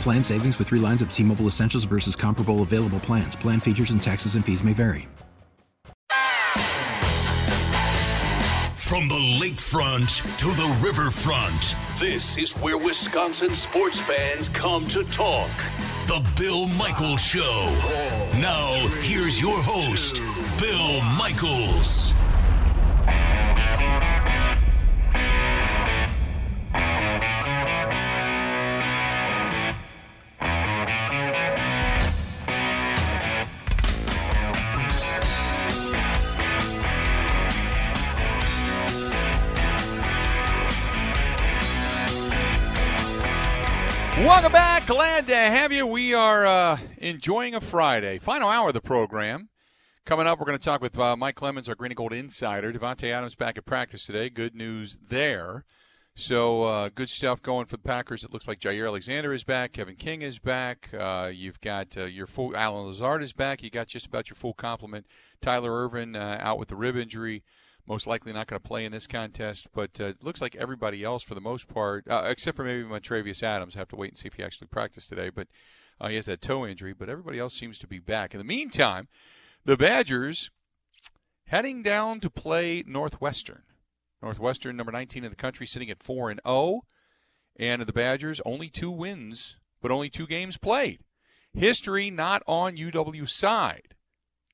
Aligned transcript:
Plan 0.00 0.22
savings 0.22 0.58
with 0.58 0.68
three 0.68 0.78
lines 0.78 1.02
of 1.02 1.12
T 1.12 1.22
Mobile 1.22 1.46
Essentials 1.46 1.84
versus 1.84 2.14
comparable 2.16 2.62
available 2.62 3.00
plans. 3.00 3.36
Plan 3.36 3.60
features 3.60 3.90
and 3.90 4.02
taxes 4.02 4.34
and 4.34 4.44
fees 4.44 4.62
may 4.62 4.72
vary. 4.72 5.08
From 8.76 9.08
the 9.08 9.38
lakefront 9.40 10.22
to 10.38 10.46
the 10.46 10.78
riverfront, 10.80 11.74
this 11.98 12.38
is 12.38 12.56
where 12.58 12.78
Wisconsin 12.78 13.52
sports 13.52 13.98
fans 13.98 14.48
come 14.48 14.86
to 14.86 15.02
talk. 15.10 15.50
The 16.06 16.24
Bill 16.38 16.68
Michaels 16.68 17.20
Show. 17.20 17.64
Now, 18.38 18.70
here's 19.02 19.40
your 19.40 19.60
host, 19.60 20.22
Bill 20.60 21.02
Michaels. 21.18 22.14
Glad 45.26 45.50
to 45.50 45.56
have 45.58 45.72
you. 45.72 45.84
We 45.88 46.14
are 46.14 46.46
uh, 46.46 46.78
enjoying 46.98 47.56
a 47.56 47.60
Friday. 47.60 48.20
Final 48.20 48.48
hour 48.48 48.68
of 48.68 48.74
the 48.74 48.80
program. 48.80 49.48
Coming 50.04 50.24
up, 50.24 50.38
we're 50.38 50.46
going 50.46 50.56
to 50.58 50.64
talk 50.64 50.80
with 50.80 50.96
uh, 50.96 51.16
Mike 51.16 51.34
Clemens, 51.34 51.68
our 51.68 51.74
Green 51.74 51.90
and 51.90 51.96
Gold 51.96 52.12
insider. 52.12 52.72
Davante 52.72 53.10
Adams 53.10 53.34
back 53.34 53.58
at 53.58 53.66
practice 53.66 54.06
today. 54.06 54.30
Good 54.30 54.54
news 54.54 54.98
there. 55.08 55.64
So 56.14 56.62
uh, 56.62 56.90
good 56.94 57.08
stuff 57.08 57.42
going 57.42 57.66
for 57.66 57.76
the 57.76 57.82
Packers. 57.82 58.22
It 58.22 58.32
looks 58.32 58.46
like 58.46 58.60
Jaire 58.60 58.86
Alexander 58.86 59.32
is 59.32 59.42
back. 59.42 59.72
Kevin 59.72 59.96
King 59.96 60.22
is 60.22 60.38
back. 60.38 60.90
Uh, 60.96 61.32
you've 61.34 61.60
got 61.60 61.96
uh, 61.96 62.04
your 62.04 62.28
full 62.28 62.56
Allen 62.56 62.86
Lazard 62.86 63.20
is 63.20 63.32
back. 63.32 63.64
You 63.64 63.70
got 63.70 63.88
just 63.88 64.06
about 64.06 64.30
your 64.30 64.36
full 64.36 64.54
complement. 64.54 65.06
Tyler 65.42 65.72
Ervin 65.72 66.14
uh, 66.14 66.38
out 66.40 66.56
with 66.56 66.68
the 66.68 66.76
rib 66.76 66.96
injury 66.96 67.42
most 67.86 68.06
likely 68.06 68.32
not 68.32 68.46
going 68.46 68.60
to 68.60 68.68
play 68.68 68.84
in 68.84 68.92
this 68.92 69.06
contest. 69.06 69.68
But 69.74 70.00
uh, 70.00 70.06
it 70.06 70.22
looks 70.22 70.40
like 70.40 70.56
everybody 70.56 71.04
else, 71.04 71.22
for 71.22 71.34
the 71.34 71.40
most 71.40 71.68
part, 71.68 72.06
uh, 72.08 72.24
except 72.26 72.56
for 72.56 72.64
maybe 72.64 72.84
Montravius 72.84 73.42
Adams, 73.42 73.74
have 73.74 73.88
to 73.88 73.96
wait 73.96 74.10
and 74.10 74.18
see 74.18 74.28
if 74.28 74.34
he 74.34 74.42
actually 74.42 74.68
practiced 74.68 75.08
today. 75.08 75.30
But 75.30 75.48
uh, 76.00 76.08
he 76.08 76.16
has 76.16 76.26
that 76.26 76.42
toe 76.42 76.66
injury. 76.66 76.92
But 76.92 77.08
everybody 77.08 77.38
else 77.38 77.54
seems 77.54 77.78
to 77.78 77.86
be 77.86 77.98
back. 77.98 78.34
In 78.34 78.38
the 78.38 78.44
meantime, 78.44 79.04
the 79.64 79.76
Badgers 79.76 80.50
heading 81.46 81.82
down 81.82 82.20
to 82.20 82.30
play 82.30 82.82
Northwestern. 82.86 83.62
Northwestern, 84.22 84.76
number 84.76 84.92
19 84.92 85.24
in 85.24 85.30
the 85.30 85.36
country, 85.36 85.66
sitting 85.66 85.90
at 85.90 86.02
four 86.02 86.30
and 86.30 86.40
zero, 86.44 86.54
oh. 86.54 86.84
and 87.58 87.82
the 87.82 87.92
Badgers 87.92 88.40
only 88.44 88.68
two 88.68 88.90
wins, 88.90 89.56
but 89.80 89.90
only 89.90 90.08
two 90.08 90.26
games 90.26 90.56
played. 90.56 91.00
History 91.52 92.10
not 92.10 92.42
on 92.46 92.76
UW 92.76 93.28
side. 93.28 93.94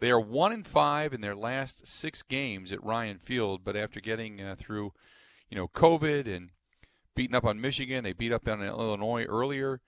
They 0.03 0.11
are 0.11 0.19
one 0.19 0.51
and 0.51 0.67
five 0.67 1.13
in 1.13 1.21
their 1.21 1.37
last 1.37 1.87
six 1.87 2.25
games 2.25 2.73
at 2.73 2.83
Ryan 2.83 3.19
Field, 3.19 3.61
but 3.63 3.77
after 3.77 4.01
getting 4.01 4.41
uh, 4.41 4.57
through, 4.59 4.93
you 5.49 5.57
know, 5.57 5.69
COVID 5.69 6.27
and 6.27 6.51
beating 7.15 7.37
up 7.37 7.45
on 7.45 7.61
Michigan, 7.61 8.03
they 8.03 8.13
beat 8.13 8.33
up 8.33 8.49
on 8.49 8.61
Illinois 8.61 9.23
earlier. 9.27 9.81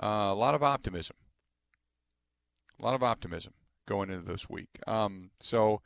Uh, 0.00 0.30
a 0.30 0.36
lot 0.36 0.54
of 0.54 0.62
optimism. 0.62 1.16
A 2.80 2.84
lot 2.84 2.94
of 2.94 3.02
optimism 3.02 3.54
going 3.88 4.08
into 4.08 4.30
this 4.30 4.48
week. 4.48 4.68
Um, 4.86 5.30
so, 5.40 5.80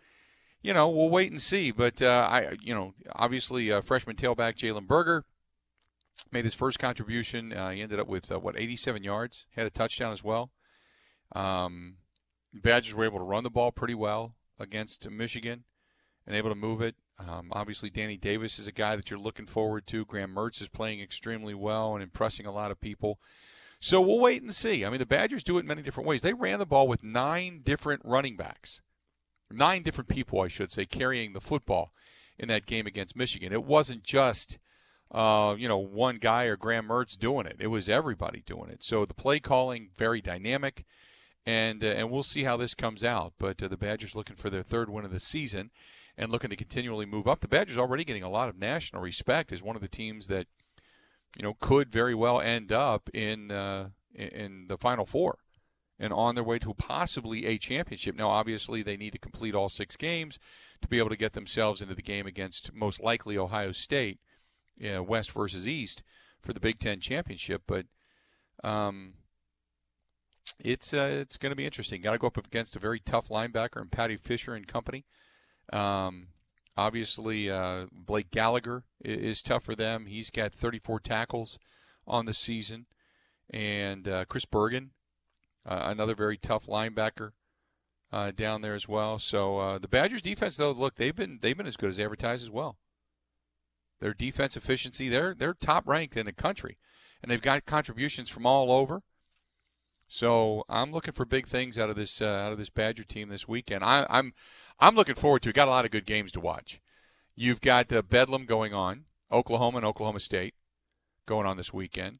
you 0.60 0.74
know, 0.74 0.90
we'll 0.90 1.08
wait 1.08 1.32
and 1.32 1.40
see. 1.40 1.70
But 1.70 2.02
uh, 2.02 2.28
I, 2.30 2.56
you 2.60 2.74
know, 2.74 2.92
obviously, 3.12 3.72
uh, 3.72 3.80
freshman 3.80 4.16
tailback 4.16 4.56
Jalen 4.56 4.86
Berger 4.88 5.24
made 6.30 6.44
his 6.44 6.54
first 6.54 6.78
contribution. 6.78 7.54
Uh, 7.54 7.70
he 7.70 7.80
ended 7.80 7.98
up 7.98 8.08
with 8.08 8.30
uh, 8.30 8.38
what 8.38 8.60
87 8.60 9.04
yards, 9.04 9.46
had 9.56 9.64
a 9.64 9.70
touchdown 9.70 10.12
as 10.12 10.22
well. 10.22 10.50
Um, 11.34 11.94
Badgers 12.52 12.94
were 12.94 13.04
able 13.04 13.18
to 13.18 13.24
run 13.24 13.44
the 13.44 13.50
ball 13.50 13.72
pretty 13.72 13.94
well 13.94 14.34
against 14.58 15.08
Michigan 15.08 15.64
and 16.26 16.36
able 16.36 16.50
to 16.50 16.56
move 16.56 16.80
it. 16.80 16.96
Um, 17.18 17.48
obviously, 17.52 17.90
Danny 17.90 18.16
Davis 18.16 18.58
is 18.58 18.66
a 18.66 18.72
guy 18.72 18.96
that 18.96 19.10
you're 19.10 19.18
looking 19.18 19.46
forward 19.46 19.86
to. 19.88 20.04
Graham 20.04 20.34
Mertz 20.34 20.60
is 20.62 20.68
playing 20.68 21.00
extremely 21.00 21.54
well 21.54 21.94
and 21.94 22.02
impressing 22.02 22.46
a 22.46 22.52
lot 22.52 22.70
of 22.70 22.80
people. 22.80 23.18
So 23.78 24.00
we'll 24.00 24.20
wait 24.20 24.42
and 24.42 24.54
see. 24.54 24.84
I 24.84 24.90
mean, 24.90 24.98
the 24.98 25.06
Badgers 25.06 25.42
do 25.42 25.56
it 25.56 25.60
in 25.60 25.66
many 25.66 25.82
different 25.82 26.06
ways. 26.06 26.22
They 26.22 26.32
ran 26.32 26.58
the 26.58 26.66
ball 26.66 26.88
with 26.88 27.02
nine 27.02 27.60
different 27.64 28.02
running 28.04 28.36
backs, 28.36 28.80
nine 29.50 29.82
different 29.82 30.08
people, 30.08 30.40
I 30.40 30.48
should 30.48 30.70
say, 30.70 30.84
carrying 30.84 31.32
the 31.32 31.40
football 31.40 31.92
in 32.38 32.48
that 32.48 32.66
game 32.66 32.86
against 32.86 33.16
Michigan. 33.16 33.52
It 33.52 33.64
wasn't 33.64 34.02
just, 34.02 34.58
uh, 35.10 35.54
you 35.58 35.68
know, 35.68 35.78
one 35.78 36.18
guy 36.18 36.44
or 36.44 36.56
Graham 36.56 36.88
Mertz 36.88 37.18
doing 37.18 37.46
it. 37.46 37.56
It 37.58 37.68
was 37.68 37.88
everybody 37.88 38.42
doing 38.46 38.70
it. 38.70 38.82
So 38.82 39.04
the 39.04 39.14
play 39.14 39.40
calling 39.40 39.90
very 39.96 40.20
dynamic 40.20 40.84
and 41.46 41.82
uh, 41.82 41.88
and 41.88 42.10
we'll 42.10 42.22
see 42.22 42.44
how 42.44 42.56
this 42.56 42.74
comes 42.74 43.02
out. 43.04 43.32
But 43.38 43.62
uh, 43.62 43.68
the 43.68 43.76
Badgers 43.76 44.14
looking 44.14 44.36
for 44.36 44.50
their 44.50 44.62
third 44.62 44.90
win 44.90 45.04
of 45.04 45.12
the 45.12 45.20
season 45.20 45.70
and 46.16 46.30
looking 46.30 46.50
to 46.50 46.56
continually 46.56 47.06
move 47.06 47.26
up. 47.26 47.40
The 47.40 47.48
Badgers 47.48 47.78
already 47.78 48.04
getting 48.04 48.22
a 48.22 48.30
lot 48.30 48.48
of 48.48 48.58
national 48.58 49.02
respect 49.02 49.52
as 49.52 49.62
one 49.62 49.76
of 49.76 49.82
the 49.82 49.88
teams 49.88 50.26
that 50.28 50.46
you 51.36 51.42
know 51.42 51.54
could 51.60 51.90
very 51.90 52.14
well 52.14 52.40
end 52.40 52.72
up 52.72 53.08
in 53.14 53.50
uh, 53.50 53.90
in 54.14 54.66
the 54.68 54.76
Final 54.76 55.06
Four 55.06 55.38
and 55.98 56.12
on 56.14 56.34
their 56.34 56.44
way 56.44 56.58
to 56.58 56.72
possibly 56.74 57.44
a 57.44 57.58
championship. 57.58 58.16
Now, 58.16 58.30
obviously, 58.30 58.82
they 58.82 58.96
need 58.96 59.12
to 59.12 59.18
complete 59.18 59.54
all 59.54 59.68
six 59.68 59.96
games 59.96 60.38
to 60.80 60.88
be 60.88 60.98
able 60.98 61.10
to 61.10 61.16
get 61.16 61.34
themselves 61.34 61.82
into 61.82 61.94
the 61.94 62.02
game 62.02 62.26
against 62.26 62.72
most 62.72 63.00
likely 63.00 63.36
Ohio 63.36 63.72
State, 63.72 64.18
you 64.78 64.90
know, 64.90 65.02
West 65.02 65.30
versus 65.32 65.68
East 65.68 66.02
for 66.40 66.54
the 66.54 66.60
Big 66.60 66.78
Ten 66.78 67.00
championship. 67.00 67.62
But 67.66 67.84
um, 68.64 69.12
it's 70.58 70.92
uh, 70.92 71.08
it's 71.20 71.36
going 71.36 71.50
to 71.50 71.56
be 71.56 71.64
interesting. 71.64 72.00
Got 72.00 72.12
to 72.12 72.18
go 72.18 72.26
up 72.26 72.36
against 72.36 72.76
a 72.76 72.80
very 72.80 73.00
tough 73.00 73.28
linebacker 73.28 73.80
and 73.80 73.90
Paddy 73.90 74.16
Fisher 74.16 74.54
and 74.54 74.66
company. 74.66 75.04
Um, 75.72 76.28
obviously, 76.76 77.50
uh, 77.50 77.86
Blake 77.92 78.30
Gallagher 78.30 78.84
is, 79.04 79.42
tough 79.42 79.64
for 79.64 79.74
them. 79.74 80.06
He's 80.06 80.30
got 80.30 80.52
34 80.52 81.00
tackles 81.00 81.58
on 82.06 82.26
the 82.26 82.34
season, 82.34 82.86
and 83.48 84.08
uh, 84.08 84.24
Chris 84.24 84.44
Bergin, 84.44 84.90
uh, 85.64 85.82
another 85.84 86.14
very 86.14 86.36
tough 86.36 86.66
linebacker. 86.66 87.32
Uh, 88.12 88.32
down 88.32 88.60
there 88.60 88.74
as 88.74 88.88
well. 88.88 89.20
So 89.20 89.58
uh, 89.58 89.78
the 89.78 89.86
Badgers 89.86 90.20
defense, 90.20 90.56
though, 90.56 90.72
look 90.72 90.96
they've 90.96 91.14
been 91.14 91.38
they've 91.42 91.56
been 91.56 91.68
as 91.68 91.76
good 91.76 91.90
as 91.90 92.00
advertised 92.00 92.42
as 92.42 92.50
well. 92.50 92.76
Their 94.00 94.14
defense 94.14 94.56
efficiency, 94.56 95.08
they're 95.08 95.32
they're 95.32 95.54
top 95.54 95.86
ranked 95.86 96.16
in 96.16 96.26
the 96.26 96.32
country, 96.32 96.76
and 97.22 97.30
they've 97.30 97.40
got 97.40 97.66
contributions 97.66 98.28
from 98.28 98.46
all 98.46 98.72
over. 98.72 99.04
So 100.12 100.64
I'm 100.68 100.90
looking 100.90 101.14
for 101.14 101.24
big 101.24 101.46
things 101.46 101.78
out 101.78 101.88
of 101.88 101.94
this 101.94 102.20
uh, 102.20 102.24
out 102.24 102.50
of 102.50 102.58
this 102.58 102.68
Badger 102.68 103.04
team 103.04 103.28
this 103.28 103.46
weekend. 103.46 103.84
I, 103.84 104.00
am 104.00 104.06
I'm, 104.10 104.32
I'm 104.80 104.96
looking 104.96 105.14
forward 105.14 105.42
to. 105.42 105.50
It. 105.50 105.54
Got 105.54 105.68
a 105.68 105.70
lot 105.70 105.84
of 105.84 105.92
good 105.92 106.04
games 106.04 106.32
to 106.32 106.40
watch. 106.40 106.80
You've 107.36 107.60
got 107.60 107.92
uh, 107.92 108.02
Bedlam 108.02 108.44
going 108.44 108.74
on, 108.74 109.04
Oklahoma 109.30 109.76
and 109.78 109.86
Oklahoma 109.86 110.18
State 110.18 110.54
going 111.26 111.46
on 111.46 111.56
this 111.56 111.72
weekend. 111.72 112.18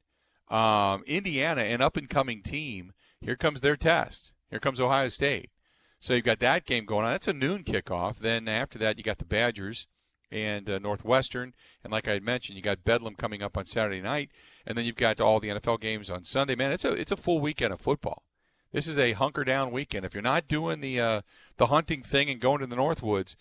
Um, 0.49 1.03
Indiana, 1.05 1.63
an 1.63 1.81
up 1.81 1.97
and 1.97 2.09
coming 2.09 2.45
team. 2.45 2.93
Here 3.21 3.35
comes 3.35 3.61
their 3.61 3.77
test. 3.77 4.35
Here 4.51 4.61
comes 4.61 4.79
Ohio 4.79 5.09
State. 5.09 5.51
So 5.99 6.15
you've 6.15 6.25
got 6.25 6.39
that 6.39 6.67
game 6.67 6.85
going 6.85 7.05
on. 7.05 7.11
That's 7.11 7.27
a 7.27 7.33
noon 7.33 7.65
kickoff. 7.65 8.19
Then 8.19 8.47
after 8.47 8.79
that, 8.79 8.99
you 8.99 9.05
got 9.05 9.19
the 9.19 9.25
Badgers 9.25 9.89
and 10.31 10.69
uh, 10.69 10.79
Northwestern. 10.79 11.55
And 11.83 11.93
like 11.93 12.09
I 12.09 12.13
had 12.13 12.23
mentioned, 12.23 12.57
you 12.57 12.63
got 12.63 12.85
Bedlam 12.85 13.15
coming 13.15 13.43
up 13.43 13.57
on 13.57 13.65
Saturday 13.65 14.01
night, 14.01 14.31
and 14.67 14.77
then 14.77 14.85
you've 14.85 14.97
got 14.97 15.21
all 15.21 15.41
the 15.41 15.49
NFL 15.49 15.81
games 15.81 16.11
on 16.11 16.25
Sunday. 16.25 16.55
Man, 16.55 16.73
it's 16.73 16.85
a 16.85 16.93
it's 16.93 17.13
a 17.13 17.17
full 17.17 17.41
weekend 17.41 17.73
of 17.73 17.81
football. 17.81 18.25
This 18.73 18.87
is 18.87 18.99
a 18.99 19.13
hunker 19.13 19.45
down 19.45 19.73
weekend. 19.73 20.05
If 20.05 20.15
you're 20.15 20.23
not 20.23 20.49
doing 20.49 20.81
the 20.81 21.01
uh, 21.01 21.21
the 21.57 21.67
hunting 21.67 22.03
thing 22.03 22.31
and 22.31 22.41
going 22.41 22.61
to 22.61 22.67
the 22.67 22.77
Northwoods, 22.77 23.35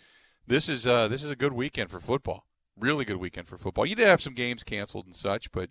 this 0.47 0.67
is 0.67 0.87
uh, 0.87 1.07
this 1.07 1.23
is 1.23 1.31
a 1.31 1.35
good 1.35 1.53
weekend 1.53 1.91
for 1.91 1.99
football. 1.99 2.45
Really 2.77 3.05
good 3.05 3.17
weekend 3.17 3.47
for 3.47 3.57
football. 3.57 3.85
You 3.85 3.95
did 3.95 4.07
have 4.07 4.21
some 4.21 4.33
games 4.33 4.63
canceled 4.63 5.05
and 5.05 5.15
such, 5.15 5.51
but 5.51 5.69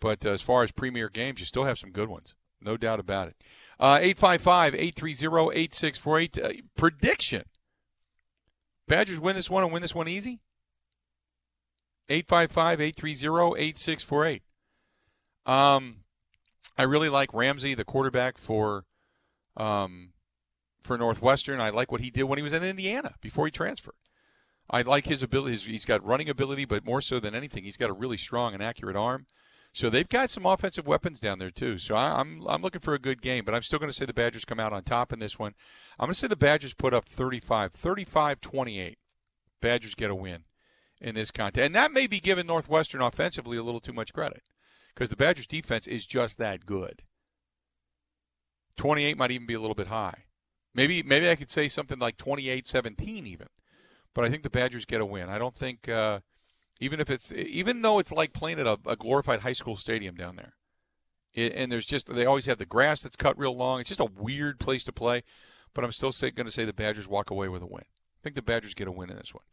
but 0.00 0.24
uh, 0.24 0.30
as 0.30 0.42
far 0.42 0.62
as 0.62 0.70
premier 0.70 1.08
games, 1.08 1.40
you 1.40 1.46
still 1.46 1.64
have 1.64 1.78
some 1.78 1.90
good 1.90 2.08
ones. 2.08 2.34
No 2.60 2.76
doubt 2.76 3.00
about 3.00 3.28
it. 3.28 3.36
Uh, 3.78 3.98
855 4.00 4.74
830 4.74 5.60
8648. 5.60 6.38
Uh, 6.38 6.62
prediction 6.76 7.44
Badgers 8.88 9.20
win 9.20 9.36
this 9.36 9.50
one 9.50 9.62
and 9.62 9.72
win 9.72 9.82
this 9.82 9.94
one 9.94 10.08
easy? 10.08 10.40
855 12.08 12.80
830 12.80 13.60
8648. 13.60 14.42
Um, 15.46 15.98
I 16.76 16.82
really 16.82 17.08
like 17.08 17.34
Ramsey, 17.34 17.74
the 17.74 17.84
quarterback 17.84 18.38
for 18.38 18.84
um, 19.56 20.10
for 20.82 20.96
Northwestern. 20.96 21.60
I 21.60 21.70
like 21.70 21.92
what 21.92 22.00
he 22.00 22.10
did 22.10 22.24
when 22.24 22.38
he 22.38 22.42
was 22.42 22.52
in 22.52 22.64
Indiana 22.64 23.14
before 23.20 23.46
he 23.46 23.50
transferred. 23.50 23.94
I 24.70 24.82
like 24.82 25.06
his 25.06 25.22
ability. 25.22 25.56
He's 25.56 25.84
got 25.84 26.04
running 26.04 26.28
ability, 26.28 26.64
but 26.64 26.84
more 26.84 27.00
so 27.00 27.18
than 27.18 27.34
anything, 27.34 27.64
he's 27.64 27.76
got 27.76 27.90
a 27.90 27.94
really 27.94 28.18
strong 28.18 28.54
and 28.54 28.62
accurate 28.62 28.96
arm. 28.96 29.26
So 29.78 29.88
they've 29.88 30.08
got 30.08 30.28
some 30.28 30.44
offensive 30.44 30.88
weapons 30.88 31.20
down 31.20 31.38
there 31.38 31.52
too. 31.52 31.78
So 31.78 31.94
I, 31.94 32.20
am 32.20 32.40
I'm, 32.40 32.48
I'm 32.48 32.62
looking 32.62 32.80
for 32.80 32.94
a 32.94 32.98
good 32.98 33.22
game, 33.22 33.44
but 33.44 33.54
I'm 33.54 33.62
still 33.62 33.78
going 33.78 33.88
to 33.88 33.96
say 33.96 34.06
the 34.06 34.12
Badgers 34.12 34.44
come 34.44 34.58
out 34.58 34.72
on 34.72 34.82
top 34.82 35.12
in 35.12 35.20
this 35.20 35.38
one. 35.38 35.54
I'm 36.00 36.06
going 36.06 36.14
to 36.14 36.18
say 36.18 36.26
the 36.26 36.34
Badgers 36.34 36.74
put 36.74 36.92
up 36.92 37.04
35, 37.04 37.72
35 37.72 38.40
28. 38.40 38.98
Badgers 39.62 39.94
get 39.94 40.10
a 40.10 40.16
win 40.16 40.42
in 41.00 41.14
this 41.14 41.30
contest, 41.30 41.64
and 41.64 41.76
that 41.76 41.92
may 41.92 42.08
be 42.08 42.18
giving 42.18 42.48
Northwestern 42.48 43.00
offensively 43.00 43.56
a 43.56 43.62
little 43.62 43.78
too 43.78 43.92
much 43.92 44.12
credit 44.12 44.42
because 44.96 45.10
the 45.10 45.16
Badgers 45.16 45.46
defense 45.46 45.86
is 45.86 46.04
just 46.04 46.38
that 46.38 46.66
good. 46.66 47.02
28 48.78 49.16
might 49.16 49.30
even 49.30 49.46
be 49.46 49.54
a 49.54 49.60
little 49.60 49.76
bit 49.76 49.86
high. 49.86 50.24
Maybe 50.74 51.04
maybe 51.04 51.30
I 51.30 51.36
could 51.36 51.50
say 51.50 51.68
something 51.68 52.00
like 52.00 52.16
28-17 52.16 53.28
even. 53.28 53.46
But 54.12 54.24
I 54.24 54.28
think 54.28 54.42
the 54.42 54.50
Badgers 54.50 54.84
get 54.84 55.00
a 55.00 55.06
win. 55.06 55.28
I 55.28 55.38
don't 55.38 55.54
think 55.54 55.88
uh, 55.88 56.18
even 56.80 57.00
if 57.00 57.10
it's 57.10 57.32
even 57.32 57.82
though 57.82 57.98
it's 57.98 58.12
like 58.12 58.32
playing 58.32 58.58
at 58.60 58.66
a, 58.66 58.78
a 58.86 58.96
glorified 58.96 59.40
high 59.40 59.52
school 59.52 59.76
stadium 59.76 60.14
down 60.14 60.36
there. 60.36 60.54
It, 61.34 61.52
and 61.54 61.70
there's 61.70 61.86
just 61.86 62.12
they 62.12 62.26
always 62.26 62.46
have 62.46 62.58
the 62.58 62.66
grass 62.66 63.02
that's 63.02 63.16
cut 63.16 63.38
real 63.38 63.56
long. 63.56 63.80
It's 63.80 63.88
just 63.88 64.00
a 64.00 64.04
weird 64.06 64.58
place 64.58 64.84
to 64.84 64.92
play. 64.92 65.22
But 65.74 65.84
I'm 65.84 65.92
still 65.92 66.10
going 66.10 66.46
to 66.46 66.50
say 66.50 66.64
the 66.64 66.72
Badgers 66.72 67.06
walk 67.06 67.30
away 67.30 67.48
with 67.48 67.62
a 67.62 67.66
win. 67.66 67.84
I 67.84 68.20
think 68.22 68.34
the 68.34 68.42
Badgers 68.42 68.74
get 68.74 68.88
a 68.88 68.92
win 68.92 69.10
in 69.10 69.16
this 69.16 69.34
one. 69.34 69.44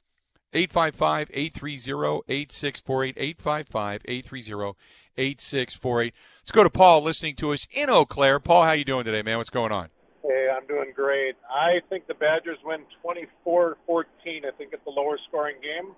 855 0.54 1.30
830 1.34 2.24
8648. 2.28 3.18
855 3.18 4.02
830 4.06 4.78
8648. 5.18 6.14
Let's 6.42 6.52
go 6.52 6.64
to 6.64 6.70
Paul 6.70 7.02
listening 7.04 7.36
to 7.36 7.54
us 7.54 7.68
in 7.72 7.90
Eau 7.90 8.06
Claire. 8.06 8.40
Paul, 8.40 8.64
how 8.64 8.72
you 8.72 8.86
doing 8.86 9.06
today, 9.06 9.22
man? 9.22 9.38
What's 9.38 9.50
going 9.50 9.72
on? 9.72 9.90
Hey, 10.24 10.48
I'm 10.50 10.66
doing 10.66 10.92
great. 10.96 11.36
I 11.50 11.82
think 11.90 12.08
the 12.08 12.14
Badgers 12.14 12.58
win 12.64 12.82
24 13.02 13.78
14. 13.86 14.46
I 14.46 14.52
think 14.58 14.72
it's 14.74 14.86
a 14.88 14.90
lower 14.90 15.20
scoring 15.28 15.58
game, 15.62 15.94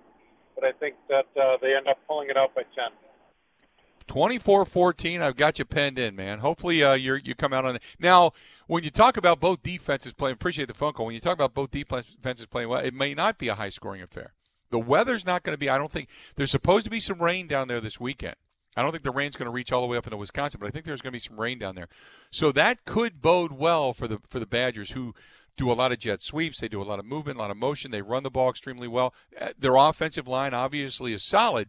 but 0.58 0.66
I 0.66 0.72
think 0.72 0.96
that 1.08 1.26
uh, 1.40 1.56
they 1.60 1.74
end 1.74 1.86
up 1.86 1.98
pulling 2.06 2.30
it 2.30 2.36
out 2.36 2.54
by 2.54 2.62
10. 2.62 2.90
24-14. 4.08 5.20
I've 5.20 5.36
got 5.36 5.58
you 5.58 5.64
penned 5.64 5.98
in, 5.98 6.16
man. 6.16 6.38
Hopefully, 6.38 6.82
uh, 6.82 6.94
you 6.94 7.16
you 7.22 7.34
come 7.34 7.52
out 7.52 7.66
on 7.66 7.76
it. 7.76 7.82
Now, 8.00 8.32
when 8.66 8.82
you 8.82 8.90
talk 8.90 9.16
about 9.18 9.38
both 9.38 9.62
defenses 9.62 10.14
playing, 10.14 10.34
appreciate 10.34 10.66
the 10.66 10.74
phone 10.74 10.94
call. 10.94 11.06
When 11.06 11.14
you 11.14 11.20
talk 11.20 11.34
about 11.34 11.52
both 11.54 11.70
defenses 11.70 12.46
playing 12.46 12.70
well, 12.70 12.80
it 12.80 12.94
may 12.94 13.14
not 13.14 13.38
be 13.38 13.48
a 13.48 13.54
high-scoring 13.54 14.02
affair. 14.02 14.32
The 14.70 14.78
weather's 14.78 15.26
not 15.26 15.42
going 15.42 15.54
to 15.54 15.58
be. 15.58 15.68
I 15.68 15.78
don't 15.78 15.92
think 15.92 16.08
there's 16.36 16.50
supposed 16.50 16.84
to 16.84 16.90
be 16.90 17.00
some 17.00 17.22
rain 17.22 17.46
down 17.46 17.68
there 17.68 17.80
this 17.80 18.00
weekend. 18.00 18.36
I 18.76 18.82
don't 18.82 18.92
think 18.92 19.04
the 19.04 19.10
rain's 19.10 19.36
going 19.36 19.46
to 19.46 19.52
reach 19.52 19.72
all 19.72 19.82
the 19.82 19.88
way 19.88 19.96
up 19.96 20.06
into 20.06 20.16
Wisconsin, 20.16 20.60
but 20.60 20.68
I 20.68 20.70
think 20.70 20.84
there's 20.84 21.02
going 21.02 21.10
to 21.10 21.16
be 21.16 21.20
some 21.20 21.38
rain 21.38 21.58
down 21.58 21.74
there. 21.74 21.88
So 22.30 22.52
that 22.52 22.84
could 22.84 23.20
bode 23.20 23.52
well 23.52 23.92
for 23.92 24.08
the 24.08 24.20
for 24.28 24.38
the 24.38 24.46
Badgers 24.46 24.92
who 24.92 25.14
do 25.58 25.70
a 25.70 25.74
lot 25.74 25.92
of 25.92 25.98
jet 25.98 26.20
sweeps, 26.20 26.60
they 26.60 26.68
do 26.68 26.80
a 26.80 26.84
lot 26.84 26.98
of 26.98 27.04
movement, 27.04 27.38
a 27.38 27.42
lot 27.42 27.50
of 27.50 27.56
motion, 27.56 27.90
they 27.90 28.02
run 28.02 28.22
the 28.22 28.30
ball 28.30 28.50
extremely 28.50 28.88
well. 28.88 29.14
Uh, 29.38 29.50
their 29.58 29.76
offensive 29.76 30.26
line 30.26 30.54
obviously 30.54 31.12
is 31.12 31.22
solid. 31.22 31.68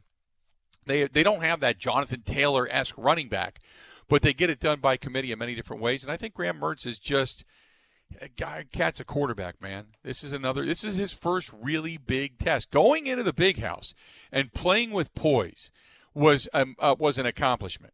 They 0.86 1.08
they 1.08 1.24
don't 1.24 1.44
have 1.44 1.60
that 1.60 1.78
Jonathan 1.78 2.22
Taylor-esque 2.22 2.96
running 2.98 3.28
back, 3.28 3.60
but 4.08 4.22
they 4.22 4.34
get 4.34 4.50
it 4.50 4.60
done 4.60 4.80
by 4.80 4.98
committee 4.98 5.32
in 5.32 5.40
many 5.40 5.56
different 5.56 5.82
ways 5.82 6.04
and 6.04 6.12
I 6.12 6.18
think 6.18 6.34
Graham 6.34 6.60
Mertz 6.60 6.88
is 6.88 7.00
just 7.00 7.44
guy 8.38 8.66
cat's 8.72 9.00
a 9.00 9.06
quarterback 9.06 9.62
man 9.62 9.86
this 10.02 10.24
is 10.24 10.34
another 10.34 10.66
this 10.66 10.84
is 10.84 10.96
his 10.96 11.14
first 11.14 11.52
really 11.54 11.96
big 11.96 12.40
test 12.40 12.72
going 12.72 13.06
into 13.06 13.22
the 13.22 13.32
big 13.32 13.60
house 13.60 13.94
and 14.32 14.52
playing 14.52 14.90
with 14.90 15.14
poise 15.14 15.70
was 16.14 16.48
um, 16.54 16.76
uh, 16.80 16.96
was 16.98 17.18
an 17.18 17.26
accomplishment. 17.26 17.94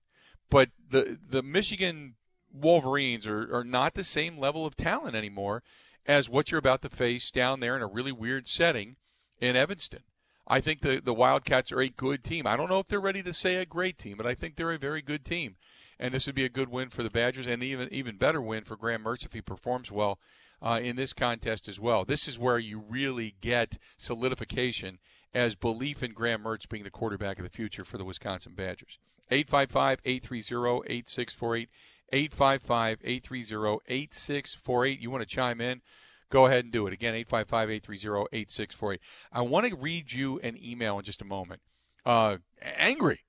But 0.49 0.69
the 0.89 1.17
the 1.29 1.43
Michigan 1.43 2.15
Wolverines 2.55 3.27
are, 3.27 3.53
are 3.55 3.63
not 3.63 3.93
the 3.93 4.03
same 4.03 4.37
level 4.37 4.65
of 4.65 4.75
talent 4.75 5.15
anymore 5.15 5.63
as 6.05 6.29
what 6.29 6.51
you're 6.51 6.59
about 6.59 6.81
to 6.83 6.89
face 6.89 7.31
down 7.31 7.59
there 7.59 7.75
in 7.75 7.81
a 7.81 7.87
really 7.87 8.11
weird 8.11 8.47
setting 8.47 8.95
in 9.39 9.55
Evanston. 9.55 10.03
I 10.47 10.61
think 10.61 10.81
the 10.81 11.01
the 11.03 11.13
Wildcats 11.13 11.71
are 11.71 11.81
a 11.81 11.89
good 11.89 12.23
team. 12.23 12.45
I 12.45 12.55
don't 12.55 12.69
know 12.69 12.79
if 12.79 12.87
they're 12.87 12.99
ready 12.99 13.23
to 13.23 13.33
say 13.33 13.55
a 13.55 13.65
great 13.65 13.97
team, 13.97 14.17
but 14.17 14.27
I 14.27 14.35
think 14.35 14.55
they're 14.55 14.71
a 14.71 14.77
very 14.77 15.01
good 15.01 15.25
team. 15.25 15.55
And 15.99 16.13
this 16.13 16.25
would 16.27 16.35
be 16.35 16.45
a 16.45 16.49
good 16.49 16.69
win 16.69 16.89
for 16.89 17.03
the 17.03 17.09
Badgers, 17.09 17.47
and 17.47 17.63
even 17.63 17.91
even 17.91 18.17
better 18.17 18.41
win 18.41 18.63
for 18.63 18.75
Graham 18.75 19.03
Mertz 19.03 19.25
if 19.25 19.33
he 19.33 19.41
performs 19.41 19.91
well 19.91 20.19
uh, 20.61 20.79
in 20.81 20.97
this 20.97 21.13
contest 21.13 21.67
as 21.67 21.79
well. 21.79 22.05
This 22.05 22.27
is 22.27 22.37
where 22.37 22.59
you 22.59 22.79
really 22.79 23.35
get 23.41 23.77
solidification 23.97 24.99
as 25.33 25.55
belief 25.55 26.03
in 26.03 26.13
Graham 26.13 26.43
Mertz 26.43 26.69
being 26.69 26.83
the 26.83 26.91
quarterback 26.91 27.39
of 27.39 27.43
the 27.43 27.49
future 27.49 27.83
for 27.83 27.97
the 27.97 28.05
Wisconsin 28.05 28.53
Badgers. 28.53 28.99
855 29.31 29.99
830 30.05 30.93
8648. 30.93 31.69
855 32.11 32.99
830 33.03 33.79
8648. 33.87 34.99
You 34.99 35.11
want 35.11 35.21
to 35.21 35.27
chime 35.27 35.61
in? 35.61 35.81
Go 36.29 36.45
ahead 36.45 36.65
and 36.65 36.73
do 36.73 36.87
it. 36.87 36.93
Again, 36.93 37.13
855 37.15 37.69
830 37.69 38.37
8648. 38.37 38.99
I 39.31 39.41
want 39.41 39.69
to 39.69 39.75
read 39.75 40.11
you 40.11 40.39
an 40.39 40.57
email 40.61 40.97
in 40.99 41.05
just 41.05 41.21
a 41.21 41.25
moment. 41.25 41.61
Uh, 42.05 42.37
angry, 42.61 43.21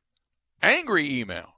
angry 0.62 1.20
email 1.20 1.54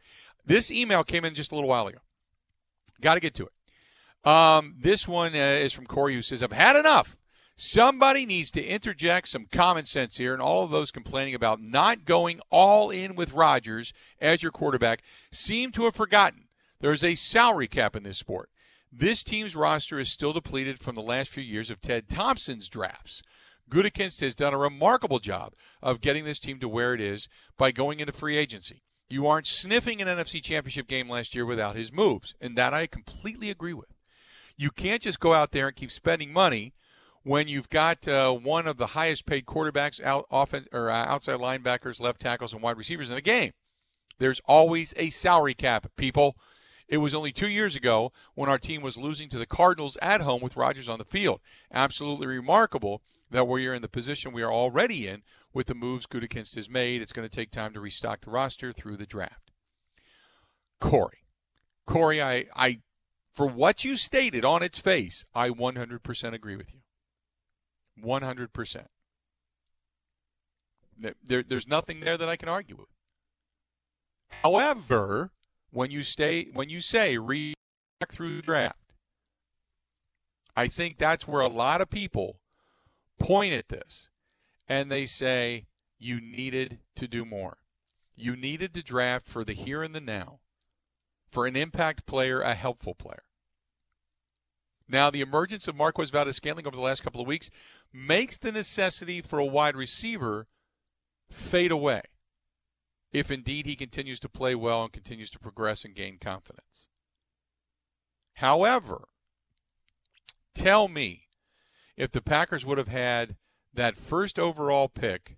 This 0.44 0.70
email 0.70 1.04
came 1.04 1.24
in 1.24 1.34
just 1.34 1.52
a 1.52 1.54
little 1.54 1.70
while 1.70 1.86
ago. 1.86 2.00
Got 3.00 3.14
to 3.14 3.20
get 3.20 3.32
to 3.36 3.46
it. 3.46 3.52
Um, 4.28 4.74
this 4.78 5.08
one 5.08 5.34
uh, 5.34 5.56
is 5.58 5.72
from 5.72 5.86
Corey 5.86 6.16
who 6.16 6.20
says, 6.20 6.42
I've 6.42 6.52
had 6.52 6.76
enough 6.76 7.16
Somebody 7.62 8.24
needs 8.24 8.50
to 8.52 8.64
interject 8.64 9.28
some 9.28 9.44
common 9.44 9.84
sense 9.84 10.16
here, 10.16 10.32
and 10.32 10.40
all 10.40 10.64
of 10.64 10.70
those 10.70 10.90
complaining 10.90 11.34
about 11.34 11.60
not 11.60 12.06
going 12.06 12.40
all 12.48 12.88
in 12.88 13.14
with 13.14 13.34
Rodgers 13.34 13.92
as 14.18 14.42
your 14.42 14.50
quarterback 14.50 15.02
seem 15.30 15.70
to 15.72 15.84
have 15.84 15.94
forgotten 15.94 16.48
there's 16.80 17.04
a 17.04 17.16
salary 17.16 17.68
cap 17.68 17.94
in 17.94 18.02
this 18.02 18.16
sport. 18.16 18.48
This 18.90 19.22
team's 19.22 19.54
roster 19.54 19.98
is 19.98 20.08
still 20.08 20.32
depleted 20.32 20.80
from 20.80 20.94
the 20.94 21.02
last 21.02 21.28
few 21.28 21.42
years 21.42 21.68
of 21.68 21.82
Ted 21.82 22.08
Thompson's 22.08 22.66
drafts. 22.70 23.22
Gutekunst 23.68 24.22
has 24.22 24.34
done 24.34 24.54
a 24.54 24.58
remarkable 24.58 25.18
job 25.18 25.52
of 25.82 26.00
getting 26.00 26.24
this 26.24 26.40
team 26.40 26.60
to 26.60 26.68
where 26.68 26.94
it 26.94 27.00
is 27.02 27.28
by 27.58 27.72
going 27.72 28.00
into 28.00 28.14
free 28.14 28.38
agency. 28.38 28.84
You 29.10 29.26
aren't 29.26 29.46
sniffing 29.46 30.00
an 30.00 30.08
NFC 30.08 30.42
championship 30.42 30.88
game 30.88 31.10
last 31.10 31.34
year 31.34 31.44
without 31.44 31.76
his 31.76 31.92
moves, 31.92 32.34
and 32.40 32.56
that 32.56 32.72
I 32.72 32.86
completely 32.86 33.50
agree 33.50 33.74
with. 33.74 33.92
You 34.56 34.70
can't 34.70 35.02
just 35.02 35.20
go 35.20 35.34
out 35.34 35.52
there 35.52 35.68
and 35.68 35.76
keep 35.76 35.90
spending 35.90 36.32
money 36.32 36.72
when 37.22 37.48
you've 37.48 37.68
got 37.68 38.06
uh, 38.08 38.32
one 38.32 38.66
of 38.66 38.76
the 38.76 38.88
highest 38.88 39.26
paid 39.26 39.46
quarterbacks, 39.46 40.02
out 40.02 40.26
offense 40.30 40.68
or 40.72 40.90
uh, 40.90 41.04
outside 41.04 41.38
linebackers, 41.38 42.00
left 42.00 42.20
tackles, 42.20 42.52
and 42.52 42.62
wide 42.62 42.78
receivers 42.78 43.08
in 43.08 43.14
the 43.14 43.20
game. 43.20 43.52
There's 44.18 44.40
always 44.46 44.94
a 44.96 45.10
salary 45.10 45.54
cap, 45.54 45.90
people. 45.96 46.36
It 46.88 46.98
was 46.98 47.14
only 47.14 47.32
two 47.32 47.48
years 47.48 47.76
ago 47.76 48.12
when 48.34 48.48
our 48.48 48.58
team 48.58 48.82
was 48.82 48.96
losing 48.96 49.28
to 49.30 49.38
the 49.38 49.46
Cardinals 49.46 49.96
at 50.02 50.22
home 50.22 50.42
with 50.42 50.56
Rodgers 50.56 50.88
on 50.88 50.98
the 50.98 51.04
field. 51.04 51.40
Absolutely 51.72 52.26
remarkable 52.26 53.02
that 53.30 53.46
we 53.46 53.66
are 53.66 53.74
in 53.74 53.82
the 53.82 53.88
position 53.88 54.32
we 54.32 54.42
are 54.42 54.52
already 54.52 55.06
in 55.06 55.22
with 55.52 55.68
the 55.68 55.74
moves 55.74 56.06
Gutekunst 56.06 56.56
has 56.56 56.68
made. 56.68 57.00
It's 57.00 57.12
going 57.12 57.28
to 57.28 57.34
take 57.34 57.50
time 57.50 57.72
to 57.74 57.80
restock 57.80 58.22
the 58.22 58.30
roster 58.30 58.72
through 58.72 58.96
the 58.96 59.06
draft. 59.06 59.52
Corey, 60.80 61.24
Corey, 61.86 62.20
I, 62.20 62.46
I, 62.56 62.80
for 63.34 63.46
what 63.46 63.84
you 63.84 63.96
stated 63.96 64.44
on 64.44 64.62
its 64.62 64.78
face, 64.78 65.24
I 65.34 65.50
100% 65.50 66.32
agree 66.32 66.56
with 66.56 66.72
you. 66.72 66.80
100%. 68.02 68.86
There, 71.24 71.42
there's 71.42 71.68
nothing 71.68 72.00
there 72.00 72.18
that 72.18 72.28
I 72.28 72.36
can 72.36 72.48
argue 72.48 72.76
with. 72.76 72.88
However, 74.42 75.32
when 75.70 75.90
you 75.90 76.02
stay, 76.02 76.48
when 76.52 76.68
you 76.68 76.80
say 76.80 77.16
read 77.18 77.54
through 78.10 78.36
the 78.36 78.42
draft, 78.42 78.94
I 80.56 80.68
think 80.68 80.98
that's 80.98 81.26
where 81.26 81.40
a 81.40 81.48
lot 81.48 81.80
of 81.80 81.90
people 81.90 82.40
point 83.18 83.54
at 83.54 83.68
this 83.68 84.08
and 84.68 84.90
they 84.90 85.06
say 85.06 85.66
you 85.98 86.20
needed 86.20 86.78
to 86.96 87.08
do 87.08 87.24
more. 87.24 87.58
You 88.16 88.36
needed 88.36 88.74
to 88.74 88.82
draft 88.82 89.26
for 89.26 89.44
the 89.44 89.52
here 89.52 89.82
and 89.82 89.94
the 89.94 90.00
now, 90.00 90.40
for 91.30 91.46
an 91.46 91.56
impact 91.56 92.06
player, 92.06 92.40
a 92.40 92.54
helpful 92.54 92.94
player. 92.94 93.24
Now, 94.90 95.08
the 95.08 95.20
emergence 95.20 95.68
of 95.68 95.76
Marquez 95.76 96.10
Valdes-Scantling 96.10 96.66
over 96.66 96.74
the 96.74 96.82
last 96.82 97.04
couple 97.04 97.20
of 97.20 97.26
weeks 97.26 97.48
makes 97.92 98.36
the 98.36 98.50
necessity 98.50 99.22
for 99.22 99.38
a 99.38 99.44
wide 99.44 99.76
receiver 99.76 100.48
fade 101.30 101.70
away 101.70 102.02
if 103.12 103.30
indeed 103.30 103.66
he 103.66 103.76
continues 103.76 104.18
to 104.20 104.28
play 104.28 104.54
well 104.56 104.82
and 104.82 104.92
continues 104.92 105.30
to 105.30 105.38
progress 105.38 105.84
and 105.84 105.94
gain 105.94 106.18
confidence. 106.18 106.88
However, 108.34 109.08
tell 110.54 110.88
me 110.88 111.28
if 111.96 112.10
the 112.10 112.22
Packers 112.22 112.66
would 112.66 112.78
have 112.78 112.88
had 112.88 113.36
that 113.72 113.96
first 113.96 114.40
overall 114.40 114.88
pick, 114.88 115.36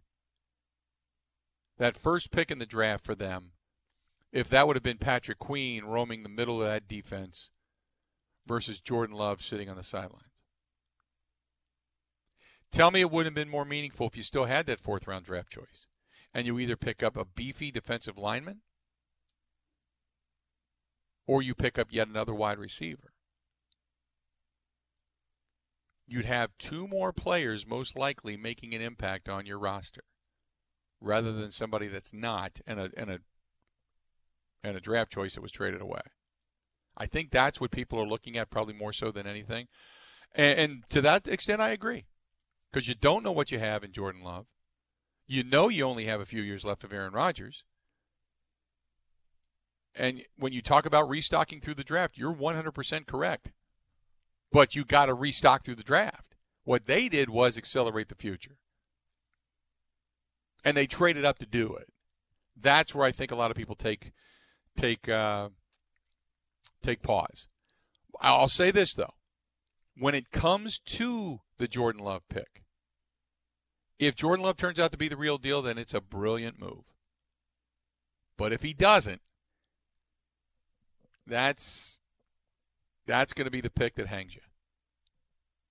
that 1.76 1.96
first 1.96 2.30
pick 2.30 2.50
in 2.50 2.58
the 2.58 2.64
draft 2.64 3.04
for 3.04 3.14
them, 3.14 3.52
if 4.32 4.48
that 4.48 4.66
would 4.66 4.76
have 4.76 4.82
been 4.82 4.98
Patrick 4.98 5.38
Queen 5.38 5.84
roaming 5.84 6.22
the 6.22 6.30
middle 6.30 6.62
of 6.62 6.68
that 6.68 6.88
defense 6.88 7.50
versus 8.46 8.80
Jordan 8.80 9.16
Love 9.16 9.42
sitting 9.42 9.68
on 9.68 9.76
the 9.76 9.84
sidelines. 9.84 10.26
Tell 12.70 12.90
me 12.90 13.00
it 13.00 13.10
wouldn't 13.10 13.36
have 13.36 13.44
been 13.44 13.50
more 13.50 13.66
meaningful 13.66 14.06
if 14.06 14.16
you 14.16 14.22
still 14.22 14.46
had 14.46 14.66
that 14.66 14.80
fourth 14.80 15.06
round 15.06 15.26
draft 15.26 15.50
choice 15.50 15.88
and 16.34 16.46
you 16.46 16.58
either 16.58 16.76
pick 16.76 17.02
up 17.02 17.16
a 17.16 17.24
beefy 17.24 17.70
defensive 17.70 18.16
lineman 18.16 18.62
or 21.26 21.42
you 21.42 21.54
pick 21.54 21.78
up 21.78 21.88
yet 21.90 22.08
another 22.08 22.34
wide 22.34 22.58
receiver. 22.58 23.12
You'd 26.06 26.24
have 26.24 26.56
two 26.58 26.88
more 26.88 27.12
players 27.12 27.66
most 27.66 27.96
likely 27.96 28.36
making 28.36 28.74
an 28.74 28.80
impact 28.80 29.28
on 29.28 29.46
your 29.46 29.58
roster 29.58 30.04
rather 31.00 31.32
than 31.32 31.50
somebody 31.50 31.88
that's 31.88 32.12
not 32.12 32.60
and 32.66 32.80
a 32.80 32.90
and 32.96 33.10
a 33.10 33.18
and 34.64 34.76
a 34.76 34.80
draft 34.80 35.12
choice 35.12 35.34
that 35.34 35.42
was 35.42 35.52
traded 35.52 35.80
away. 35.80 36.02
I 36.96 37.06
think 37.06 37.30
that's 37.30 37.60
what 37.60 37.70
people 37.70 37.98
are 37.98 38.06
looking 38.06 38.36
at 38.36 38.50
probably 38.50 38.74
more 38.74 38.92
so 38.92 39.10
than 39.10 39.26
anything. 39.26 39.68
And, 40.34 40.58
and 40.58 40.82
to 40.90 41.00
that 41.00 41.28
extent 41.28 41.60
I 41.60 41.70
agree. 41.70 42.06
Because 42.70 42.88
you 42.88 42.94
don't 42.94 43.22
know 43.22 43.32
what 43.32 43.52
you 43.52 43.58
have 43.58 43.84
in 43.84 43.92
Jordan 43.92 44.22
Love. 44.22 44.46
You 45.26 45.44
know 45.44 45.68
you 45.68 45.84
only 45.84 46.06
have 46.06 46.20
a 46.20 46.26
few 46.26 46.42
years 46.42 46.64
left 46.64 46.84
of 46.84 46.92
Aaron 46.92 47.12
Rodgers. 47.12 47.64
And 49.94 50.22
when 50.38 50.52
you 50.52 50.62
talk 50.62 50.86
about 50.86 51.08
restocking 51.08 51.60
through 51.60 51.74
the 51.74 51.84
draft, 51.84 52.16
you're 52.16 52.34
100% 52.34 53.06
correct. 53.06 53.52
But 54.50 54.74
you 54.74 54.84
got 54.84 55.06
to 55.06 55.14
restock 55.14 55.62
through 55.62 55.76
the 55.76 55.82
draft. 55.82 56.34
What 56.64 56.86
they 56.86 57.08
did 57.08 57.28
was 57.28 57.58
accelerate 57.58 58.08
the 58.08 58.14
future. 58.14 58.56
And 60.64 60.76
they 60.76 60.86
traded 60.86 61.24
up 61.24 61.38
to 61.38 61.46
do 61.46 61.74
it. 61.74 61.88
That's 62.56 62.94
where 62.94 63.06
I 63.06 63.12
think 63.12 63.30
a 63.30 63.36
lot 63.36 63.50
of 63.50 63.56
people 63.56 63.74
take 63.74 64.12
take 64.76 65.08
uh, 65.08 65.48
take 66.82 67.02
pause. 67.02 67.48
I'll 68.20 68.48
say 68.48 68.70
this 68.70 68.94
though. 68.94 69.14
When 69.96 70.14
it 70.14 70.30
comes 70.30 70.78
to 70.78 71.40
the 71.58 71.68
Jordan 71.68 72.02
Love 72.02 72.22
pick, 72.28 72.62
if 73.98 74.16
Jordan 74.16 74.44
Love 74.44 74.56
turns 74.56 74.80
out 74.80 74.90
to 74.92 74.98
be 74.98 75.08
the 75.08 75.16
real 75.16 75.38
deal, 75.38 75.62
then 75.62 75.78
it's 75.78 75.94
a 75.94 76.00
brilliant 76.00 76.58
move. 76.58 76.84
But 78.36 78.52
if 78.52 78.62
he 78.62 78.72
doesn't, 78.72 79.20
that's 81.26 82.00
that's 83.06 83.32
going 83.32 83.44
to 83.44 83.50
be 83.50 83.60
the 83.60 83.70
pick 83.70 83.94
that 83.96 84.08
hangs 84.08 84.34
you. 84.34 84.40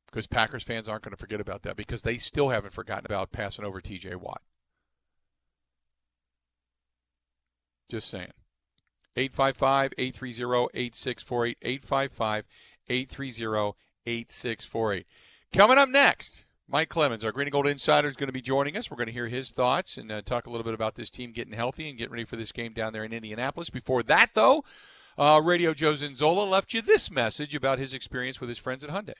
Because 0.05 0.27
Packers 0.27 0.63
fans 0.63 0.89
aren't 0.89 1.03
going 1.03 1.11
to 1.11 1.19
forget 1.19 1.39
about 1.39 1.63
that 1.63 1.77
because 1.77 2.03
they 2.03 2.17
still 2.17 2.49
haven't 2.49 2.73
forgotten 2.73 3.05
about 3.05 3.31
passing 3.31 3.63
over 3.63 3.79
TJ 3.79 4.15
Watt. 4.17 4.41
Just 7.89 8.09
saying. 8.09 8.31
855 9.15 9.93
830 9.97 10.67
8648. 10.73 11.57
855 11.61 12.47
830 12.89 13.77
8648. 14.05 15.07
Coming 15.53 15.77
up 15.77 15.89
next. 15.89 16.45
Mike 16.67 16.87
Clemens, 16.87 17.25
our 17.25 17.33
Green 17.33 17.47
and 17.47 17.51
Gold 17.51 17.67
Insider, 17.67 18.07
is 18.07 18.15
going 18.15 18.29
to 18.29 18.33
be 18.33 18.41
joining 18.41 18.77
us. 18.77 18.89
We're 18.89 18.95
going 18.95 19.07
to 19.07 19.13
hear 19.13 19.27
his 19.27 19.51
thoughts 19.51 19.97
and 19.97 20.09
uh, 20.09 20.21
talk 20.21 20.47
a 20.47 20.49
little 20.49 20.63
bit 20.63 20.73
about 20.73 20.95
this 20.95 21.09
team 21.09 21.33
getting 21.33 21.53
healthy 21.53 21.89
and 21.89 21.97
getting 21.97 22.13
ready 22.13 22.23
for 22.23 22.37
this 22.37 22.53
game 22.53 22.71
down 22.71 22.93
there 22.93 23.03
in 23.03 23.11
Indianapolis. 23.11 23.69
Before 23.69 24.03
that, 24.03 24.29
though, 24.35 24.63
uh, 25.17 25.41
Radio 25.43 25.73
Joe 25.73 25.93
Zinzola 25.93 26.49
left 26.49 26.73
you 26.73 26.81
this 26.81 27.11
message 27.11 27.53
about 27.53 27.77
his 27.77 27.93
experience 27.93 28.39
with 28.39 28.47
his 28.47 28.57
friends 28.57 28.85
at 28.85 28.89
Hyundai. 28.89 29.15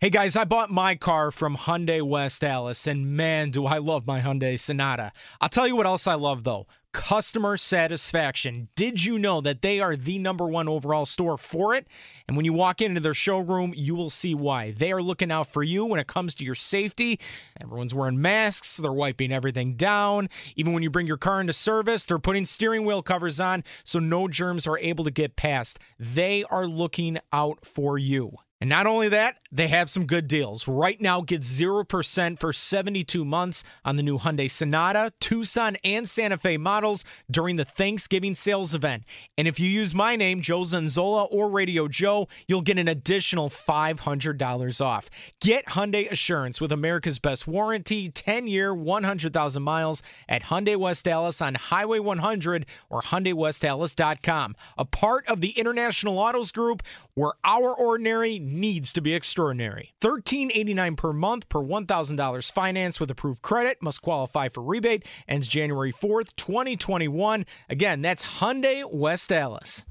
Hey 0.00 0.10
guys, 0.10 0.36
I 0.36 0.44
bought 0.44 0.70
my 0.70 0.94
car 0.94 1.32
from 1.32 1.56
Hyundai 1.56 2.00
West 2.00 2.44
Allis, 2.44 2.86
and 2.86 3.16
man, 3.16 3.50
do 3.50 3.66
I 3.66 3.78
love 3.78 4.06
my 4.06 4.20
Hyundai 4.20 4.56
Sonata. 4.56 5.10
I'll 5.40 5.48
tell 5.48 5.66
you 5.66 5.74
what 5.74 5.86
else 5.86 6.06
I 6.06 6.14
love 6.14 6.44
though 6.44 6.68
customer 6.92 7.56
satisfaction. 7.56 8.68
Did 8.76 9.04
you 9.04 9.18
know 9.18 9.40
that 9.40 9.60
they 9.60 9.80
are 9.80 9.96
the 9.96 10.18
number 10.18 10.46
one 10.46 10.68
overall 10.68 11.04
store 11.04 11.36
for 11.36 11.74
it? 11.74 11.88
And 12.28 12.36
when 12.36 12.46
you 12.46 12.52
walk 12.52 12.80
into 12.80 13.00
their 13.00 13.12
showroom, 13.12 13.74
you 13.76 13.96
will 13.96 14.08
see 14.08 14.36
why. 14.36 14.70
They 14.70 14.92
are 14.92 15.02
looking 15.02 15.32
out 15.32 15.48
for 15.48 15.64
you 15.64 15.84
when 15.84 15.98
it 15.98 16.06
comes 16.06 16.34
to 16.36 16.44
your 16.44 16.54
safety. 16.54 17.18
Everyone's 17.60 17.92
wearing 17.92 18.22
masks, 18.22 18.76
they're 18.76 18.92
wiping 18.92 19.32
everything 19.32 19.74
down. 19.74 20.28
Even 20.54 20.74
when 20.74 20.84
you 20.84 20.90
bring 20.90 21.08
your 21.08 21.16
car 21.16 21.40
into 21.40 21.52
service, 21.52 22.06
they're 22.06 22.20
putting 22.20 22.44
steering 22.44 22.84
wheel 22.84 23.02
covers 23.02 23.40
on 23.40 23.64
so 23.82 23.98
no 23.98 24.28
germs 24.28 24.64
are 24.68 24.78
able 24.78 25.02
to 25.02 25.10
get 25.10 25.34
past. 25.34 25.80
They 25.98 26.44
are 26.44 26.68
looking 26.68 27.18
out 27.32 27.66
for 27.66 27.98
you. 27.98 28.38
And 28.60 28.68
not 28.68 28.86
only 28.86 29.08
that, 29.10 29.36
they 29.52 29.68
have 29.68 29.88
some 29.88 30.04
good 30.04 30.26
deals. 30.26 30.66
Right 30.66 31.00
now, 31.00 31.20
get 31.20 31.42
0% 31.42 32.38
for 32.38 32.52
72 32.52 33.24
months 33.24 33.62
on 33.84 33.96
the 33.96 34.02
new 34.02 34.18
Hyundai 34.18 34.50
Sonata, 34.50 35.12
Tucson, 35.20 35.76
and 35.84 36.08
Santa 36.08 36.36
Fe 36.36 36.56
models 36.56 37.04
during 37.30 37.56
the 37.56 37.64
Thanksgiving 37.64 38.34
sales 38.34 38.74
event. 38.74 39.04
And 39.36 39.46
if 39.46 39.60
you 39.60 39.68
use 39.68 39.94
my 39.94 40.16
name, 40.16 40.40
Joe 40.40 40.62
Zanzola 40.62 41.28
or 41.30 41.48
Radio 41.48 41.86
Joe, 41.86 42.26
you'll 42.48 42.62
get 42.62 42.78
an 42.78 42.88
additional 42.88 43.48
$500 43.48 44.84
off. 44.84 45.08
Get 45.40 45.66
Hyundai 45.66 46.10
Assurance 46.10 46.60
with 46.60 46.72
America's 46.72 47.20
best 47.20 47.46
warranty, 47.46 48.08
10 48.08 48.48
year, 48.48 48.74
100,000 48.74 49.62
miles 49.62 50.02
at 50.28 50.42
Hyundai 50.42 50.76
West 50.76 51.06
Allis 51.06 51.40
on 51.40 51.54
Highway 51.54 52.00
100 52.00 52.66
or 52.90 53.02
HyundaiWestAllis.com. 53.02 54.56
A 54.76 54.84
part 54.84 55.28
of 55.28 55.40
the 55.40 55.50
International 55.50 56.18
Autos 56.18 56.50
Group 56.50 56.82
where 57.18 57.32
our 57.44 57.74
ordinary 57.74 58.38
needs 58.38 58.92
to 58.92 59.00
be 59.00 59.12
extraordinary. 59.12 59.92
$13.89 60.00 60.96
per 60.96 61.12
month 61.12 61.48
per 61.48 61.58
$1,000 61.58 62.52
finance 62.52 63.00
with 63.00 63.10
approved 63.10 63.42
credit. 63.42 63.82
Must 63.82 64.00
qualify 64.00 64.48
for 64.48 64.62
rebate. 64.62 65.04
Ends 65.26 65.48
January 65.48 65.92
4th, 65.92 66.36
2021. 66.36 67.44
Again, 67.68 68.02
that's 68.02 68.24
Hyundai 68.38 68.88
West 68.90 69.32
Allis. 69.32 69.84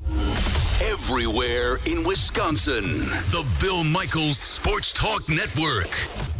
Everywhere 0.82 1.80
in 1.86 2.06
Wisconsin. 2.06 2.84
The 3.32 3.46
Bill 3.60 3.84
Michaels 3.84 4.38
Sports 4.38 4.94
Talk 4.94 5.28
Network. 5.28 6.37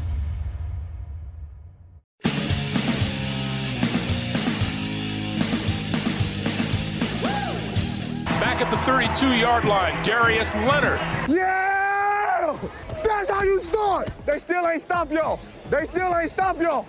Back 8.58 8.74
at 8.74 8.80
the 8.80 8.92
32 8.92 9.36
yard 9.36 9.66
line, 9.66 10.04
Darius 10.04 10.52
Leonard. 10.56 11.00
Yeah! 11.30 12.58
That's 13.04 13.30
how 13.30 13.44
you 13.44 13.62
start. 13.62 14.10
They 14.26 14.40
still 14.40 14.68
ain't 14.68 14.82
stop 14.82 15.12
y'all. 15.12 15.40
They 15.70 15.86
still 15.86 16.18
ain't 16.18 16.32
stop 16.32 16.60
y'all. 16.60 16.88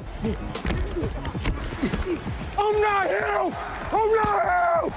I'm 2.57 2.81
not 2.81 3.07
here. 3.07 3.55
I'm 3.93 4.15
not 4.15 4.83
him. 4.83 4.95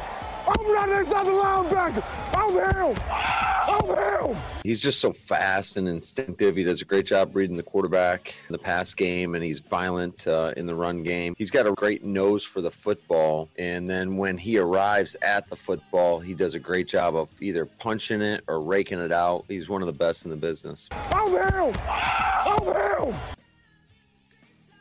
I'm 0.57 0.73
not 0.73 0.87
this 0.87 1.13
other 1.13 1.31
linebacker. 1.31 2.03
I'm 2.33 2.51
him. 2.53 2.97
I'm 3.09 4.35
him. 4.35 4.37
He's 4.63 4.81
just 4.81 4.99
so 4.99 5.13
fast 5.13 5.77
and 5.77 5.87
instinctive. 5.87 6.55
He 6.55 6.63
does 6.63 6.81
a 6.81 6.85
great 6.85 7.05
job 7.05 7.35
reading 7.35 7.55
the 7.55 7.63
quarterback 7.63 8.35
in 8.47 8.53
the 8.53 8.59
pass 8.59 8.93
game, 8.93 9.35
and 9.35 9.43
he's 9.43 9.59
violent 9.59 10.27
uh, 10.27 10.53
in 10.57 10.65
the 10.65 10.75
run 10.75 11.03
game. 11.03 11.35
He's 11.37 11.51
got 11.51 11.67
a 11.67 11.71
great 11.71 12.03
nose 12.03 12.43
for 12.43 12.61
the 12.61 12.71
football. 12.71 13.49
And 13.57 13.89
then 13.89 14.17
when 14.17 14.37
he 14.37 14.57
arrives 14.57 15.15
at 15.21 15.47
the 15.47 15.55
football, 15.55 16.19
he 16.19 16.33
does 16.33 16.53
a 16.53 16.59
great 16.59 16.87
job 16.87 17.15
of 17.15 17.29
either 17.41 17.65
punching 17.65 18.21
it 18.21 18.43
or 18.47 18.61
raking 18.61 18.99
it 18.99 19.11
out. 19.11 19.45
He's 19.47 19.69
one 19.69 19.81
of 19.81 19.87
the 19.87 19.93
best 19.93 20.25
in 20.25 20.31
the 20.31 20.37
business. 20.37 20.89
I'm 20.91 21.31
him. 21.31 21.73
I'm 21.87 23.07
him. 23.07 23.15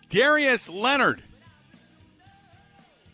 Darius 0.09 0.69
Leonard. 0.69 1.23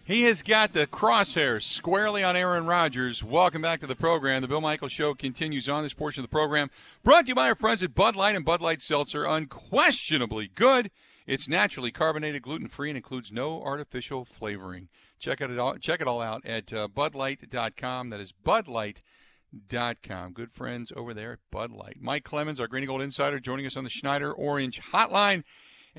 He 0.06 0.22
has 0.22 0.42
got 0.44 0.72
the 0.72 0.86
crosshairs 0.86 1.62
squarely 1.62 2.22
on 2.22 2.36
Aaron 2.36 2.64
Rodgers. 2.66 3.25
Welcome 3.25 3.60
back 3.60 3.80
to 3.80 3.88
the 3.88 3.96
program. 3.96 4.40
The 4.40 4.46
Bill 4.46 4.60
Michael 4.60 4.86
Show 4.86 5.14
continues 5.14 5.68
on 5.68 5.82
this 5.82 5.94
portion 5.94 6.22
of 6.22 6.30
the 6.30 6.32
program. 6.32 6.70
Brought 7.02 7.22
to 7.22 7.30
you 7.30 7.34
by 7.34 7.48
our 7.48 7.56
friends 7.56 7.82
at 7.82 7.92
Bud 7.92 8.14
Light 8.14 8.36
and 8.36 8.44
Bud 8.44 8.60
Light 8.60 8.80
Seltzer. 8.80 9.25
Unquestionably 9.25 10.46
good. 10.54 10.92
It's 11.26 11.48
naturally 11.48 11.90
carbonated, 11.90 12.42
gluten 12.42 12.68
free, 12.68 12.88
and 12.88 12.96
includes 12.96 13.32
no 13.32 13.60
artificial 13.60 14.25
flavoring. 14.25 14.90
Check 15.18 15.40
it 15.40 15.58
all. 15.58 15.76
Check 15.78 16.00
it 16.00 16.06
all 16.06 16.22
out 16.22 16.46
at 16.46 16.72
uh, 16.72 16.86
BudLight.com. 16.86 18.10
That 18.10 18.20
is 18.20 18.32
BudLight.com. 18.44 20.32
Good 20.34 20.52
friends 20.52 20.92
over 20.94 21.14
there 21.14 21.32
at 21.32 21.40
Bud 21.50 21.72
Light. 21.72 21.96
Mike 22.00 22.22
Clemens, 22.22 22.60
our 22.60 22.68
Green 22.68 22.84
and 22.84 22.88
Gold 22.88 23.02
Insider, 23.02 23.40
joining 23.40 23.66
us 23.66 23.76
on 23.76 23.82
the 23.82 23.90
Schneider 23.90 24.32
Orange 24.32 24.80
Hotline. 24.92 25.42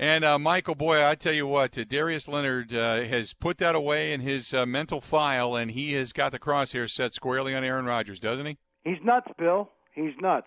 And 0.00 0.24
uh, 0.24 0.38
Michael, 0.38 0.76
boy, 0.76 1.04
I 1.04 1.16
tell 1.16 1.34
you 1.34 1.48
what, 1.48 1.76
uh, 1.76 1.82
Darius 1.82 2.28
Leonard 2.28 2.72
uh, 2.72 3.02
has 3.02 3.34
put 3.34 3.58
that 3.58 3.74
away 3.74 4.12
in 4.12 4.20
his 4.20 4.54
uh, 4.54 4.64
mental 4.64 5.00
file, 5.00 5.56
and 5.56 5.72
he 5.72 5.94
has 5.94 6.12
got 6.12 6.30
the 6.30 6.38
crosshair 6.38 6.88
set 6.88 7.12
squarely 7.14 7.52
on 7.52 7.64
Aaron 7.64 7.84
Rodgers, 7.84 8.20
doesn't 8.20 8.46
he? 8.46 8.58
He's 8.84 8.98
nuts, 9.02 9.26
Bill. 9.36 9.68
He's 9.96 10.12
nuts. 10.20 10.46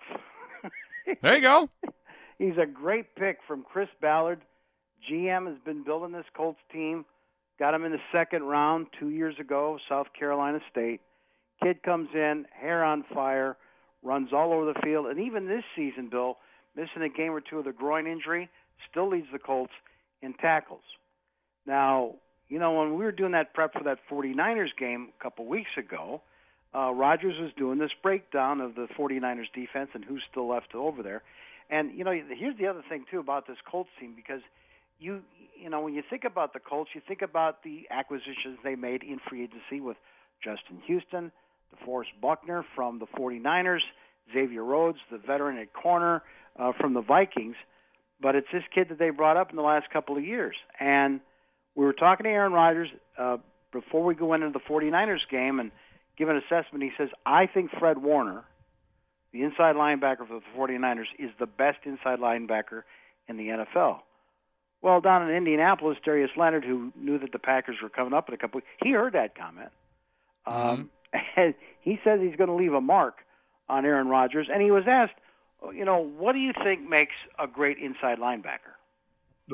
there 1.22 1.36
you 1.36 1.42
go. 1.42 1.70
He's 2.40 2.58
a 2.58 2.66
great 2.66 3.14
pick 3.18 3.40
from 3.46 3.64
Chris 3.64 3.90
Ballard. 4.00 4.40
GM 5.12 5.48
has 5.48 5.58
been 5.66 5.84
building 5.84 6.14
this 6.14 6.26
Colts 6.34 6.62
team. 6.72 7.04
Got 7.60 7.74
him 7.74 7.84
in 7.84 7.92
the 7.92 8.00
second 8.14 8.44
round 8.44 8.88
two 9.02 9.10
years 9.10 9.36
ago, 9.38 9.78
South 9.90 10.08
Carolina 10.18 10.60
State. 10.72 11.02
Kid 11.62 11.84
comes 11.84 12.08
in, 12.14 12.46
hair 12.58 12.86
on 12.86 13.04
fire, 13.14 13.58
runs 14.02 14.30
all 14.32 14.54
over 14.54 14.72
the 14.72 14.80
field, 14.82 15.08
and 15.08 15.20
even 15.20 15.46
this 15.46 15.66
season, 15.76 16.08
Bill, 16.10 16.38
missing 16.74 17.02
a 17.04 17.10
game 17.10 17.34
or 17.34 17.42
two 17.42 17.58
with 17.58 17.68
a 17.68 17.74
groin 17.74 18.08
injury– 18.08 18.50
still 18.90 19.10
leads 19.10 19.28
the 19.32 19.40
Colts 19.40 19.74
in 20.22 20.34
tackles. 20.34 20.84
Now, 21.66 22.16
you 22.50 22.60
know, 22.60 22.74
when 22.74 22.98
we 22.98 23.06
were 23.06 23.12
doing 23.12 23.32
that 23.32 23.54
prep 23.54 23.74
for 23.74 23.84
that 23.84 24.00
49ers 24.10 24.76
game 24.78 25.10
a 25.18 25.24
couple 25.24 25.46
weeks 25.46 25.72
ago, 25.78 26.22
uh, 26.76 26.92
Rodgers 26.92 27.36
was 27.40 27.52
doing 27.58 27.80
this 27.80 27.92
breakdown 28.02 28.62
of 28.62 28.76
the 28.76 28.88
49ers 28.98 29.52
defense 29.54 29.90
and 29.94 30.04
who's 30.04 30.24
still 30.30 30.50
left 30.50 30.74
over 30.74 31.04
there. 31.04 31.22
And, 31.70 31.98
you 31.98 32.04
know, 32.04 32.12
here's 32.12 32.58
the 32.58 32.68
other 32.68 32.84
thing, 32.88 33.06
too, 33.10 33.20
about 33.20 33.48
this 33.48 33.58
Colts 33.70 33.90
team 34.00 34.14
because 34.16 34.42
you, 35.00 35.22
you 35.60 35.70
know, 35.70 35.82
when 35.82 35.94
you 35.94 36.04
think 36.10 36.24
about 36.26 36.54
the 36.54 36.60
Colts, 36.60 36.92
you 36.94 37.02
think 37.08 37.22
about 37.22 37.64
the 37.64 37.88
acquisitions 37.90 38.60
they 38.64 38.76
made 38.76 39.04
in 39.04 39.20
free 39.30 39.44
agency 39.44 39.82
with 39.82 39.98
Justin 40.44 40.82
Houston, 40.86 41.32
DeForest 41.74 42.20
Buckner 42.22 42.66
from 42.76 43.00
the 43.00 43.08
49ers, 43.18 43.80
Xavier 44.34 44.64
Rhodes, 44.64 45.00
the 45.10 45.18
veteran 45.18 45.58
at 45.58 45.74
corner 45.74 46.22
uh, 46.60 46.72
from 46.80 46.94
the 46.94 47.02
Vikings– 47.02 47.56
but 48.22 48.36
it's 48.36 48.48
this 48.54 48.64
kid 48.74 48.90
that 48.90 49.00
they 49.00 49.10
brought 49.10 49.38
up 49.38 49.50
in 49.50 49.56
the 49.56 49.62
last 49.62 49.90
couple 49.90 50.18
of 50.18 50.24
years. 50.24 50.56
And 50.80 51.20
we 51.76 51.86
were 51.86 51.94
talking 51.94 52.26
to 52.26 52.30
Aaron 52.30 52.54
Rodgers 52.54 52.90
uh, 53.18 53.38
before 53.72 54.04
we 54.04 54.16
go 54.16 54.34
into 54.34 54.50
the 54.50 54.60
49ers 54.60 55.28
game 55.30 55.60
and 55.60 55.72
give 56.18 56.30
an 56.30 56.38
assessment. 56.38 56.84
He 56.84 56.92
says, 56.98 57.10
I 57.26 57.48
think 57.48 57.72
Fred 57.80 57.98
Warner, 57.98 58.44
the 59.34 59.44
inside 59.44 59.76
linebacker 59.76 60.28
for 60.28 60.40
the 60.40 60.58
49ers, 60.58 61.06
is 61.18 61.32
the 61.40 61.48
best 61.48 61.80
inside 61.86 62.20
linebacker 62.20 62.84
in 63.28 63.38
the 63.38 63.48
NFL. 63.48 64.00
Well, 64.82 65.00
down 65.00 65.30
in 65.30 65.36
Indianapolis, 65.36 65.98
Darius 66.04 66.32
Leonard, 66.36 66.66
who 66.66 66.92
knew 66.96 67.20
that 67.20 67.32
the 67.32 67.40
Packers 67.40 67.78
were 67.82 67.90
coming 67.90 68.14
up 68.14 68.28
in 68.28 68.34
a 68.34 68.38
couple, 68.38 68.62
he 68.84 68.92
heard 68.92 69.14
that 69.14 69.36
comment. 69.36 69.70
Mm-hmm. 70.48 70.70
Um, 70.70 70.90
and 71.36 71.54
he 71.82 72.00
says 72.04 72.20
he's 72.22 72.36
going 72.36 72.50
to 72.50 72.56
leave 72.56 72.74
a 72.74 72.82
mark 72.82 73.18
on 73.70 73.86
Aaron 73.86 74.08
Rodgers. 74.08 74.48
And 74.52 74.62
he 74.62 74.72
was 74.72 74.84
asked, 74.88 75.14
you 75.70 75.86
know, 75.86 76.00
what 76.00 76.34
do 76.34 76.40
you 76.40 76.54
think 76.64 76.88
makes 76.88 77.16
a 77.38 77.48
great 77.48 77.78
inside 77.78 78.18
linebacker? 78.18 78.76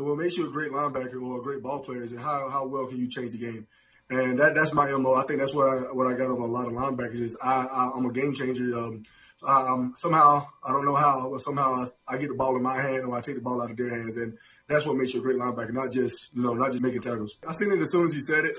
what 0.03 0.17
makes 0.17 0.37
you 0.37 0.47
a 0.47 0.51
great 0.51 0.71
linebacker 0.71 1.21
or 1.21 1.39
a 1.39 1.41
great 1.41 1.63
ball 1.63 1.79
player 1.79 2.03
is 2.03 2.11
how, 2.11 2.49
how 2.49 2.67
well 2.67 2.85
can 2.87 2.99
you 2.99 3.07
change 3.07 3.31
the 3.31 3.37
game. 3.37 3.65
And 4.09 4.39
that, 4.39 4.55
that's 4.55 4.73
my 4.73 4.89
MO. 4.91 5.15
I 5.15 5.23
think 5.23 5.39
that's 5.39 5.53
what 5.53 5.67
I, 5.67 5.75
what 5.91 6.07
I 6.07 6.15
got 6.15 6.29
of 6.29 6.39
a 6.39 6.45
lot 6.45 6.67
of 6.67 6.73
linebackers 6.73 7.19
is 7.19 7.37
I, 7.41 7.65
I, 7.65 7.97
am 7.97 8.05
a 8.05 8.11
game 8.11 8.33
changer. 8.33 8.77
Um, 8.77 9.03
um, 9.43 9.93
somehow, 9.97 10.47
I 10.63 10.71
don't 10.71 10.85
know 10.85 10.95
how, 10.95 11.29
but 11.31 11.39
somehow 11.39 11.83
I, 11.83 12.13
I, 12.13 12.17
get 12.17 12.29
the 12.29 12.35
ball 12.35 12.55
in 12.55 12.63
my 12.63 12.79
hand 12.79 13.05
or 13.05 13.17
I 13.17 13.21
take 13.21 13.35
the 13.35 13.41
ball 13.41 13.61
out 13.61 13.71
of 13.71 13.77
their 13.77 13.89
hands. 13.89 14.15
And 14.17 14.37
that's 14.67 14.85
what 14.85 14.97
makes 14.97 15.13
you 15.13 15.19
a 15.19 15.23
great 15.23 15.37
linebacker, 15.37 15.73
not 15.73 15.91
just, 15.91 16.29
you 16.33 16.41
know, 16.43 16.53
not 16.53 16.71
just 16.71 16.83
making 16.83 17.01
tackles. 17.01 17.37
I 17.47 17.53
seen 17.53 17.71
it 17.71 17.79
as 17.79 17.91
soon 17.91 18.05
as 18.05 18.13
you 18.13 18.21
said 18.21 18.45
it. 18.45 18.55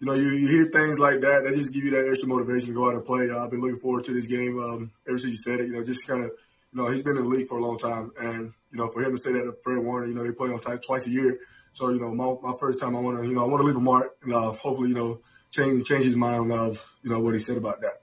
You 0.00 0.06
know, 0.06 0.14
you, 0.14 0.30
you 0.30 0.48
hear 0.48 0.70
things 0.72 0.98
like 0.98 1.20
that 1.20 1.44
that 1.44 1.54
just 1.54 1.72
give 1.72 1.84
you 1.84 1.90
that 1.92 2.08
extra 2.08 2.28
motivation 2.28 2.68
to 2.68 2.74
go 2.74 2.88
out 2.88 2.94
and 2.94 3.04
play. 3.04 3.30
I've 3.30 3.50
been 3.50 3.60
looking 3.60 3.78
forward 3.78 4.04
to 4.04 4.14
this 4.14 4.26
game 4.26 4.58
um, 4.62 4.90
ever 5.08 5.18
since 5.18 5.32
you 5.32 5.38
said 5.38 5.60
it. 5.60 5.68
You 5.68 5.74
know, 5.74 5.84
just 5.84 6.06
kind 6.06 6.24
of– 6.24 6.32
you 6.72 6.82
know, 6.82 6.90
he's 6.90 7.02
been 7.02 7.16
in 7.16 7.24
the 7.24 7.28
league 7.28 7.48
for 7.48 7.58
a 7.58 7.62
long 7.62 7.78
time. 7.78 8.12
And, 8.18 8.52
you 8.70 8.78
know, 8.78 8.88
for 8.88 9.02
him 9.02 9.14
to 9.14 9.20
say 9.20 9.32
that 9.32 9.42
to 9.42 9.52
Fred 9.64 9.78
Warner, 9.78 10.06
you 10.06 10.14
know, 10.14 10.22
they 10.22 10.32
play 10.32 10.50
on 10.50 10.60
type 10.60 10.82
twice 10.82 11.06
a 11.06 11.10
year. 11.10 11.40
So, 11.72 11.90
you 11.90 12.00
know, 12.00 12.14
my, 12.14 12.34
my 12.42 12.56
first 12.58 12.78
time 12.78 12.96
I 12.96 13.00
want 13.00 13.18
to, 13.18 13.26
you 13.26 13.34
know, 13.34 13.42
I 13.42 13.46
want 13.46 13.60
to 13.60 13.66
leave 13.66 13.76
a 13.76 13.80
mark 13.80 14.16
and 14.22 14.34
uh, 14.34 14.52
hopefully, 14.52 14.88
you 14.88 14.94
know, 14.94 15.20
change, 15.50 15.86
change 15.86 16.04
his 16.04 16.16
mind 16.16 16.52
of, 16.52 16.84
you 17.02 17.10
know, 17.10 17.20
what 17.20 17.34
he 17.34 17.40
said 17.40 17.56
about 17.56 17.80
that. 17.80 17.98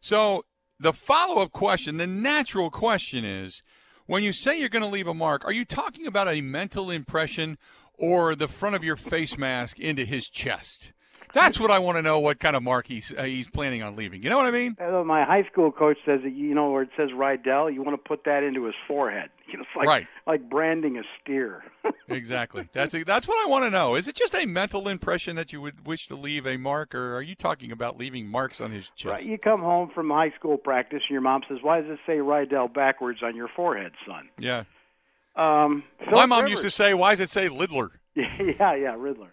So 0.00 0.44
the 0.78 0.92
follow 0.92 1.42
up 1.42 1.52
question, 1.52 1.96
the 1.96 2.06
natural 2.06 2.70
question 2.70 3.24
is 3.24 3.62
when 4.06 4.22
you 4.22 4.32
say 4.32 4.58
you're 4.58 4.68
going 4.68 4.84
to 4.84 4.88
leave 4.88 5.06
a 5.06 5.14
mark, 5.14 5.44
are 5.44 5.52
you 5.52 5.64
talking 5.64 6.06
about 6.06 6.28
a 6.28 6.40
mental 6.40 6.90
impression 6.90 7.58
or 7.94 8.34
the 8.34 8.48
front 8.48 8.76
of 8.76 8.84
your 8.84 8.96
face 8.96 9.36
mask 9.36 9.78
into 9.78 10.04
his 10.04 10.28
chest? 10.28 10.92
That's 11.34 11.60
what 11.60 11.70
I 11.70 11.78
want 11.78 11.96
to 11.96 12.02
know. 12.02 12.18
What 12.18 12.40
kind 12.40 12.56
of 12.56 12.62
mark 12.62 12.86
he's 12.86 13.12
uh, 13.16 13.24
he's 13.24 13.48
planning 13.48 13.82
on 13.82 13.96
leaving? 13.96 14.22
You 14.22 14.30
know 14.30 14.36
what 14.36 14.46
I 14.46 14.50
mean? 14.50 14.76
My 14.78 15.24
high 15.24 15.44
school 15.50 15.72
coach 15.72 15.98
says 16.04 16.20
that 16.22 16.32
you 16.32 16.54
know 16.54 16.70
where 16.70 16.82
it 16.82 16.90
says 16.96 17.10
Riddell, 17.14 17.70
you 17.70 17.82
want 17.82 18.02
to 18.02 18.08
put 18.08 18.24
that 18.24 18.42
into 18.42 18.64
his 18.64 18.74
forehead. 18.86 19.30
You 19.50 19.56
know, 19.56 19.62
it's 19.62 19.76
like 19.78 19.88
right. 19.88 20.06
like 20.26 20.50
branding 20.50 20.98
a 20.98 21.02
steer. 21.18 21.64
exactly. 22.08 22.68
That's 22.74 22.92
a, 22.92 23.02
that's 23.02 23.26
what 23.26 23.42
I 23.42 23.48
want 23.48 23.64
to 23.64 23.70
know. 23.70 23.94
Is 23.94 24.06
it 24.06 24.14
just 24.14 24.34
a 24.34 24.44
mental 24.44 24.88
impression 24.88 25.36
that 25.36 25.54
you 25.54 25.62
would 25.62 25.86
wish 25.86 26.06
to 26.08 26.16
leave 26.16 26.46
a 26.46 26.58
mark, 26.58 26.94
or 26.94 27.16
are 27.16 27.22
you 27.22 27.34
talking 27.34 27.72
about 27.72 27.96
leaving 27.96 28.26
marks 28.26 28.60
on 28.60 28.72
his 28.72 28.90
chest? 28.94 29.06
Right. 29.06 29.24
You 29.24 29.38
come 29.38 29.62
home 29.62 29.90
from 29.94 30.10
high 30.10 30.32
school 30.38 30.58
practice, 30.58 31.00
and 31.08 31.14
your 31.14 31.22
mom 31.22 31.44
says, 31.48 31.60
"Why 31.62 31.80
does 31.80 31.88
it 31.92 31.98
say 32.06 32.20
Riddell 32.20 32.68
backwards 32.68 33.20
on 33.22 33.36
your 33.36 33.48
forehead, 33.48 33.92
son?" 34.06 34.28
Yeah. 34.38 34.64
Um, 35.34 35.82
My 36.10 36.26
mom 36.26 36.44
Rivers. 36.44 36.50
used 36.50 36.62
to 36.64 36.70
say, 36.70 36.92
"Why 36.92 37.12
does 37.12 37.20
it 37.20 37.30
say 37.30 37.48
Lidler?" 37.48 37.92
yeah, 38.14 38.74
yeah, 38.74 38.96
Riddler. 38.98 39.32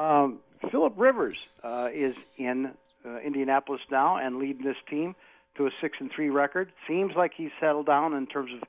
Um, 0.00 0.38
Philip 0.70 0.94
Rivers 0.96 1.36
uh, 1.64 1.88
is 1.92 2.14
in 2.36 2.72
uh, 3.04 3.18
Indianapolis 3.18 3.80
now 3.90 4.16
and 4.16 4.36
leading 4.36 4.64
this 4.64 4.76
team 4.88 5.14
to 5.56 5.66
a 5.66 5.70
six 5.80 5.98
and 6.00 6.10
three 6.14 6.30
record. 6.30 6.72
Seems 6.88 7.12
like 7.16 7.32
he's 7.36 7.50
settled 7.60 7.86
down 7.86 8.14
in 8.14 8.26
terms 8.26 8.52
of 8.54 8.68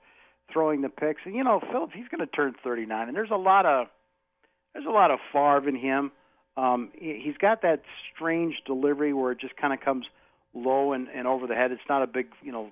throwing 0.52 0.82
the 0.82 0.90
picks. 0.90 1.22
And 1.26 1.36
you 1.36 1.44
know, 1.44 1.62
Philip, 1.72 1.92
he's 1.94 2.08
going 2.10 2.20
to 2.20 2.28
turn 2.28 2.56
39, 2.64 3.08
and 3.08 3.16
there's 3.16 3.32
a 3.32 3.36
lot 3.36 3.66
of 3.66 3.88
there's 4.74 4.86
a 4.86 4.92
lot 4.92 5.12
of 5.12 5.20
Favre 5.32 5.70
in 5.70 5.76
him. 5.76 6.12
Um, 6.58 6.92
he's 6.96 7.38
got 7.38 7.62
that 7.62 7.84
strange 8.14 8.56
delivery 8.66 9.14
where 9.14 9.32
it 9.32 9.40
just 9.40 9.56
kind 9.56 9.74
of 9.74 9.82
comes 9.82 10.06
low 10.54 10.94
and, 10.94 11.08
and 11.10 11.28
over 11.28 11.48
the 11.48 11.56
head. 11.56 11.72
It's 11.72 11.82
not 11.90 12.04
a 12.04 12.08
big, 12.08 12.28
you 12.44 12.52
know, 12.52 12.72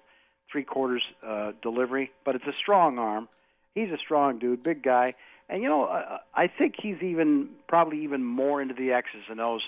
three 0.51 0.63
quarters 0.63 1.03
uh, 1.25 1.51
delivery, 1.62 2.12
but 2.25 2.36
it's 2.36 2.45
a 2.45 2.53
strong 2.60 2.99
arm. 2.99 3.27
He's 3.73 3.89
a 3.89 3.97
strong 3.97 4.39
dude, 4.39 4.63
big 4.63 4.84
guy. 4.84 5.15
And 5.52 5.62
you 5.62 5.68
know, 5.68 5.84
I 6.34 6.48
think 6.48 6.76
he's 6.82 7.02
even 7.02 7.50
probably 7.68 8.04
even 8.04 8.24
more 8.24 8.62
into 8.62 8.74
the 8.74 8.94
X's 8.94 9.26
and 9.30 9.42
O's 9.42 9.62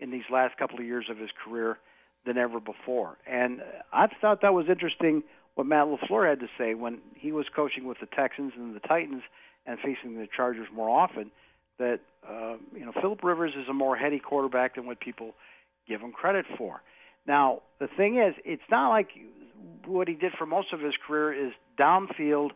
in 0.00 0.10
these 0.10 0.24
last 0.32 0.56
couple 0.56 0.78
of 0.78 0.86
years 0.86 1.06
of 1.10 1.18
his 1.18 1.28
career 1.44 1.78
than 2.24 2.38
ever 2.38 2.58
before. 2.58 3.18
And 3.26 3.60
I 3.92 4.06
thought 4.20 4.40
that 4.40 4.54
was 4.54 4.64
interesting 4.70 5.22
what 5.54 5.66
Matt 5.66 5.86
LaFleur 5.86 6.28
had 6.28 6.40
to 6.40 6.48
say 6.56 6.72
when 6.72 6.98
he 7.14 7.32
was 7.32 7.44
coaching 7.54 7.84
with 7.86 7.98
the 8.00 8.06
Texans 8.06 8.54
and 8.56 8.74
the 8.74 8.80
Titans 8.80 9.22
and 9.66 9.78
facing 9.78 10.18
the 10.18 10.26
Chargers 10.34 10.68
more 10.74 10.88
often. 10.88 11.30
That 11.78 12.00
uh, 12.26 12.56
you 12.74 12.86
know, 12.86 12.92
Philip 12.98 13.22
Rivers 13.22 13.52
is 13.54 13.68
a 13.68 13.74
more 13.74 13.94
heady 13.94 14.18
quarterback 14.18 14.76
than 14.76 14.86
what 14.86 15.00
people 15.00 15.34
give 15.86 16.00
him 16.00 16.12
credit 16.12 16.46
for. 16.56 16.80
Now, 17.26 17.60
the 17.78 17.88
thing 17.88 18.16
is, 18.16 18.34
it's 18.46 18.62
not 18.70 18.88
like 18.88 19.08
what 19.84 20.08
he 20.08 20.14
did 20.14 20.32
for 20.38 20.46
most 20.46 20.72
of 20.72 20.80
his 20.80 20.94
career 21.06 21.48
is 21.48 21.52
downfield, 21.78 22.52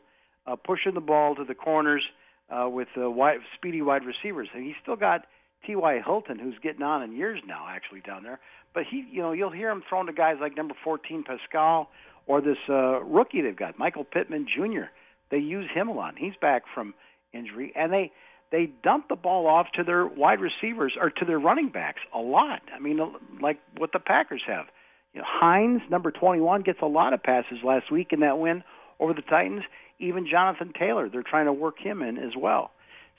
uh, 0.46 0.56
pushing 0.56 0.94
the 0.94 1.00
ball 1.00 1.34
to 1.34 1.44
the 1.44 1.54
corners 1.54 2.02
uh, 2.50 2.68
with 2.68 2.88
uh, 2.96 3.10
wide, 3.10 3.38
speedy 3.54 3.82
wide 3.82 4.02
receivers. 4.04 4.48
And 4.54 4.64
he's 4.64 4.74
still 4.82 4.96
got 4.96 5.26
T.Y. 5.66 6.00
Hilton, 6.04 6.38
who's 6.38 6.56
getting 6.62 6.82
on 6.82 7.02
in 7.02 7.16
years 7.16 7.40
now, 7.46 7.66
actually 7.68 8.00
down 8.00 8.22
there. 8.22 8.40
But 8.74 8.84
he, 8.90 9.04
you 9.10 9.22
know, 9.22 9.32
you'll 9.32 9.50
hear 9.50 9.70
him 9.70 9.82
throwing 9.88 10.06
to 10.06 10.12
guys 10.12 10.36
like 10.40 10.56
number 10.56 10.74
14 10.84 11.24
Pascal 11.24 11.88
or 12.26 12.40
this 12.40 12.58
uh, 12.68 13.02
rookie 13.02 13.40
they've 13.42 13.56
got, 13.56 13.78
Michael 13.78 14.04
Pittman 14.04 14.46
Jr. 14.46 14.90
They 15.30 15.38
use 15.38 15.68
him 15.72 15.88
a 15.88 15.92
lot. 15.92 16.14
He's 16.16 16.34
back 16.40 16.62
from 16.74 16.94
injury, 17.32 17.72
and 17.74 17.92
they 17.92 18.12
they 18.52 18.68
dump 18.82 19.08
the 19.08 19.16
ball 19.16 19.46
off 19.46 19.68
to 19.74 19.84
their 19.84 20.06
wide 20.06 20.40
receivers 20.40 20.94
or 21.00 21.10
to 21.10 21.24
their 21.24 21.38
running 21.38 21.68
backs 21.68 22.00
a 22.14 22.18
lot. 22.18 22.62
I 22.74 22.80
mean, 22.80 22.98
like 23.40 23.58
what 23.76 23.92
the 23.92 24.00
Packers 24.00 24.42
have. 24.46 24.66
You 25.14 25.20
know, 25.20 25.26
Hines, 25.28 25.82
number 25.90 26.10
21, 26.10 26.62
gets 26.62 26.80
a 26.82 26.86
lot 26.86 27.12
of 27.12 27.22
passes 27.22 27.58
last 27.64 27.90
week 27.90 28.08
in 28.12 28.20
that 28.20 28.38
win 28.38 28.62
over 28.98 29.12
the 29.12 29.22
Titans 29.22 29.62
even 30.00 30.26
Jonathan 30.26 30.72
Taylor. 30.78 31.08
They're 31.08 31.22
trying 31.22 31.46
to 31.46 31.52
work 31.52 31.78
him 31.78 32.02
in 32.02 32.18
as 32.18 32.32
well. 32.36 32.72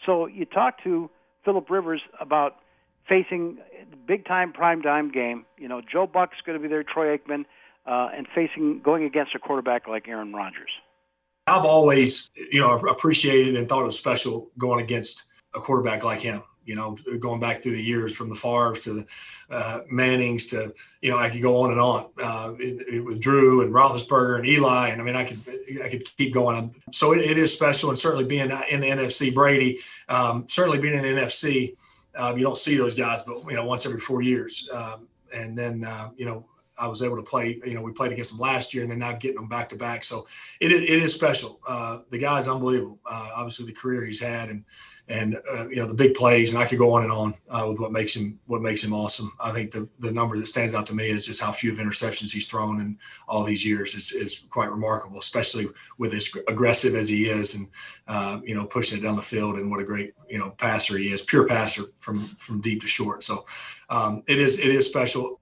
So 0.06 0.26
you 0.26 0.46
talk 0.46 0.84
to 0.84 1.10
Philip 1.46 1.70
Rivers 1.70 2.02
about 2.20 2.58
facing 3.08 3.58
big 4.08 4.26
time 4.26 4.52
prime 4.52 4.82
time 4.82 5.12
game. 5.12 5.46
You 5.58 5.68
know, 5.68 5.82
Joe 5.82 6.08
Buck's 6.08 6.38
going 6.46 6.58
to 6.58 6.62
be 6.62 6.68
there, 6.68 6.84
Troy 6.84 7.18
Aikman, 7.18 7.46
uh, 7.86 8.10
and 8.16 8.28
facing 8.34 8.82
going 8.84 9.04
against 9.04 9.36
a 9.36 9.40
quarterback 9.40 9.88
like 9.88 10.08
Aaron 10.08 10.34
Rodgers. 10.34 10.72
I've 11.48 11.66
always, 11.66 12.30
you 12.36 12.62
know, 12.62 12.78
appreciated 12.80 13.56
and 13.56 13.68
thought 13.68 13.82
it 13.82 13.86
was 13.86 13.98
special 13.98 14.50
going 14.58 14.80
against 14.80 15.26
a 15.56 15.60
quarterback 15.60 16.04
like 16.04 16.20
him. 16.20 16.44
You 16.66 16.76
know, 16.76 16.98
going 17.20 17.40
back 17.40 17.62
through 17.62 17.76
the 17.76 17.84
years 17.84 18.16
from 18.16 18.30
the 18.30 18.36
Favres 18.36 18.82
to 18.82 18.94
the 18.94 19.06
uh, 19.50 19.82
Mannings 19.90 20.46
to 20.48 20.74
you 21.02 21.10
know 21.10 21.18
I 21.18 21.30
could 21.30 21.42
go 21.42 21.64
on 21.64 21.72
and 21.72 21.80
on 21.80 22.06
uh, 22.22 22.54
it, 22.60 22.88
it, 22.88 23.00
with 23.06 23.20
Drew 23.20 23.62
and 23.62 23.74
Roethlisberger 23.74 24.38
and 24.38 24.48
Eli 24.48 24.90
and 24.90 25.02
I 25.02 25.04
mean 25.04 25.16
I 25.16 25.24
could 25.24 25.40
I 25.84 25.90
could 25.90 26.06
keep 26.18 26.34
going. 26.34 26.74
So 26.92 27.14
it, 27.14 27.20
it 27.20 27.38
is 27.38 27.54
special 27.54 27.90
and 27.90 27.98
certainly 28.00 28.26
being 28.26 28.52
in 28.70 28.82
the 28.82 28.88
NFC, 28.88 29.34
Brady, 29.34 29.80
um, 30.08 30.46
certainly 30.48 30.78
being 30.78 30.94
in 30.94 31.02
the 31.02 31.22
NFC, 31.22 31.76
um, 32.16 32.38
you 32.38 32.44
don't 32.44 32.58
see 32.58 32.78
those 32.78 32.94
guys, 32.94 33.24
but 33.24 33.44
you 33.50 33.56
know 33.56 33.66
once 33.66 33.86
every 33.86 34.00
four 34.00 34.22
years. 34.22 34.70
Um, 34.72 35.08
and 35.34 35.58
then 35.58 35.84
uh, 35.84 36.10
you 36.16 36.26
know 36.26 36.46
I 36.82 36.88
was 36.88 37.04
able 37.04 37.18
to 37.18 37.24
play. 37.24 37.60
You 37.66 37.76
know, 37.76 37.82
we 37.82 37.92
played 37.92 38.12
against 38.12 38.32
them 38.32 38.40
last 38.40 38.74
year, 38.74 38.84
and 38.84 38.92
then 38.92 39.00
now 39.00 39.14
getting 39.14 39.38
them 39.38 39.48
back 39.48 39.70
to 39.70 39.76
back. 39.76 40.04
So 40.04 40.28
it, 40.60 40.72
it 40.72 40.90
is 40.90 41.14
special. 41.14 41.60
Uh, 41.68 42.00
the 42.10 42.18
guy's 42.18 42.48
unbelievable. 42.48 43.00
Uh, 43.06 43.30
obviously, 43.36 43.66
the 43.66 43.74
career 43.74 44.04
he's 44.06 44.20
had, 44.20 44.50
and 44.50 44.66
and 45.08 45.38
uh, 45.52 45.68
you 45.68 45.78
know 45.78 45.88
the 45.88 45.94
big 45.94 46.14
plays, 46.14 46.54
and 46.54 46.62
I 46.62 46.66
could 46.66 46.80
go 46.80 46.94
on 46.94 47.04
and 47.04 47.12
on 47.12 47.34
uh, 47.50 47.66
with 47.68 47.80
what 47.80 47.92
makes 47.92 48.16
him 48.16 48.40
what 48.46 48.62
makes 48.62 48.84
him 48.84 48.94
awesome. 48.94 49.32
I 49.40 49.52
think 49.52 49.72
the 49.72 49.88
the 50.00 50.12
number 50.12 50.38
that 50.38 50.48
stands 50.48 50.74
out 50.74 50.86
to 50.88 50.96
me 50.96 51.10
is 51.10 51.26
just 51.26 51.42
how 51.42 51.52
few 51.52 51.72
of 51.72 51.78
interceptions 51.78 52.32
he's 52.32 52.48
thrown 52.48 52.80
in 52.80 52.98
all 53.28 53.44
these 53.44 53.66
years 53.66 53.94
is, 53.96 54.12
is 54.12 54.48
quite 54.50 54.72
remarkable, 54.72 55.20
especially 55.20 55.68
with 55.98 56.14
as 56.14 56.32
aggressive 56.48 56.96
as 56.96 57.08
he 57.08 57.26
is, 57.26 57.56
and 57.56 57.68
uh, 58.08 58.40
you 58.44 58.56
know 58.56 58.66
pushing 58.66 59.00
it 59.00 59.02
down 59.02 59.16
the 59.16 59.22
field, 59.22 59.58
and 59.58 59.70
what 59.70 59.82
a 59.82 59.86
great 59.86 60.14
you 60.30 60.38
know 60.38 60.52
passer 60.52 60.98
he 60.98 61.12
is, 61.12 61.22
pure 61.22 61.48
passer 61.48 61.84
from 61.98 62.22
from 62.38 62.62
deep 62.62 62.82
to 62.82 62.88
short. 62.88 63.24
So 63.24 63.46
um, 63.90 64.24
it 64.28 64.40
is 64.40 64.60
it 64.60 64.70
is 64.70 64.88
special. 64.88 65.40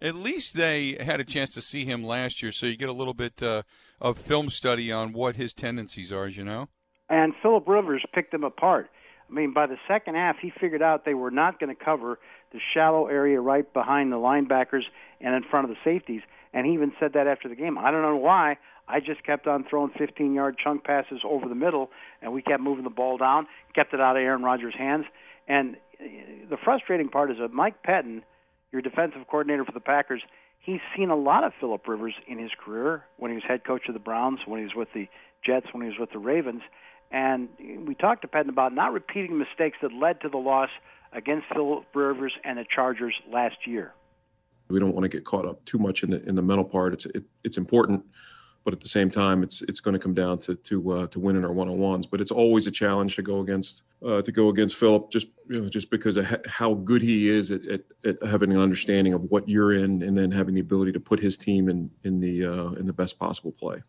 At 0.00 0.16
least 0.16 0.54
they 0.54 0.96
had 0.98 1.20
a 1.20 1.24
chance 1.24 1.54
to 1.54 1.60
see 1.60 1.84
him 1.84 2.02
last 2.02 2.42
year, 2.42 2.50
so 2.50 2.66
you 2.66 2.76
get 2.76 2.88
a 2.88 2.92
little 2.92 3.14
bit 3.14 3.40
uh, 3.40 3.62
of 4.00 4.18
film 4.18 4.50
study 4.50 4.90
on 4.90 5.12
what 5.12 5.36
his 5.36 5.54
tendencies 5.54 6.10
are. 6.10 6.24
As 6.24 6.36
you 6.36 6.44
know. 6.44 6.68
And 7.12 7.34
Philip 7.42 7.68
Rivers 7.68 8.02
picked 8.14 8.32
them 8.32 8.42
apart. 8.42 8.88
I 9.30 9.34
mean, 9.34 9.52
by 9.52 9.66
the 9.66 9.76
second 9.86 10.14
half, 10.14 10.36
he 10.40 10.50
figured 10.58 10.80
out 10.80 11.04
they 11.04 11.12
were 11.12 11.30
not 11.30 11.60
going 11.60 11.68
to 11.74 11.84
cover 11.84 12.18
the 12.52 12.58
shallow 12.72 13.06
area 13.06 13.38
right 13.38 13.70
behind 13.74 14.10
the 14.10 14.16
linebackers 14.16 14.84
and 15.20 15.34
in 15.34 15.42
front 15.42 15.68
of 15.68 15.76
the 15.76 15.76
safeties. 15.84 16.22
And 16.54 16.66
he 16.66 16.72
even 16.72 16.90
said 16.98 17.12
that 17.12 17.26
after 17.26 17.50
the 17.50 17.54
game. 17.54 17.76
I 17.76 17.90
don't 17.90 18.00
know 18.00 18.16
why. 18.16 18.56
I 18.88 19.00
just 19.00 19.24
kept 19.24 19.46
on 19.46 19.64
throwing 19.68 19.90
15 19.98 20.32
yard 20.32 20.56
chunk 20.62 20.84
passes 20.84 21.20
over 21.22 21.50
the 21.50 21.54
middle, 21.54 21.90
and 22.22 22.32
we 22.32 22.40
kept 22.40 22.62
moving 22.62 22.84
the 22.84 22.90
ball 22.90 23.18
down, 23.18 23.46
kept 23.74 23.92
it 23.92 24.00
out 24.00 24.16
of 24.16 24.22
Aaron 24.22 24.42
Rodgers' 24.42 24.74
hands. 24.76 25.04
And 25.46 25.76
uh, 26.00 26.06
the 26.48 26.56
frustrating 26.64 27.10
part 27.10 27.30
is 27.30 27.36
that 27.40 27.52
Mike 27.52 27.82
Pettine, 27.82 28.22
your 28.72 28.80
defensive 28.80 29.20
coordinator 29.30 29.66
for 29.66 29.72
the 29.72 29.80
Packers, 29.80 30.22
he's 30.60 30.80
seen 30.96 31.10
a 31.10 31.16
lot 31.16 31.44
of 31.44 31.52
Philip 31.60 31.86
Rivers 31.86 32.14
in 32.26 32.38
his 32.38 32.52
career 32.58 33.04
when 33.18 33.30
he 33.30 33.34
was 33.34 33.44
head 33.46 33.64
coach 33.64 33.82
of 33.88 33.92
the 33.92 34.00
Browns, 34.00 34.40
when 34.46 34.60
he 34.60 34.64
was 34.64 34.74
with 34.74 34.88
the 34.94 35.08
Jets, 35.44 35.66
when 35.72 35.82
he 35.82 35.88
was 35.88 35.98
with 35.98 36.10
the 36.10 36.18
Ravens. 36.18 36.62
And 37.12 37.50
we 37.86 37.94
talked 37.94 38.22
to 38.22 38.28
Pettine 38.28 38.48
about 38.48 38.74
not 38.74 38.92
repeating 38.92 39.38
mistakes 39.38 39.76
that 39.82 39.92
led 39.92 40.22
to 40.22 40.30
the 40.30 40.38
loss 40.38 40.70
against 41.12 41.46
Philip 41.52 41.84
Rivers 41.94 42.32
and 42.42 42.58
the 42.58 42.64
Chargers 42.74 43.14
last 43.30 43.66
year. 43.66 43.92
We 44.68 44.80
don't 44.80 44.94
want 44.94 45.04
to 45.04 45.10
get 45.10 45.24
caught 45.24 45.44
up 45.44 45.62
too 45.66 45.78
much 45.78 46.02
in 46.02 46.10
the 46.10 46.26
in 46.26 46.34
the 46.34 46.42
mental 46.42 46.64
part. 46.64 46.94
It's 46.94 47.04
it, 47.06 47.24
it's 47.44 47.58
important, 47.58 48.02
but 48.64 48.72
at 48.72 48.80
the 48.80 48.88
same 48.88 49.10
time, 49.10 49.42
it's 49.42 49.60
it's 49.62 49.80
going 49.80 49.92
to 49.92 49.98
come 49.98 50.14
down 50.14 50.38
to 50.38 50.54
to 50.54 50.92
uh, 50.92 51.06
to 51.08 51.20
winning 51.20 51.44
our 51.44 51.52
one 51.52 51.68
on 51.68 51.78
ones. 51.78 52.06
But 52.06 52.22
it's 52.22 52.30
always 52.30 52.66
a 52.66 52.70
challenge 52.70 53.16
to 53.16 53.22
go 53.22 53.40
against 53.40 53.82
uh, 54.06 54.22
to 54.22 54.32
go 54.32 54.48
against 54.48 54.76
Philip, 54.76 55.10
just 55.10 55.26
you 55.50 55.60
know, 55.60 55.68
just 55.68 55.90
because 55.90 56.16
of 56.16 56.26
how 56.46 56.72
good 56.72 57.02
he 57.02 57.28
is 57.28 57.50
at, 57.50 57.66
at, 57.66 57.82
at, 58.06 58.22
having 58.26 58.50
an 58.52 58.58
understanding 58.58 59.12
of 59.12 59.24
what 59.24 59.46
you're 59.46 59.74
in, 59.74 60.02
and 60.02 60.16
then 60.16 60.30
having 60.30 60.54
the 60.54 60.62
ability 60.62 60.92
to 60.92 61.00
put 61.00 61.20
his 61.20 61.36
team 61.36 61.68
in 61.68 61.90
in 62.04 62.20
the 62.20 62.46
uh, 62.46 62.70
in 62.70 62.86
the 62.86 62.94
best 62.94 63.18
possible 63.18 63.52
play. 63.52 63.82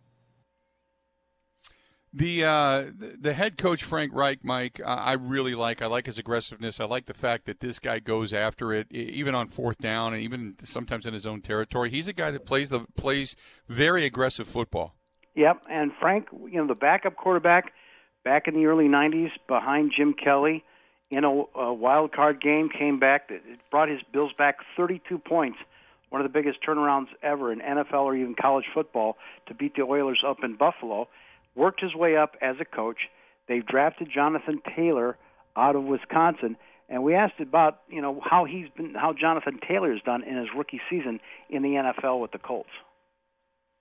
The 2.15 2.43
uh, 2.43 2.83
the 3.19 3.33
head 3.33 3.57
coach 3.57 3.83
Frank 3.83 4.11
Reich, 4.13 4.43
Mike, 4.43 4.79
I 4.85 5.13
really 5.13 5.55
like. 5.55 5.81
I 5.81 5.87
like 5.87 6.05
his 6.05 6.19
aggressiveness. 6.19 6.79
I 6.79 6.85
like 6.85 7.07
the 7.07 7.13
fact 7.15 7.45
that 7.45 7.59
this 7.59 7.79
guy 7.79 7.97
goes 7.97 8.33
after 8.33 8.71
it, 8.71 8.91
even 8.91 9.33
on 9.33 9.47
fourth 9.47 9.79
down, 9.79 10.13
and 10.13 10.21
even 10.21 10.55
sometimes 10.61 11.07
in 11.07 11.13
his 11.15 11.25
own 11.25 11.41
territory. 11.41 11.89
He's 11.89 12.07
a 12.07 12.13
guy 12.13 12.29
that 12.29 12.45
plays 12.45 12.69
the 12.69 12.85
plays 12.95 13.35
very 13.67 14.05
aggressive 14.05 14.47
football. 14.47 14.93
Yep, 15.33 15.63
and 15.71 15.91
Frank, 15.99 16.27
you 16.31 16.61
know, 16.61 16.67
the 16.67 16.75
backup 16.75 17.15
quarterback 17.15 17.73
back 18.23 18.47
in 18.47 18.53
the 18.53 18.67
early 18.67 18.85
'90s 18.85 19.31
behind 19.47 19.91
Jim 19.97 20.13
Kelly 20.13 20.63
in 21.09 21.23
a, 21.23 21.43
a 21.59 21.73
wild 21.73 22.11
card 22.11 22.39
game, 22.39 22.69
came 22.69 22.99
back. 22.99 23.23
It 23.29 23.41
brought 23.71 23.89
his 23.89 24.01
Bills 24.11 24.33
back 24.37 24.57
32 24.77 25.17
points, 25.17 25.57
one 26.09 26.21
of 26.21 26.31
the 26.31 26.33
biggest 26.33 26.59
turnarounds 26.61 27.07
ever 27.23 27.51
in 27.51 27.59
NFL 27.59 28.03
or 28.03 28.15
even 28.15 28.35
college 28.39 28.65
football 28.71 29.17
to 29.47 29.55
beat 29.55 29.75
the 29.75 29.81
Oilers 29.81 30.23
up 30.23 30.43
in 30.43 30.55
Buffalo 30.55 31.07
worked 31.55 31.81
his 31.81 31.95
way 31.95 32.17
up 32.17 32.35
as 32.41 32.55
a 32.59 32.65
coach. 32.65 33.09
They've 33.47 33.65
drafted 33.65 34.09
Jonathan 34.13 34.61
Taylor 34.75 35.17
out 35.55 35.75
of 35.75 35.83
Wisconsin, 35.83 36.57
and 36.89 37.03
we 37.03 37.15
asked 37.15 37.39
about 37.39 37.81
you 37.89 38.01
know 38.01 38.21
how 38.23 38.45
he's 38.45 38.67
been, 38.75 38.95
how 38.95 39.13
Jonathan 39.13 39.59
Taylor 39.67 39.91
has 39.91 40.01
done 40.01 40.23
in 40.23 40.37
his 40.37 40.47
rookie 40.55 40.81
season 40.89 41.19
in 41.49 41.61
the 41.61 41.69
NFL 41.69 42.21
with 42.21 42.31
the 42.31 42.39
Colts 42.39 42.69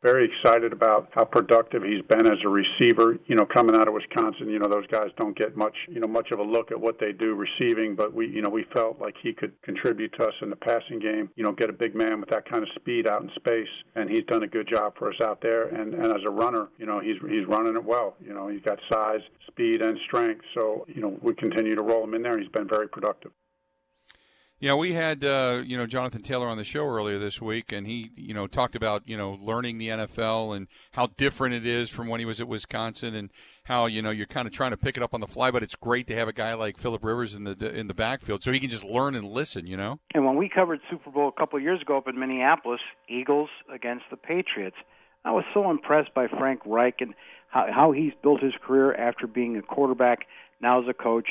very 0.03 0.29
excited 0.29 0.73
about 0.73 1.09
how 1.13 1.25
productive 1.25 1.83
he's 1.83 2.03
been 2.09 2.27
as 2.27 2.39
a 2.45 2.49
receiver. 2.49 3.17
You 3.27 3.37
know, 3.37 3.47
coming 3.47 3.77
out 3.77 3.87
of 3.87 3.95
Wisconsin, 3.95 4.49
you 4.49 4.59
know 4.59 4.69
those 4.69 4.87
guys 4.89 5.09
don't 5.17 5.37
get 5.37 5.57
much, 5.57 5.75
you 5.89 6.01
know, 6.01 6.09
much 6.09 6.31
of 6.33 6.41
a 6.41 6.43
look 6.43 6.73
at 6.73 6.81
what 6.81 6.99
they 6.99 7.13
do 7.13 7.35
receiving, 7.35 7.95
but 7.95 8.13
we, 8.13 8.29
you 8.29 8.43
know, 8.43 8.51
we 8.51 8.65
felt 8.75 9.01
like 9.01 9.15
he 9.23 9.33
could 9.33 9.53
contribute 9.63 10.13
to 10.19 10.27
us 10.27 10.35
in 10.43 10.51
the 10.51 10.57
passing 10.57 10.99
game. 10.99 11.31
You 11.37 11.45
know, 11.45 11.53
get 11.53 11.71
a 11.71 11.73
big 11.73 11.95
man 11.95 12.21
with 12.21 12.31
that 12.31 12.51
kind 12.51 12.63
of 12.63 12.69
speed 12.75 13.07
out 13.07 13.23
in 13.23 13.31
space, 13.37 13.69
and 13.95 14.11
he's 14.11 14.25
done 14.25 14.43
a 14.43 14.49
good 14.49 14.69
job 14.69 14.95
for 14.99 15.09
us 15.09 15.21
out 15.23 15.41
there. 15.41 15.69
And 15.69 15.95
and 15.95 16.07
as 16.07 16.23
a 16.27 16.31
runner, 16.31 16.69
you 16.79 16.87
know, 16.87 17.01
he's 17.01 17.17
he's 17.29 17.47
running 17.47 17.77
it 17.77 17.85
well. 17.85 18.17
You 18.21 18.35
know, 18.35 18.49
he's 18.49 18.63
got 18.63 18.79
size, 18.93 19.21
speed, 19.47 19.83
and 19.83 19.99
strength. 20.07 20.45
So 20.55 20.85
you 20.89 21.01
know, 21.01 21.17
we 21.23 21.35
continue 21.35 21.77
to 21.77 21.83
roll 21.83 22.03
him 22.05 22.15
in 22.15 22.23
there. 22.23 22.39
He's 22.39 22.51
been 22.51 22.69
very 22.69 22.89
productive. 22.89 23.31
Yeah, 24.63 24.75
we 24.75 24.93
had 24.93 25.25
uh, 25.25 25.65
you 25.67 25.77
know 25.77 25.89
Jonathan 25.89 26.23
Taylor 26.23 26.47
on 26.47 26.57
the 26.57 26.63
show 26.63 26.87
earlier 26.87 27.19
this 27.19 27.43
week, 27.43 27.73
and 27.73 27.85
he 27.85 28.13
you 28.15 28.33
know 28.33 28.47
talked 28.47 28.77
about 28.77 29.03
you 29.09 29.17
know 29.17 29.37
learning 29.43 29.79
the 29.79 29.89
NFL 29.89 30.57
and 30.57 30.69
how 30.93 31.09
different 31.17 31.57
it 31.57 31.67
is 31.67 31.91
from 31.91 32.07
when 32.07 32.21
he 32.21 32.27
was 32.27 32.41
at 32.41 32.47
Wisconsin, 32.47 33.17
and 33.17 33.31
how 33.65 33.87
you 33.87 34.01
know 34.03 34.11
you're 34.11 34.25
kind 34.25 34.47
of 34.47 34.55
trying 34.55 34.71
to 34.71 34.77
pick 34.77 34.97
it 34.97 35.03
up 35.03 35.15
on 35.15 35.21
the 35.21 35.27
fly. 35.27 35.51
But 35.51 35.65
it's 35.65 35.75
great 35.75 36.07
to 36.07 36.15
have 36.15 36.29
a 36.29 36.33
guy 36.33 36.55
like 36.55 36.79
Philip 36.79 37.03
Rivers 37.03 37.35
in 37.35 37.43
the 37.43 37.75
in 37.75 37.89
the 37.89 37.95
backfield, 37.95 38.45
so 38.45 38.53
he 38.53 38.61
can 38.61 38.71
just 38.71 38.85
learn 38.85 39.17
and 39.17 39.27
listen. 39.27 39.67
You 39.67 39.77
know. 39.77 39.99
And 40.15 40.25
when 40.25 40.37
we 40.37 40.49
covered 40.49 40.79
Super 40.89 41.11
Bowl 41.11 41.27
a 41.27 41.33
couple 41.33 41.57
of 41.57 41.65
years 41.65 41.83
ago 41.83 41.99
up 41.99 42.07
in 42.07 42.17
Minneapolis, 42.17 42.81
Eagles 43.09 43.51
against 43.69 44.05
the 44.11 44.17
Patriots, 44.17 44.77
I 45.25 45.33
was 45.33 45.43
so 45.53 45.73
impressed 45.73 46.15
by 46.15 46.29
Frank 46.29 46.61
Reich 46.65 47.01
and 47.01 47.15
how, 47.49 47.67
how 47.75 47.91
he's 47.91 48.13
built 48.23 48.41
his 48.41 48.55
career 48.65 48.95
after 48.95 49.27
being 49.27 49.57
a 49.57 49.63
quarterback, 49.63 50.21
now 50.61 50.81
as 50.81 50.89
a 50.89 50.95
coach 50.95 51.31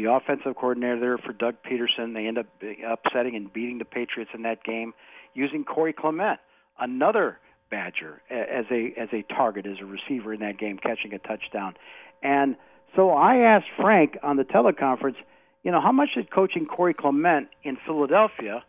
the 0.00 0.10
offensive 0.10 0.56
coordinator 0.56 0.98
there 0.98 1.18
for 1.18 1.32
Doug 1.32 1.56
Pederson. 1.64 2.14
They 2.14 2.26
end 2.26 2.38
up 2.38 2.46
upsetting 2.86 3.36
and 3.36 3.52
beating 3.52 3.78
the 3.78 3.84
Patriots 3.84 4.30
in 4.34 4.42
that 4.42 4.64
game 4.64 4.92
using 5.34 5.64
Corey 5.64 5.92
Clement, 5.92 6.40
another 6.78 7.38
Badger, 7.70 8.20
as 8.30 8.64
a 8.70 8.92
as 8.98 9.08
a 9.12 9.22
target 9.32 9.66
as 9.66 9.76
a 9.80 9.84
receiver 9.84 10.34
in 10.34 10.40
that 10.40 10.58
game, 10.58 10.78
catching 10.78 11.12
a 11.12 11.18
touchdown. 11.18 11.74
And 12.22 12.56
so 12.96 13.10
I 13.10 13.36
asked 13.38 13.68
Frank 13.80 14.18
on 14.22 14.36
the 14.36 14.44
teleconference, 14.44 15.16
you 15.62 15.70
know, 15.70 15.80
how 15.80 15.92
much 15.92 16.10
did 16.16 16.30
coaching 16.32 16.66
Corey 16.66 16.94
Clement 16.94 17.48
in 17.62 17.76
Philadelphia 17.86 18.64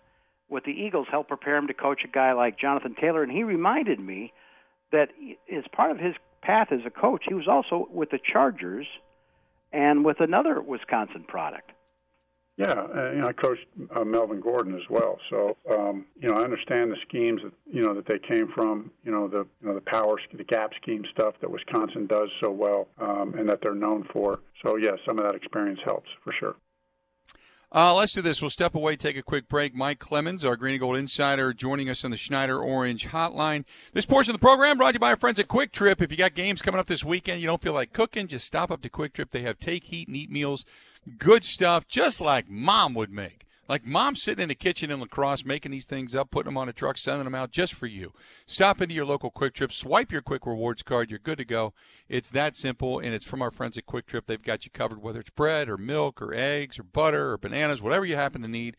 with 0.50 0.66
the 0.66 0.72
Eagles 0.72 1.08
help 1.10 1.28
prepare 1.30 1.58
him 1.58 1.68
to 1.68 1.74
coach 1.74 2.02
a 2.06 2.08
guy 2.08 2.34
like 2.34 2.60
Jonathan 2.60 2.96
Taylor? 3.00 3.24
And 3.24 3.32
he 3.32 3.44
reminded 3.44 4.00
me 4.00 4.34
that 4.92 5.10
as 5.52 5.64
part 5.72 5.92
of 5.92 5.98
his 5.98 6.14
path 6.44 6.68
as 6.72 6.82
a 6.86 6.92
coach, 6.92 7.24
he 7.28 7.34
was 7.34 7.48
also 7.48 7.88
with 7.92 8.12
the 8.12 8.20
Chargers– 8.20 8.88
and 9.72 10.04
with 10.04 10.20
another 10.20 10.62
Wisconsin 10.62 11.24
product. 11.28 11.72
Yeah, 12.58 12.74
uh, 12.74 13.12
you 13.12 13.22
know, 13.22 13.28
I 13.28 13.34
coached 13.34 13.66
uh, 13.96 14.04
Melvin 14.04 14.42
Gordon 14.42 14.76
as 14.76 14.88
well, 14.90 15.18
so 15.30 15.58
um, 15.72 16.06
you 16.20 16.30
know 16.30 16.36
I 16.36 16.44
understand 16.44 16.92
the 16.92 16.98
schemes 17.08 17.42
that 17.44 17.54
you 17.66 17.82
know 17.82 17.94
that 17.96 18.06
they 18.06 18.20
came 18.20 18.50
from. 18.54 18.92
You 19.04 19.12
know 19.12 19.28
the 19.28 19.48
you 19.62 19.68
know 19.68 19.74
the 19.74 19.82
power, 19.82 20.20
the 20.34 20.44
gap 20.44 20.72
scheme 20.82 21.04
stuff 21.12 21.36
that 21.42 21.50
Wisconsin 21.50 22.08
does 22.08 22.30
so 22.40 22.52
well, 22.52 22.88
um, 23.00 23.34
and 23.38 23.50
that 23.50 23.60
they're 23.64 23.74
known 23.74 24.08
for. 24.12 24.42
So 24.64 24.76
yeah, 24.76 24.92
some 25.08 25.18
of 25.18 25.26
that 25.26 25.34
experience 25.34 25.80
helps 25.86 26.10
for 26.24 26.34
sure. 26.34 26.56
Uh, 27.74 27.96
let's 27.96 28.12
do 28.12 28.22
this. 28.22 28.42
We'll 28.42 28.50
step 28.50 28.76
away, 28.76 28.98
take 28.98 29.16
a 29.16 29.24
quick 29.24 29.48
break. 29.48 29.74
Mike 29.74 29.98
Clemens, 29.98 30.44
our 30.44 30.58
Green 30.58 30.74
and 30.74 30.82
Gold 30.82 30.98
Insider, 30.98 31.54
joining 31.54 31.90
us 31.90 32.04
on 32.04 32.12
the 32.12 32.18
Schneider 32.18 32.60
Orange 32.60 33.08
Hotline. 33.08 33.64
This 33.94 34.06
portion 34.06 34.36
of 34.36 34.42
the 34.42 34.46
program 34.46 34.78
brought 34.78 34.92
to 34.92 34.96
you 34.96 35.00
by 35.00 35.12
our 35.12 35.18
friends 35.18 35.40
at 35.40 35.48
Kwik 35.48 35.72
Trip. 35.72 36.02
If 36.02 36.12
you 36.12 36.18
got 36.18 36.34
games 36.34 36.62
coming 36.62 36.80
up 36.80 36.88
this 36.88 37.06
weekend, 37.06 37.40
you 37.40 37.48
don't 37.48 37.62
feel 37.62 37.72
like 37.72 37.94
cooking, 37.94 38.28
just 38.28 38.46
stop 38.46 38.72
up 38.72 38.82
to 38.82 38.90
Kwik 38.90 39.14
Trip. 39.14 39.32
They 39.32 39.44
have 39.44 39.58
take, 39.58 39.86
heat, 39.86 40.10
and 40.10 40.18
eat 40.18 40.30
meals. 40.30 40.66
Good 41.18 41.46
stuff, 41.46 41.88
just 41.88 42.20
like 42.20 42.50
mom 42.50 42.94
would 42.94 43.10
make. 43.10 43.46
Like 43.72 43.86
mom 43.86 44.18
sitting 44.18 44.44
in 44.44 44.50
the 44.50 44.56
kitchen 44.56 44.92
in 44.92 45.00
La 45.00 45.06
Crosse 45.06 45.46
making 45.46 45.72
these 45.72 45.86
things 45.86 46.14
up, 46.14 46.30
putting 46.30 46.50
them 46.50 46.58
on 46.58 46.68
a 46.68 46.74
truck, 46.74 46.98
sending 46.98 47.24
them 47.24 47.34
out 47.34 47.52
just 47.52 47.74
for 47.74 47.86
you. 47.86 48.12
Stop 48.46 48.82
into 48.82 48.94
your 48.94 49.06
local 49.06 49.32
Kwik 49.32 49.54
Trip, 49.54 49.72
swipe 49.72 50.12
your 50.12 50.22
Kwik 50.22 50.46
Rewards 50.46 50.84
card, 50.84 51.10
you're 51.10 51.20
good 51.20 51.38
to 51.38 51.46
go. 51.46 51.74
It's 52.10 52.32
that 52.32 52.58
simple, 52.58 53.00
and 53.00 53.16
it's 53.16 53.24
from 53.24 53.42
our 53.42 53.50
friends 53.50 53.78
at 53.78 53.86
Kwik 53.86 54.08
Trip. 54.08 54.26
They've 54.28 54.44
got 54.44 54.66
you 54.66 54.72
covered, 54.72 55.02
whether 55.02 55.22
it's 55.22 55.30
bread 55.30 55.70
or 55.70 55.78
milk 55.78 56.22
or 56.22 56.34
eggs 56.34 56.78
or 56.78 56.84
butter 56.84 57.32
or 57.32 57.38
bananas, 57.38 57.82
whatever 57.82 58.06
you 58.06 58.18
happen 58.18 58.42
to 58.42 58.50
need. 58.50 58.76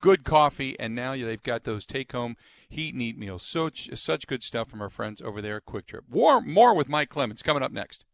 Good 0.00 0.22
coffee, 0.22 0.78
and 0.78 0.94
now 0.94 1.16
they've 1.16 1.42
got 1.42 1.64
those 1.64 1.84
take-home 1.84 2.36
heat 2.68 2.94
and 2.94 3.02
eat 3.02 3.18
meals. 3.18 3.44
Such 3.44 3.90
such 3.98 4.28
good 4.28 4.44
stuff 4.44 4.68
from 4.68 4.80
our 4.80 4.90
friends 4.90 5.20
over 5.20 5.42
there 5.42 5.56
at 5.56 5.66
Kwik 5.66 5.86
Trip. 5.86 6.04
More 6.08 6.40
more 6.40 6.72
with 6.72 6.88
Mike 6.88 7.08
Clemens 7.08 7.42
coming 7.42 7.64
up 7.64 7.72
next. 7.72 8.04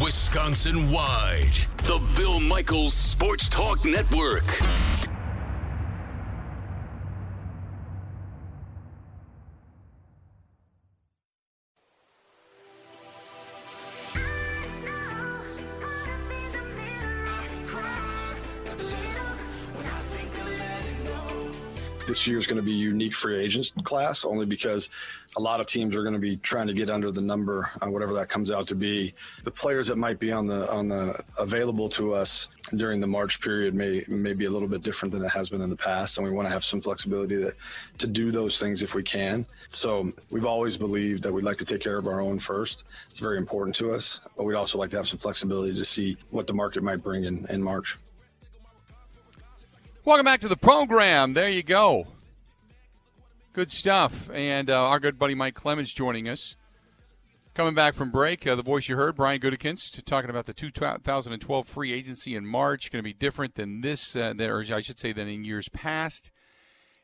Wisconsin 0.00 0.92
wide. 0.92 1.66
The 1.78 2.00
Bill 2.16 2.38
Michaels 2.38 2.94
Sports 2.94 3.48
Talk 3.48 3.84
Network. 3.84 4.44
This 22.20 22.26
year 22.26 22.38
is 22.38 22.46
going 22.46 22.58
to 22.58 22.62
be 22.62 22.72
unique 22.72 23.14
free 23.14 23.42
agents 23.42 23.72
class 23.82 24.26
only 24.26 24.44
because 24.44 24.90
a 25.38 25.40
lot 25.40 25.58
of 25.58 25.64
teams 25.64 25.96
are 25.96 26.02
going 26.02 26.12
to 26.12 26.20
be 26.20 26.36
trying 26.36 26.66
to 26.66 26.74
get 26.74 26.90
under 26.90 27.10
the 27.10 27.22
number, 27.22 27.70
uh, 27.80 27.88
whatever 27.88 28.12
that 28.12 28.28
comes 28.28 28.50
out 28.50 28.66
to 28.66 28.74
be. 28.74 29.14
The 29.44 29.50
players 29.50 29.88
that 29.88 29.96
might 29.96 30.18
be 30.18 30.30
on 30.30 30.46
the 30.46 30.70
on 30.70 30.88
the 30.88 31.18
available 31.38 31.88
to 31.90 32.12
us 32.12 32.48
during 32.76 33.00
the 33.00 33.06
March 33.06 33.40
period 33.40 33.74
may 33.74 34.04
may 34.06 34.34
be 34.34 34.44
a 34.44 34.50
little 34.50 34.68
bit 34.68 34.82
different 34.82 35.12
than 35.14 35.24
it 35.24 35.30
has 35.30 35.48
been 35.48 35.62
in 35.62 35.70
the 35.70 35.76
past, 35.76 36.18
and 36.18 36.26
we 36.26 36.32
want 36.32 36.46
to 36.46 36.52
have 36.52 36.62
some 36.62 36.82
flexibility 36.82 37.36
to 37.36 37.54
to 37.96 38.06
do 38.06 38.30
those 38.30 38.60
things 38.60 38.82
if 38.82 38.94
we 38.94 39.02
can. 39.02 39.46
So 39.70 40.12
we've 40.28 40.44
always 40.44 40.76
believed 40.76 41.22
that 41.22 41.32
we'd 41.32 41.44
like 41.44 41.58
to 41.58 41.64
take 41.64 41.80
care 41.80 41.96
of 41.96 42.06
our 42.06 42.20
own 42.20 42.38
first. 42.38 42.84
It's 43.08 43.20
very 43.20 43.38
important 43.38 43.74
to 43.76 43.94
us, 43.94 44.20
but 44.36 44.44
we'd 44.44 44.56
also 44.56 44.76
like 44.76 44.90
to 44.90 44.98
have 44.98 45.08
some 45.08 45.18
flexibility 45.18 45.74
to 45.74 45.84
see 45.86 46.18
what 46.28 46.46
the 46.46 46.54
market 46.54 46.82
might 46.82 47.02
bring 47.02 47.24
in, 47.24 47.46
in 47.48 47.62
March. 47.62 47.96
Welcome 50.02 50.24
back 50.24 50.40
to 50.40 50.48
the 50.48 50.56
program. 50.56 51.34
There 51.34 51.50
you 51.50 51.62
go. 51.62 52.06
Good 53.52 53.70
stuff. 53.70 54.30
And 54.32 54.70
uh, 54.70 54.86
our 54.88 54.98
good 54.98 55.18
buddy 55.18 55.34
Mike 55.34 55.54
Clemens 55.54 55.92
joining 55.92 56.26
us. 56.26 56.56
Coming 57.52 57.74
back 57.74 57.92
from 57.92 58.10
break, 58.10 58.46
uh, 58.46 58.54
the 58.54 58.62
voice 58.62 58.88
you 58.88 58.96
heard, 58.96 59.14
Brian 59.14 59.42
Gutekunst, 59.42 60.02
talking 60.06 60.30
about 60.30 60.46
the 60.46 60.54
2012 60.54 61.68
free 61.68 61.92
agency 61.92 62.34
in 62.34 62.46
March. 62.46 62.90
Going 62.90 63.00
to 63.00 63.08
be 63.08 63.12
different 63.12 63.56
than 63.56 63.82
this, 63.82 64.16
uh, 64.16 64.32
or 64.38 64.64
I 64.72 64.80
should 64.80 64.98
say, 64.98 65.12
than 65.12 65.28
in 65.28 65.44
years 65.44 65.68
past. 65.68 66.30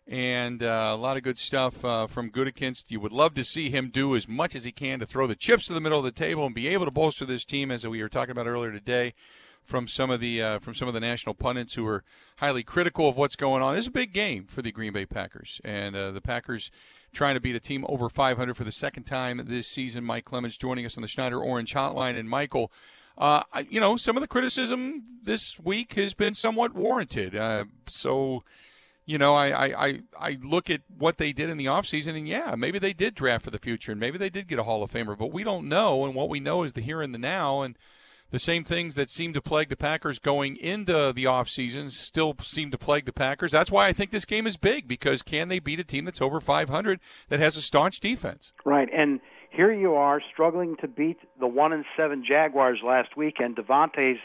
And 0.06 0.62
uh, 0.62 0.92
a 0.94 0.96
lot 0.96 1.18
of 1.18 1.22
good 1.22 1.36
stuff 1.36 1.84
uh, 1.84 2.06
from 2.06 2.30
Gutekunst. 2.30 2.84
You 2.88 3.00
would 3.00 3.12
love 3.12 3.34
to 3.34 3.44
see 3.44 3.68
him 3.68 3.90
do 3.90 4.16
as 4.16 4.26
much 4.26 4.54
as 4.54 4.64
he 4.64 4.72
can 4.72 5.00
to 5.00 5.06
throw 5.06 5.26
the 5.26 5.36
chips 5.36 5.66
to 5.66 5.74
the 5.74 5.82
middle 5.82 5.98
of 5.98 6.04
the 6.06 6.12
table 6.12 6.46
and 6.46 6.54
be 6.54 6.68
able 6.68 6.86
to 6.86 6.90
bolster 6.90 7.26
this 7.26 7.44
team, 7.44 7.70
as 7.70 7.86
we 7.86 8.02
were 8.02 8.08
talking 8.08 8.32
about 8.32 8.46
earlier 8.46 8.72
today 8.72 9.12
from 9.66 9.88
some 9.88 10.10
of 10.10 10.20
the 10.20 10.40
uh, 10.40 10.58
from 10.60 10.74
some 10.74 10.88
of 10.88 10.94
the 10.94 11.00
national 11.00 11.34
pundits 11.34 11.74
who 11.74 11.86
are 11.86 12.04
highly 12.36 12.62
critical 12.62 13.08
of 13.08 13.16
what's 13.16 13.36
going 13.36 13.62
on. 13.62 13.74
This 13.74 13.84
is 13.84 13.88
a 13.88 13.92
big 13.92 14.12
game 14.12 14.44
for 14.44 14.62
the 14.62 14.72
Green 14.72 14.92
Bay 14.92 15.04
Packers, 15.04 15.60
and 15.64 15.96
uh, 15.96 16.12
the 16.12 16.20
Packers 16.20 16.70
trying 17.12 17.34
to 17.34 17.40
beat 17.40 17.56
a 17.56 17.60
team 17.60 17.84
over 17.88 18.08
500 18.08 18.56
for 18.56 18.64
the 18.64 18.72
second 18.72 19.04
time 19.04 19.42
this 19.44 19.66
season. 19.66 20.04
Mike 20.04 20.24
Clemens 20.24 20.56
joining 20.56 20.86
us 20.86 20.96
on 20.96 21.02
the 21.02 21.08
Schneider 21.08 21.40
Orange 21.40 21.74
Hotline, 21.74 22.18
and 22.18 22.30
Michael. 22.30 22.70
Uh, 23.18 23.42
you 23.70 23.80
know, 23.80 23.96
some 23.96 24.16
of 24.16 24.20
the 24.20 24.28
criticism 24.28 25.02
this 25.22 25.58
week 25.58 25.94
has 25.94 26.12
been 26.12 26.34
somewhat 26.34 26.74
warranted. 26.74 27.34
Uh, 27.34 27.64
so, 27.86 28.44
you 29.06 29.16
know, 29.16 29.34
I, 29.34 29.86
I, 29.86 30.00
I 30.20 30.38
look 30.42 30.68
at 30.68 30.82
what 30.98 31.16
they 31.16 31.32
did 31.32 31.48
in 31.48 31.56
the 31.56 31.64
offseason, 31.64 32.14
and 32.14 32.28
yeah, 32.28 32.54
maybe 32.58 32.78
they 32.78 32.92
did 32.92 33.14
draft 33.14 33.44
for 33.44 33.50
the 33.50 33.58
future, 33.58 33.90
and 33.92 33.98
maybe 33.98 34.18
they 34.18 34.28
did 34.28 34.48
get 34.48 34.58
a 34.58 34.64
Hall 34.64 34.82
of 34.82 34.92
Famer, 34.92 35.16
but 35.16 35.32
we 35.32 35.44
don't 35.44 35.66
know. 35.66 36.04
And 36.04 36.14
what 36.14 36.28
we 36.28 36.40
know 36.40 36.62
is 36.62 36.74
the 36.74 36.82
here 36.82 37.00
and 37.00 37.14
the 37.14 37.18
now. 37.18 37.62
And 37.62 37.78
the 38.30 38.38
same 38.38 38.64
things 38.64 38.94
that 38.96 39.10
seem 39.10 39.32
to 39.32 39.40
plague 39.40 39.68
the 39.68 39.76
Packers 39.76 40.18
going 40.18 40.56
into 40.56 41.12
the 41.14 41.24
offseason 41.24 41.90
still 41.90 42.34
seem 42.42 42.70
to 42.70 42.78
plague 42.78 43.04
the 43.04 43.12
Packers. 43.12 43.52
That's 43.52 43.70
why 43.70 43.86
I 43.86 43.92
think 43.92 44.10
this 44.10 44.24
game 44.24 44.46
is 44.46 44.56
big 44.56 44.88
because 44.88 45.22
can 45.22 45.48
they 45.48 45.58
beat 45.58 45.80
a 45.80 45.84
team 45.84 46.04
that's 46.04 46.20
over 46.20 46.40
500 46.40 47.00
that 47.28 47.40
has 47.40 47.56
a 47.56 47.62
staunch 47.62 48.00
defense? 48.00 48.52
Right. 48.64 48.88
And 48.92 49.20
here 49.50 49.72
you 49.72 49.94
are 49.94 50.20
struggling 50.32 50.76
to 50.80 50.88
beat 50.88 51.18
the 51.38 51.46
1 51.46 51.72
and 51.72 51.84
7 51.96 52.24
Jaguars 52.26 52.80
last 52.84 53.16
week 53.16 53.36
and 53.38 53.56
Davante's 53.56 54.20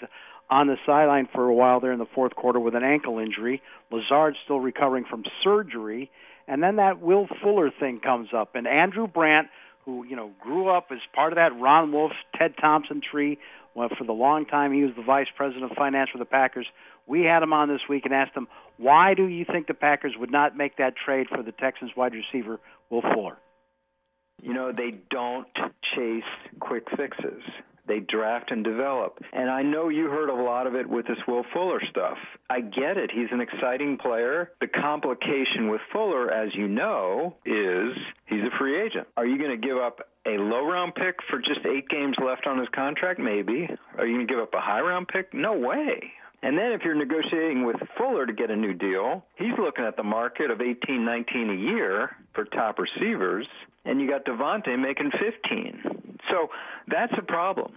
on 0.49 0.67
the 0.67 0.77
sideline 0.85 1.29
for 1.33 1.47
a 1.47 1.53
while 1.53 1.79
there 1.79 1.93
in 1.93 1.99
the 1.99 2.05
fourth 2.05 2.35
quarter 2.35 2.59
with 2.59 2.75
an 2.75 2.83
ankle 2.83 3.19
injury. 3.19 3.61
Lazard's 3.91 4.37
still 4.43 4.59
recovering 4.59 5.05
from 5.09 5.23
surgery. 5.43 6.11
And 6.47 6.61
then 6.61 6.75
that 6.77 6.99
Will 6.99 7.27
Fuller 7.41 7.71
thing 7.71 7.99
comes 7.99 8.29
up 8.35 8.55
and 8.55 8.67
Andrew 8.67 9.07
Brandt 9.07 9.47
who 9.85 10.05
you 10.05 10.15
know 10.15 10.31
grew 10.39 10.69
up 10.69 10.87
as 10.91 10.99
part 11.13 11.31
of 11.33 11.37
that 11.37 11.57
Ron 11.59 11.91
Wolf, 11.91 12.11
Ted 12.37 12.55
Thompson 12.59 13.01
tree, 13.01 13.39
well, 13.75 13.89
for 13.97 14.03
the 14.03 14.13
long 14.13 14.45
time, 14.45 14.73
he 14.73 14.83
was 14.83 14.91
the 14.95 15.03
vice 15.03 15.27
president 15.35 15.71
of 15.71 15.77
finance 15.77 16.09
for 16.11 16.17
the 16.17 16.25
Packers. 16.25 16.67
We 17.07 17.21
had 17.21 17.43
him 17.43 17.53
on 17.53 17.69
this 17.69 17.81
week 17.89 18.05
and 18.05 18.13
asked 18.13 18.35
him, 18.35 18.47
why 18.77 19.13
do 19.13 19.27
you 19.27 19.45
think 19.45 19.67
the 19.67 19.73
Packers 19.73 20.13
would 20.19 20.31
not 20.31 20.57
make 20.57 20.77
that 20.77 20.93
trade 20.95 21.27
for 21.29 21.43
the 21.43 21.51
Texans 21.51 21.91
wide 21.95 22.13
receiver, 22.13 22.59
Will 22.89 23.01
Fuller? 23.01 23.37
You 24.41 24.53
know, 24.53 24.71
they 24.71 24.95
don't 25.09 25.47
chase 25.95 26.23
quick 26.59 26.85
fixes. 26.97 27.43
They 27.87 27.99
draft 27.99 28.51
and 28.51 28.63
develop. 28.63 29.19
And 29.33 29.49
I 29.49 29.63
know 29.63 29.89
you 29.89 30.05
heard 30.05 30.29
a 30.29 30.33
lot 30.33 30.67
of 30.67 30.75
it 30.75 30.87
with 30.87 31.07
this 31.07 31.17
Will 31.27 31.43
Fuller 31.51 31.81
stuff. 31.89 32.17
I 32.49 32.61
get 32.61 32.97
it. 32.97 33.11
He's 33.13 33.27
an 33.31 33.41
exciting 33.41 33.97
player. 33.97 34.51
The 34.61 34.67
complication 34.67 35.69
with 35.69 35.81
Fuller, 35.91 36.31
as 36.31 36.55
you 36.55 36.67
know, 36.67 37.35
is 37.45 37.97
he's 38.27 38.41
a 38.41 38.57
free 38.57 38.81
agent. 38.81 39.07
Are 39.17 39.25
you 39.25 39.37
going 39.37 39.59
to 39.59 39.67
give 39.67 39.77
up 39.77 40.07
a 40.25 40.37
low 40.37 40.65
round 40.65 40.95
pick 40.95 41.15
for 41.29 41.39
just 41.39 41.65
eight 41.65 41.89
games 41.89 42.15
left 42.23 42.47
on 42.47 42.57
his 42.57 42.67
contract? 42.73 43.19
Maybe. 43.19 43.67
Are 43.97 44.05
you 44.05 44.15
going 44.15 44.27
to 44.27 44.33
give 44.33 44.41
up 44.41 44.53
a 44.53 44.61
high 44.61 44.81
round 44.81 45.07
pick? 45.07 45.33
No 45.33 45.57
way. 45.57 46.11
And 46.43 46.57
then 46.57 46.71
if 46.71 46.81
you're 46.83 46.95
negotiating 46.95 47.65
with 47.65 47.75
Fuller 47.97 48.25
to 48.25 48.33
get 48.33 48.49
a 48.49 48.55
new 48.55 48.73
deal, 48.73 49.23
he's 49.35 49.57
looking 49.59 49.85
at 49.85 49.95
the 49.95 50.03
market 50.03 50.49
of 50.49 50.59
18, 50.59 51.05
19 51.05 51.49
a 51.49 51.53
year 51.53 52.15
for 52.33 52.45
top 52.45 52.79
receivers, 52.79 53.47
and 53.85 54.01
you 54.01 54.09
got 54.09 54.25
Davante 54.25 54.77
making 54.79 55.11
15. 55.11 55.83
So 56.29 56.47
that's 56.87 57.13
a 57.17 57.21
problem. 57.21 57.73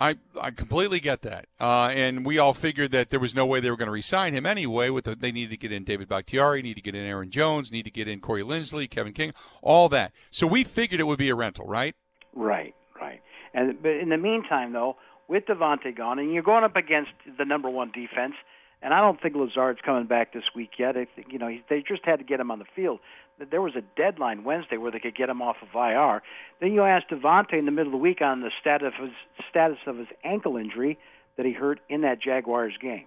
I, 0.00 0.16
I 0.40 0.50
completely 0.50 0.98
get 0.98 1.22
that, 1.22 1.46
uh, 1.60 1.92
and 1.94 2.26
we 2.26 2.36
all 2.36 2.52
figured 2.52 2.90
that 2.90 3.10
there 3.10 3.20
was 3.20 3.34
no 3.34 3.46
way 3.46 3.60
they 3.60 3.70
were 3.70 3.76
going 3.76 3.86
to 3.86 3.92
resign 3.92 4.34
him 4.34 4.44
anyway. 4.44 4.90
With 4.90 5.04
the, 5.04 5.14
they 5.14 5.30
needed 5.30 5.50
to 5.50 5.56
get 5.56 5.70
in 5.70 5.84
David 5.84 6.08
Bakhtiari, 6.08 6.62
need 6.62 6.74
to 6.74 6.82
get 6.82 6.96
in 6.96 7.06
Aaron 7.06 7.30
Jones, 7.30 7.70
need 7.70 7.84
to 7.84 7.92
get 7.92 8.08
in 8.08 8.20
Corey 8.20 8.42
Linsley, 8.42 8.90
Kevin 8.90 9.12
King, 9.12 9.32
all 9.62 9.88
that. 9.90 10.12
So 10.32 10.48
we 10.48 10.64
figured 10.64 11.00
it 11.00 11.04
would 11.04 11.18
be 11.18 11.28
a 11.28 11.34
rental, 11.36 11.66
right? 11.66 11.94
Right, 12.34 12.74
right. 13.00 13.22
And 13.54 13.80
but 13.80 13.92
in 13.92 14.08
the 14.08 14.18
meantime, 14.18 14.72
though, 14.72 14.96
with 15.28 15.46
Davante 15.46 15.96
gone, 15.96 16.18
and 16.18 16.32
you're 16.32 16.42
going 16.42 16.64
up 16.64 16.74
against 16.74 17.12
the 17.38 17.44
number 17.44 17.70
one 17.70 17.92
defense, 17.92 18.34
and 18.84 18.92
I 18.92 19.00
don't 19.00 19.20
think 19.20 19.34
Lazard's 19.34 19.80
coming 19.82 20.06
back 20.06 20.34
this 20.34 20.44
week 20.54 20.72
yet. 20.78 20.94
I 20.94 21.06
think, 21.06 21.28
you 21.32 21.38
know, 21.38 21.48
they 21.70 21.82
just 21.82 22.04
had 22.04 22.18
to 22.18 22.24
get 22.24 22.38
him 22.38 22.50
on 22.50 22.58
the 22.58 22.66
field. 22.76 23.00
There 23.50 23.62
was 23.62 23.72
a 23.74 23.82
deadline 23.96 24.44
Wednesday 24.44 24.76
where 24.76 24.92
they 24.92 24.98
could 24.98 25.16
get 25.16 25.30
him 25.30 25.40
off 25.40 25.56
of 25.62 25.68
IR. 25.74 26.22
Then 26.60 26.72
you 26.74 26.82
asked 26.82 27.08
Davante 27.08 27.58
in 27.58 27.64
the 27.64 27.70
middle 27.70 27.88
of 27.88 27.92
the 27.92 28.02
week 28.02 28.20
on 28.20 28.42
the 28.42 28.50
status 28.60 28.92
of 29.00 29.06
his, 29.06 29.14
status 29.48 29.78
of 29.86 29.96
his 29.96 30.08
ankle 30.22 30.58
injury 30.58 30.98
that 31.38 31.46
he 31.46 31.52
hurt 31.52 31.80
in 31.88 32.02
that 32.02 32.20
Jaguars 32.20 32.74
game. 32.78 33.06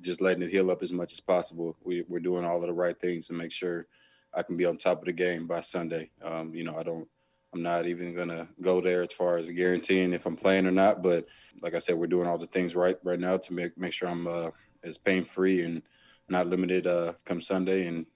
Just 0.00 0.20
letting 0.20 0.44
it 0.44 0.50
heal 0.50 0.70
up 0.70 0.84
as 0.84 0.92
much 0.92 1.12
as 1.12 1.18
possible. 1.18 1.76
We, 1.82 2.04
we're 2.08 2.20
doing 2.20 2.44
all 2.44 2.60
of 2.60 2.68
the 2.68 2.72
right 2.72 2.98
things 2.98 3.26
to 3.26 3.34
make 3.34 3.50
sure 3.50 3.88
I 4.32 4.44
can 4.44 4.56
be 4.56 4.66
on 4.66 4.76
top 4.76 5.00
of 5.00 5.06
the 5.06 5.12
game 5.12 5.48
by 5.48 5.62
Sunday. 5.62 6.12
Um, 6.24 6.54
you 6.54 6.62
know, 6.62 6.78
I 6.78 6.84
don't 6.84 7.08
I'm 7.52 7.62
not 7.62 7.86
even 7.86 8.14
gonna 8.14 8.46
go 8.60 8.80
there 8.80 9.02
as 9.02 9.12
far 9.12 9.38
as 9.38 9.50
guaranteeing 9.50 10.12
if 10.12 10.26
I'm 10.26 10.36
playing 10.36 10.66
or 10.66 10.70
not. 10.70 11.02
But 11.02 11.26
like 11.62 11.74
I 11.74 11.78
said, 11.78 11.96
we're 11.96 12.06
doing 12.06 12.28
all 12.28 12.38
the 12.38 12.46
things 12.46 12.76
right 12.76 12.98
right 13.02 13.18
now 13.18 13.38
to 13.38 13.52
make 13.52 13.76
make 13.78 13.92
sure 13.92 14.08
I'm 14.08 14.26
uh, 14.26 14.50
as 14.88 14.98
pain 14.98 15.24
free 15.24 15.62
and 15.62 15.82
not 16.28 16.46
limited 16.46 16.86
uh, 16.86 17.12
come 17.24 17.40
Sunday, 17.40 17.86
and 17.86 18.06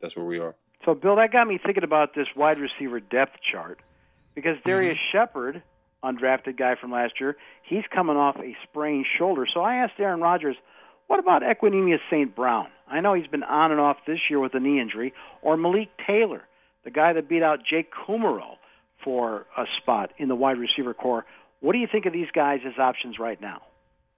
that's 0.00 0.16
where 0.16 0.26
we 0.26 0.38
are. 0.38 0.54
So, 0.84 0.94
Bill, 0.94 1.16
that 1.16 1.32
got 1.32 1.46
me 1.46 1.58
thinking 1.64 1.84
about 1.84 2.14
this 2.14 2.26
wide 2.34 2.58
receiver 2.58 2.98
depth 2.98 3.36
chart 3.50 3.80
because 4.34 4.56
Darius 4.66 4.96
mm-hmm. 4.96 5.18
Shepherd, 5.18 5.62
undrafted 6.02 6.58
guy 6.58 6.74
from 6.80 6.90
last 6.90 7.14
year, 7.20 7.36
he's 7.62 7.84
coming 7.94 8.16
off 8.16 8.36
a 8.36 8.56
sprained 8.64 9.06
shoulder. 9.18 9.46
So 9.52 9.60
I 9.60 9.76
asked 9.76 9.94
Aaron 9.98 10.20
Rodgers, 10.20 10.56
what 11.06 11.20
about 11.20 11.42
Equanimeous 11.42 12.00
St. 12.10 12.34
Brown? 12.34 12.66
I 12.88 13.00
know 13.00 13.14
he's 13.14 13.28
been 13.28 13.44
on 13.44 13.70
and 13.70 13.80
off 13.80 13.98
this 14.06 14.18
year 14.28 14.40
with 14.40 14.54
a 14.54 14.60
knee 14.60 14.80
injury, 14.80 15.14
or 15.40 15.56
Malik 15.56 15.90
Taylor 16.06 16.42
the 16.84 16.90
guy 16.90 17.12
that 17.12 17.28
beat 17.28 17.42
out 17.42 17.60
Jake 17.68 17.90
Kumerow 17.92 18.56
for 19.04 19.46
a 19.56 19.64
spot 19.80 20.12
in 20.18 20.28
the 20.28 20.34
wide 20.34 20.58
receiver 20.58 20.94
corps. 20.94 21.24
What 21.60 21.72
do 21.72 21.78
you 21.78 21.86
think 21.90 22.06
of 22.06 22.12
these 22.12 22.30
guys 22.34 22.60
as 22.66 22.78
options 22.78 23.18
right 23.18 23.40
now? 23.40 23.62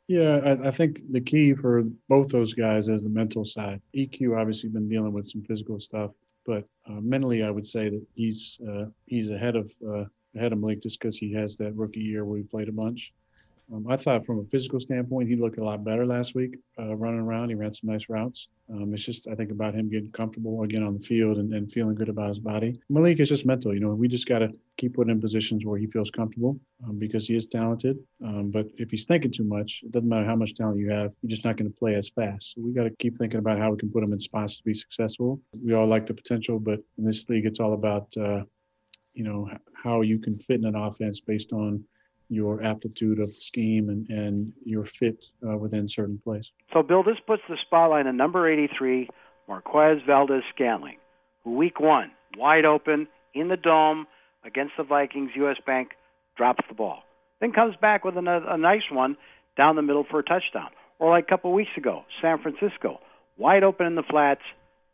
Yeah, 0.07 0.41
I, 0.45 0.69
I, 0.69 0.71
think 0.71 1.01
the 1.13 1.21
key 1.21 1.55
for 1.55 1.83
both 2.09 2.29
those 2.29 2.53
guys 2.53 2.89
is 2.91 3.03
the 3.03 3.09
mental 3.09 3.45
side. 3.45 3.81
EQ 3.97 4.39
obviously 4.39 4.69
been 4.69 4.89
dealing 4.89 5.13
with 5.13 5.27
some 5.27 5.43
physical 5.43 5.81
stuff, 5.81 6.11
but 6.45 6.69
uh, 6.87 7.01
mentally, 7.01 7.43
I 7.43 7.51
would 7.51 7.67
say 7.67 7.89
that 7.89 8.07
he's 8.15 8.61
uh, 8.69 8.87
he's 9.07 9.31
ahead 9.31 9.57
of 9.57 9.73
uh, 9.87 10.05
ahead 10.37 10.53
of 10.53 10.59
Malik 10.59 10.83
just 10.83 11.01
because 11.01 11.17
he 11.17 11.33
has 11.33 11.57
that 11.57 11.75
rookie 11.75 12.01
year 12.01 12.27
where 12.27 12.37
he 12.39 12.45
played 12.45 12.69
a 12.69 12.73
bunch. 12.73 13.15
Um, 13.73 13.87
I 13.89 13.97
thought 13.97 14.27
from 14.27 14.41
a 14.41 14.45
physical 14.45 14.79
standpoint, 14.79 15.29
he 15.29 15.37
looked 15.37 15.59
a 15.59 15.65
lot 15.65 15.85
better 15.85 16.05
last 16.05 16.35
week 16.35 16.59
uh, 16.79 16.95
running 16.95 17.21
around. 17.21 17.49
He 17.49 17.55
ran 17.55 17.73
some 17.73 17.91
nice 17.91 18.09
routes. 18.09 18.49
Um, 18.71 18.93
it's 18.93 19.05
just, 19.05 19.27
I 19.27 19.35
think, 19.35 19.51
about 19.51 19.75
him 19.75 19.91
getting 19.91 20.11
comfortable 20.11 20.63
again 20.63 20.83
on 20.83 20.95
the 20.95 21.01
field 21.01 21.39
and, 21.39 21.53
and 21.55 21.71
feeling 21.71 21.95
good 21.95 22.09
about 22.09 22.29
his 22.29 22.39
body. 22.39 22.79
Malik 22.89 23.21
is 23.21 23.29
just 23.29 23.47
mental. 23.47 23.75
You 23.75 23.81
know, 23.81 23.95
we 23.95 24.09
just 24.09 24.29
got 24.29 24.41
to 24.41 24.53
keep 24.77 24.95
putting 24.95 25.13
in 25.13 25.21
positions 25.21 25.65
where 25.65 25.79
he 25.79 25.87
feels 25.87 26.11
comfortable 26.11 26.59
um, 26.87 26.99
because 26.99 27.27
he 27.27 27.37
is 27.37 27.47
talented. 27.47 27.99
Um, 28.23 28.51
but 28.51 28.67
if 28.77 28.91
he's 28.91 29.07
thinking 29.07 29.33
too 29.33 29.45
much, 29.45 29.81
it 29.83 29.93
doesn't 29.93 30.09
matter 30.09 30.27
how 30.27 30.37
much 30.37 30.55
talent 30.55 30.79
you 30.79 30.91
have, 30.91 31.15
you're 31.23 31.31
just 31.31 31.45
not 31.45 31.57
going 31.57 31.71
to 31.71 31.79
play 31.79 31.95
as 31.95 32.11
fast. 32.11 32.55
So 32.55 32.61
we 32.61 32.73
got 32.73 32.85
to 32.85 32.91
keep 32.91 33.17
thinking 33.17 33.39
about 33.39 33.59
how 33.59 33.71
we 33.71 33.79
can 33.79 33.91
put 33.91 34.03
him 34.03 34.13
in 34.13 34.19
spots 34.19 34.59
to 34.59 34.65
be 34.65 34.75
successful. 34.75 35.41
We 35.63 35.75
all 35.75 35.87
like 35.87 36.07
the 36.07 36.15
potential, 36.15 36.59
but 36.59 36.81
in 36.99 37.05
this 37.05 37.29
league, 37.29 37.47
it's 37.47 37.61
all 37.61 37.73
about, 37.73 38.15
uh, 38.17 38.43
you 39.15 39.25
know, 39.25 39.49
how 39.75 40.03
you 40.03 40.19
can 40.19 40.37
fit 40.39 40.61
in 40.61 40.67
an 40.67 40.75
offense 40.75 41.21
based 41.21 41.53
on 41.53 41.85
your 42.29 42.63
aptitude 42.63 43.21
of 43.21 43.29
the 43.29 43.41
scheme 43.41 43.89
and, 43.89 44.09
and 44.09 44.53
your 44.65 44.85
fit 44.85 45.27
uh, 45.47 45.57
within 45.57 45.89
certain 45.89 46.19
plays. 46.19 46.53
So, 46.73 46.83
Bill, 46.83 47.03
this 47.03 47.19
puts 47.27 47.43
the 47.49 47.57
spotlight 47.67 48.07
on 48.07 48.17
number 48.17 48.51
83, 48.51 49.09
Marquez 49.49 50.03
Valdez 50.07 50.43
Scantling, 50.55 50.97
who 51.43 51.55
week 51.55 51.81
one, 51.81 52.11
wide 52.37 52.65
open 52.65 53.07
in 53.35 53.49
the 53.49 53.57
dome 53.57 54.07
against 54.45 54.73
the 54.77 54.85
Vikings, 54.85 55.31
U.S. 55.37 55.57
Bank 55.67 55.91
drops 56.37 56.65
the 56.69 56.75
ball. 56.75 57.03
Then 57.41 57.53
comes 57.53 57.77
back 57.77 58.05
with 58.05 58.17
a, 58.17 58.45
a 58.49 58.59
nice 58.59 58.91
one 58.91 59.17
down 59.57 59.77
the 59.77 59.83
middle 59.83 60.05
for 60.09 60.19
a 60.19 60.25
touchdown. 60.25 60.71
Or 60.99 61.11
like 61.11 61.25
a 61.25 61.31
couple 61.31 61.53
weeks 61.53 61.71
ago, 61.77 62.05
San 62.23 62.39
Francisco, 62.41 63.01
wide 63.37 63.65
open 63.65 63.87
in 63.87 63.95
the 63.95 64.03
flats, 64.03 64.43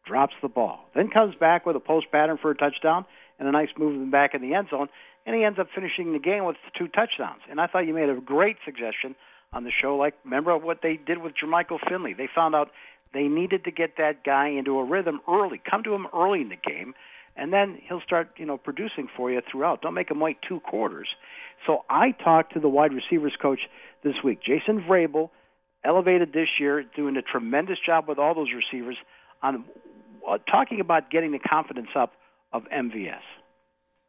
drops 0.07 0.35
the 0.43 0.49
ball. 0.49 0.81
Then 0.95 1.11
comes 1.11 1.35
back 1.35 1.67
with 1.67 1.77
a 1.77 1.81
post 1.81 2.07
pattern 2.11 2.39
for 2.41 2.51
a 2.51 2.57
touchdown 2.57 3.05
and 3.39 3.49
a 3.49 3.53
nice 3.53 3.69
movement 3.79 4.11
back 4.11 4.35
in 4.35 4.43
the 4.43 4.55
end 4.55 4.69
zone, 4.71 4.89
and 5.27 5.37
he 5.37 5.45
ends 5.45 5.59
up 5.59 5.69
finishing 5.75 6.13
the 6.13 6.19
game 6.19 6.45
with 6.45 6.57
two 6.77 6.89
touchdowns. 6.89 7.43
And 7.51 7.61
I 7.61 7.67
thought 7.67 7.87
you 7.87 7.95
made 7.95 8.09
a 8.09 8.21
great 8.21 8.57
suggestion 8.65 9.15
on 9.53 9.65
the 9.65 9.71
show. 9.71 9.97
Like, 9.97 10.15
remember 10.25 10.57
what 10.57 10.79
they 10.83 10.97
did 10.97 11.19
with 11.19 11.33
Jermichael 11.43 11.79
Finley? 11.89 12.15
They 12.15 12.29
found 12.35 12.55
out 12.55 12.71
they 13.13 13.25
needed 13.25 13.65
to 13.65 13.71
get 13.71 13.97
that 13.99 14.25
guy 14.25 14.49
into 14.49 14.79
a 14.79 14.85
rhythm 14.85 15.21
early. 15.29 15.61
Come 15.69 15.83
to 15.85 15.95
him 15.95 16.07
early 16.15 16.41
in 16.41 16.49
the 16.49 16.57
game, 16.57 16.95
and 17.37 17.53
then 17.53 17.79
he'll 17.89 18.01
start, 18.01 18.31
you 18.37 18.47
know, 18.47 18.57
producing 18.57 19.09
for 19.17 19.31
you 19.31 19.41
throughout. 19.51 19.83
Don't 19.83 19.95
make 19.95 20.11
him 20.11 20.21
wait 20.21 20.39
two 20.47 20.61
quarters. 20.61 21.09
So 21.67 21.85
I 21.91 22.13
talked 22.13 22.55
to 22.55 22.61
the 22.61 22.69
wide 22.69 22.93
receivers 22.93 23.35
coach 23.41 23.61
this 24.03 24.15
week, 24.25 24.41
Jason 24.43 24.83
Vrabel, 24.89 25.31
elevated 25.85 26.33
this 26.33 26.49
year, 26.59 26.85
doing 26.97 27.17
a 27.17 27.23
tremendous 27.23 27.79
job 27.85 28.09
with 28.09 28.19
all 28.19 28.35
those 28.35 28.49
receivers 28.55 28.97
on 29.43 29.65
uh, 30.29 30.39
talking 30.51 30.81
about 30.81 31.11
getting 31.11 31.33
the 31.33 31.39
confidence 31.39 31.89
up 31.97 32.13
of 32.53 32.63
MVS. 32.65 33.21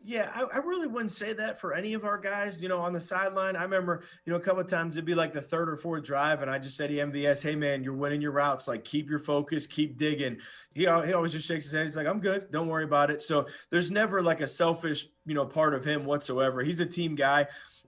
Yeah, 0.04 0.32
I, 0.34 0.44
I, 0.56 0.58
really 0.58 0.88
wouldn't 0.88 1.12
say 1.12 1.32
that 1.34 1.60
for 1.60 1.74
any 1.74 1.94
of 1.94 2.06
our 2.06 2.18
guys. 2.18 2.62
You 2.62 2.70
know, 2.70 2.80
on 2.80 2.92
the 2.92 3.00
sideline, 3.00 3.56
I 3.56 3.62
remember, 3.62 4.04
you 4.26 4.34
know, 4.34 4.40
a 4.40 4.42
couple 4.42 4.60
of 4.60 4.68
times 4.68 4.96
it'd 4.96 5.06
be 5.06 5.14
like 5.14 5.32
the 5.32 5.42
third 5.42 5.70
or 5.70 5.78
fourth 5.78 6.04
drive, 6.04 6.42
and 6.42 6.50
I 6.50 6.58
just 6.58 6.76
said 6.76 6.90
to 6.90 6.96
MVS, 6.96 7.44
"Hey, 7.44 7.56
man, 7.56 7.84
you're 7.84 7.94
winning 7.94 8.20
your 8.20 8.32
routes. 8.32 8.68
Like, 8.68 8.84
keep 8.84 9.10
your 9.10 9.20
focus, 9.20 9.68
keep 9.68 9.98
digging." 9.98 10.38
He 10.74 10.82
he 10.82 10.88
always 10.88 11.32
just 11.32 11.48
shakes 11.48 11.66
his 11.66 11.74
head. 11.74 11.86
He's 11.86 11.96
like, 11.96 12.08
"I'm 12.08 12.20
good. 12.20 12.52
Don't 12.52 12.68
worry 12.68 12.84
about 12.84 13.12
it." 13.12 13.22
So 13.22 13.46
there's 13.70 13.92
never 13.92 14.24
like 14.24 14.42
a 14.42 14.48
selfish, 14.48 15.08
you 15.26 15.36
know, 15.36 15.46
part 15.46 15.76
of 15.76 15.86
him 15.86 16.06
whatsoever. 16.06 16.64
He's 16.64 16.80
a 16.80 16.86
team 16.86 17.14
guy. 17.14 17.46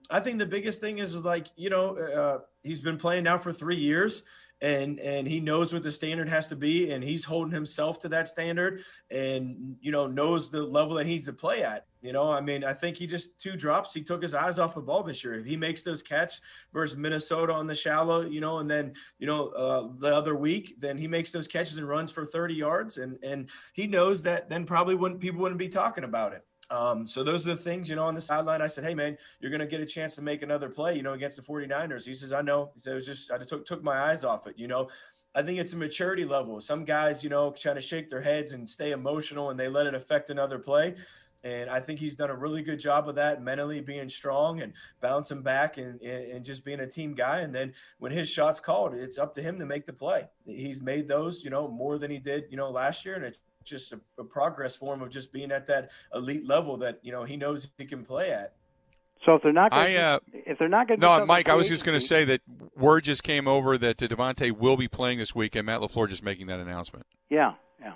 I 0.08 0.20
think 0.20 0.38
the 0.38 0.46
biggest 0.46 0.80
thing 0.80 0.98
is, 0.98 1.14
is 1.14 1.24
like, 1.24 1.48
you 1.56 1.70
know, 1.70 1.96
uh, 1.96 2.38
he's 2.62 2.80
been 2.80 2.98
playing 2.98 3.24
now 3.24 3.38
for 3.38 3.52
three 3.52 3.76
years 3.76 4.22
and 4.60 5.00
and 5.00 5.26
he 5.26 5.40
knows 5.40 5.72
what 5.72 5.82
the 5.82 5.90
standard 5.90 6.28
has 6.28 6.46
to 6.46 6.56
be 6.56 6.92
and 6.92 7.02
he's 7.02 7.24
holding 7.24 7.52
himself 7.52 7.98
to 7.98 8.08
that 8.08 8.28
standard 8.28 8.82
and 9.10 9.76
you 9.80 9.90
know 9.90 10.06
knows 10.06 10.48
the 10.48 10.62
level 10.62 10.94
that 10.94 11.06
he 11.06 11.12
needs 11.12 11.26
to 11.26 11.32
play 11.32 11.62
at 11.62 11.86
you 12.02 12.12
know? 12.12 12.30
I 12.30 12.40
mean 12.40 12.64
i 12.64 12.72
think 12.72 12.96
he 12.96 13.06
just 13.06 13.38
two 13.38 13.56
drops 13.56 13.92
he 13.92 14.02
took 14.02 14.22
his 14.22 14.34
eyes 14.34 14.58
off 14.58 14.74
the 14.74 14.80
ball 14.80 15.02
this 15.02 15.24
year. 15.24 15.34
If 15.34 15.46
he 15.46 15.56
makes 15.56 15.82
those 15.82 16.02
catch 16.02 16.40
versus 16.72 16.96
minnesota 16.96 17.52
on 17.52 17.66
the 17.66 17.74
shallow 17.74 18.22
you 18.22 18.40
know 18.40 18.58
and 18.58 18.70
then 18.70 18.94
you 19.18 19.26
know 19.26 19.48
uh, 19.48 19.88
the 19.98 20.14
other 20.14 20.36
week 20.36 20.76
then 20.78 20.96
he 20.96 21.08
makes 21.08 21.32
those 21.32 21.48
catches 21.48 21.78
and 21.78 21.88
runs 21.88 22.12
for 22.12 22.24
30 22.24 22.54
yards 22.54 22.98
and 22.98 23.18
and 23.22 23.48
he 23.72 23.86
knows 23.86 24.22
that 24.22 24.48
then 24.48 24.64
probably 24.64 24.94
wouldn't 24.94 25.20
people 25.20 25.40
wouldn't 25.40 25.58
be 25.58 25.68
talking 25.68 26.04
about 26.04 26.32
it 26.32 26.42
um, 26.74 27.06
so 27.06 27.22
those 27.22 27.46
are 27.46 27.50
the 27.50 27.56
things, 27.56 27.88
you 27.88 27.94
know, 27.94 28.04
on 28.04 28.14
the 28.14 28.20
sideline. 28.20 28.60
I 28.60 28.66
said, 28.66 28.84
Hey 28.84 28.94
man, 28.94 29.16
you're 29.40 29.50
going 29.50 29.60
to 29.60 29.66
get 29.66 29.80
a 29.80 29.86
chance 29.86 30.16
to 30.16 30.22
make 30.22 30.42
another 30.42 30.68
play, 30.68 30.96
you 30.96 31.02
know, 31.02 31.12
against 31.12 31.36
the 31.36 31.42
49ers. 31.42 32.04
He 32.04 32.14
says, 32.14 32.32
I 32.32 32.42
know. 32.42 32.70
He 32.74 32.80
said, 32.80 32.92
it 32.92 32.96
was 32.96 33.06
just, 33.06 33.30
I 33.30 33.38
took, 33.38 33.64
took 33.64 33.82
my 33.82 34.10
eyes 34.10 34.24
off 34.24 34.46
it, 34.48 34.58
you 34.58 34.66
know. 34.66 34.88
I 35.36 35.42
think 35.42 35.58
it's 35.58 35.72
a 35.72 35.76
maturity 35.76 36.24
level. 36.24 36.60
Some 36.60 36.84
guys, 36.84 37.22
you 37.24 37.30
know, 37.30 37.52
trying 37.52 37.74
to 37.76 37.80
shake 37.80 38.08
their 38.08 38.20
heads 38.20 38.52
and 38.52 38.68
stay 38.68 38.92
emotional 38.92 39.50
and 39.50 39.58
they 39.58 39.68
let 39.68 39.86
it 39.86 39.94
affect 39.94 40.30
another 40.30 40.58
play. 40.58 40.94
And 41.44 41.68
I 41.68 41.78
think 41.78 41.98
he's 41.98 42.14
done 42.16 42.30
a 42.30 42.36
really 42.36 42.62
good 42.62 42.80
job 42.80 43.08
of 43.08 43.14
that, 43.16 43.42
mentally 43.42 43.80
being 43.80 44.08
strong 44.08 44.62
and 44.62 44.72
bouncing 45.00 45.42
back 45.42 45.76
and, 45.76 46.00
and 46.00 46.44
just 46.44 46.64
being 46.64 46.80
a 46.80 46.86
team 46.86 47.14
guy. 47.14 47.40
And 47.40 47.54
then 47.54 47.74
when 47.98 48.12
his 48.12 48.30
shot's 48.30 48.60
called, 48.60 48.94
it's 48.94 49.18
up 49.18 49.34
to 49.34 49.42
him 49.42 49.58
to 49.58 49.66
make 49.66 49.84
the 49.84 49.92
play. 49.92 50.26
He's 50.46 50.80
made 50.80 51.06
those, 51.06 51.44
you 51.44 51.50
know, 51.50 51.68
more 51.68 51.98
than 51.98 52.10
he 52.10 52.18
did, 52.18 52.44
you 52.50 52.56
know, 52.56 52.70
last 52.70 53.04
year. 53.04 53.16
And 53.16 53.24
it 53.24 53.38
just 53.64 53.92
a, 53.92 54.00
a 54.18 54.24
progress 54.24 54.76
form 54.76 55.02
of 55.02 55.10
just 55.10 55.32
being 55.32 55.50
at 55.50 55.66
that 55.66 55.90
elite 56.14 56.46
level 56.46 56.76
that 56.78 57.00
you 57.02 57.12
know 57.12 57.24
he 57.24 57.36
knows 57.36 57.70
he 57.78 57.84
can 57.84 58.04
play 58.04 58.30
at. 58.30 58.54
So 59.24 59.36
if 59.36 59.42
they're 59.42 59.52
not, 59.52 59.70
gonna, 59.70 59.82
I, 59.82 59.94
uh, 59.94 60.18
if 60.32 60.58
they're 60.58 60.68
not 60.68 60.86
going 60.86 61.00
to, 61.00 61.06
no, 61.06 61.24
Mike, 61.24 61.48
I 61.48 61.54
was 61.54 61.68
just 61.68 61.84
going 61.84 61.98
to 61.98 62.04
say 62.04 62.24
that 62.24 62.42
word 62.76 63.04
just 63.04 63.22
came 63.22 63.48
over 63.48 63.78
that 63.78 63.96
Davante 63.96 64.52
will 64.52 64.76
be 64.76 64.86
playing 64.86 65.18
this 65.18 65.34
week, 65.34 65.56
and 65.56 65.64
Matt 65.64 65.80
LaFleur 65.80 66.08
just 66.08 66.22
making 66.22 66.48
that 66.48 66.60
announcement. 66.60 67.06
Yeah, 67.30 67.54
yeah. 67.80 67.94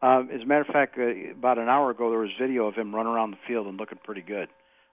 Um, 0.00 0.30
as 0.32 0.40
a 0.40 0.46
matter 0.46 0.62
of 0.62 0.68
fact, 0.68 0.96
uh, 0.98 1.32
about 1.32 1.58
an 1.58 1.68
hour 1.68 1.90
ago, 1.90 2.08
there 2.08 2.20
was 2.20 2.30
video 2.40 2.66
of 2.66 2.74
him 2.76 2.94
running 2.94 3.12
around 3.12 3.32
the 3.32 3.38
field 3.46 3.66
and 3.66 3.78
looking 3.78 3.98
pretty 4.02 4.22
good. 4.22 4.48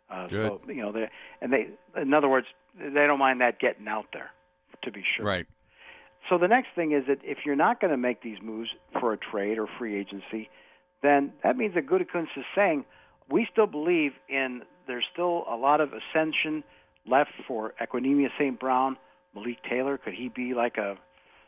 Uh, 0.09 0.27
good. 0.27 0.59
So 0.65 0.71
you 0.71 0.81
know, 0.81 0.91
they 0.91 1.09
and 1.41 1.53
they, 1.53 1.67
in 1.99 2.13
other 2.13 2.27
words, 2.27 2.47
they 2.77 3.07
don't 3.07 3.19
mind 3.19 3.39
that 3.39 3.59
getting 3.59 3.87
out 3.87 4.07
there, 4.11 4.31
to 4.83 4.91
be 4.91 5.03
sure. 5.15 5.25
Right. 5.25 5.45
So 6.29 6.37
the 6.37 6.47
next 6.47 6.69
thing 6.75 6.91
is 6.91 7.05
that 7.07 7.19
if 7.23 7.39
you're 7.45 7.55
not 7.55 7.79
going 7.79 7.91
to 7.91 7.97
make 7.97 8.21
these 8.21 8.37
moves 8.41 8.69
for 8.99 9.13
a 9.13 9.17
trade 9.17 9.57
or 9.57 9.67
free 9.77 9.95
agency, 9.97 10.49
then 11.01 11.31
that 11.43 11.57
means 11.57 11.75
that 11.75 11.87
Gutekunst 11.87 12.37
is 12.37 12.45
saying 12.55 12.85
we 13.29 13.47
still 13.51 13.67
believe 13.67 14.13
in 14.29 14.61
there's 14.87 15.05
still 15.11 15.43
a 15.49 15.55
lot 15.55 15.81
of 15.81 15.91
ascension 15.93 16.63
left 17.05 17.31
for 17.47 17.73
Equanimeous 17.81 18.31
St. 18.37 18.59
Brown, 18.59 18.97
Malik 19.35 19.57
Taylor. 19.69 19.97
Could 19.97 20.13
he 20.13 20.29
be 20.29 20.53
like 20.53 20.77
a 20.77 20.97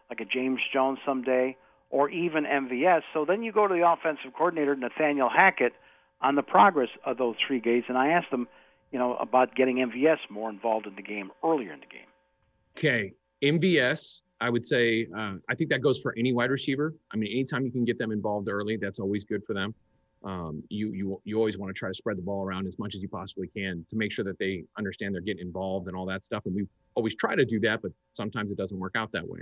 like 0.09 0.19
a 0.19 0.25
James 0.25 0.59
Jones 0.73 0.99
someday, 1.05 1.55
or 1.89 2.09
even 2.09 2.43
MVS? 2.43 3.01
So 3.13 3.25
then 3.25 3.43
you 3.43 3.51
go 3.51 3.67
to 3.67 3.73
the 3.73 3.87
offensive 3.87 4.33
coordinator 4.35 4.75
Nathaniel 4.75 5.29
Hackett 5.29 5.73
on 6.21 6.35
the 6.35 6.41
progress 6.41 6.89
of 7.05 7.17
those 7.17 7.35
three 7.45 7.59
guys, 7.59 7.83
and 7.87 7.97
I 7.97 8.09
asked 8.09 8.31
him, 8.31 8.47
you 8.91 8.99
know, 8.99 9.15
about 9.15 9.55
getting 9.55 9.77
MVS 9.77 10.17
more 10.29 10.49
involved 10.49 10.87
in 10.87 10.95
the 10.95 11.01
game 11.01 11.31
earlier 11.43 11.71
in 11.71 11.79
the 11.79 11.85
game. 11.85 12.07
Okay, 12.77 13.13
MVS 13.41 14.21
I 14.41 14.49
would 14.49 14.65
say 14.65 15.07
uh, 15.17 15.35
I 15.49 15.55
think 15.55 15.69
that 15.69 15.81
goes 15.81 15.99
for 15.99 16.15
any 16.17 16.33
wide 16.33 16.51
receiver. 16.51 16.93
I 17.11 17.17
mean, 17.17 17.31
anytime 17.31 17.65
you 17.65 17.71
can 17.71 17.85
get 17.85 17.97
them 17.97 18.11
involved 18.11 18.47
early, 18.49 18.77
that's 18.77 18.99
always 18.99 19.23
good 19.23 19.43
for 19.45 19.53
them. 19.53 19.73
Um, 20.23 20.63
you 20.69 20.91
you 20.91 21.21
you 21.23 21.37
always 21.37 21.57
want 21.57 21.73
to 21.73 21.77
try 21.77 21.89
to 21.89 21.93
spread 21.93 22.17
the 22.17 22.21
ball 22.21 22.43
around 22.43 22.67
as 22.67 22.77
much 22.77 22.93
as 22.93 23.01
you 23.01 23.07
possibly 23.07 23.47
can 23.47 23.85
to 23.89 23.95
make 23.95 24.11
sure 24.11 24.25
that 24.25 24.37
they 24.37 24.63
understand 24.77 25.13
they're 25.13 25.21
getting 25.21 25.45
involved 25.45 25.87
and 25.87 25.95
all 25.95 26.05
that 26.07 26.25
stuff. 26.25 26.45
And 26.45 26.53
we 26.53 26.67
always 26.95 27.15
try 27.15 27.35
to 27.35 27.45
do 27.45 27.59
that, 27.61 27.81
but 27.81 27.91
sometimes 28.13 28.51
it 28.51 28.57
doesn't 28.57 28.77
work 28.77 28.93
out 28.95 29.11
that 29.13 29.27
way. 29.27 29.39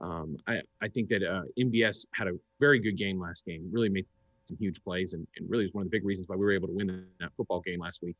Um, 0.00 0.36
I 0.46 0.60
I 0.82 0.88
think 0.88 1.08
that 1.08 1.22
uh, 1.22 1.42
MVS 1.58 2.06
had 2.14 2.28
a 2.28 2.32
very 2.60 2.78
good 2.78 2.96
game 2.98 3.18
last 3.18 3.46
game. 3.46 3.68
Really 3.72 3.88
made 3.88 4.06
some 4.44 4.58
huge 4.58 4.82
plays, 4.82 5.14
and, 5.14 5.26
and 5.36 5.48
really 5.48 5.64
is 5.64 5.72
one 5.72 5.82
of 5.82 5.90
the 5.90 5.96
big 5.96 6.04
reasons 6.04 6.28
why 6.28 6.36
we 6.36 6.44
were 6.44 6.52
able 6.52 6.68
to 6.68 6.74
win 6.74 7.06
that 7.20 7.32
football 7.36 7.60
game 7.60 7.80
last 7.80 8.02
week. 8.02 8.16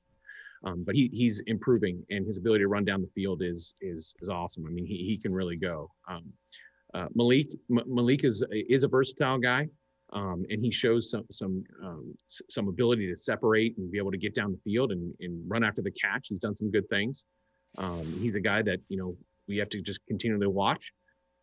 Um, 0.65 0.85
but 0.85 0.95
he 0.95 1.11
he's 1.13 1.41
improving, 1.47 2.05
and 2.11 2.27
his 2.27 2.37
ability 2.37 2.65
to 2.65 2.69
run 2.69 2.85
down 2.85 3.01
the 3.01 3.09
field 3.09 3.43
is 3.43 3.75
is 3.81 4.15
is 4.21 4.29
awesome. 4.29 4.67
I 4.67 4.71
mean, 4.71 4.87
he 4.87 4.97
he 4.97 5.17
can 5.17 5.33
really 5.33 5.57
go. 5.57 5.91
Um, 6.09 6.25
uh, 6.93 7.07
Malik 7.15 7.53
M- 7.71 7.85
Malik 7.87 8.25
is 8.25 8.45
is 8.51 8.83
a 8.83 8.89
versatile 8.89 9.39
guy, 9.39 9.69
um, 10.13 10.45
and 10.51 10.61
he 10.61 10.71
shows 10.71 11.11
some 11.11 11.25
some 11.31 11.65
um, 11.83 12.15
some 12.29 12.69
ability 12.69 13.09
to 13.09 13.17
separate 13.17 13.77
and 13.79 13.91
be 13.91 13.99
able 13.99 14.11
to 14.11 14.19
get 14.19 14.35
down 14.35 14.53
the 14.53 14.71
field 14.71 14.93
and, 14.93 15.15
and 15.21 15.43
run 15.49 15.65
after 15.65 15.81
the 15.83 15.91
catch. 15.93 16.29
He's 16.29 16.41
done 16.41 16.57
some 16.57 16.71
good 16.71 16.89
things. 16.91 17.25
Um, 17.79 18.05
he's 18.21 18.35
a 18.35 18.41
guy 18.41 18.61
that 18.63 18.81
you 18.89 18.99
know 18.99 19.17
we 19.49 19.57
have 19.59 19.71
to 19.71 19.81
just 19.81 20.01
continually 20.07 20.47
watch. 20.47 20.93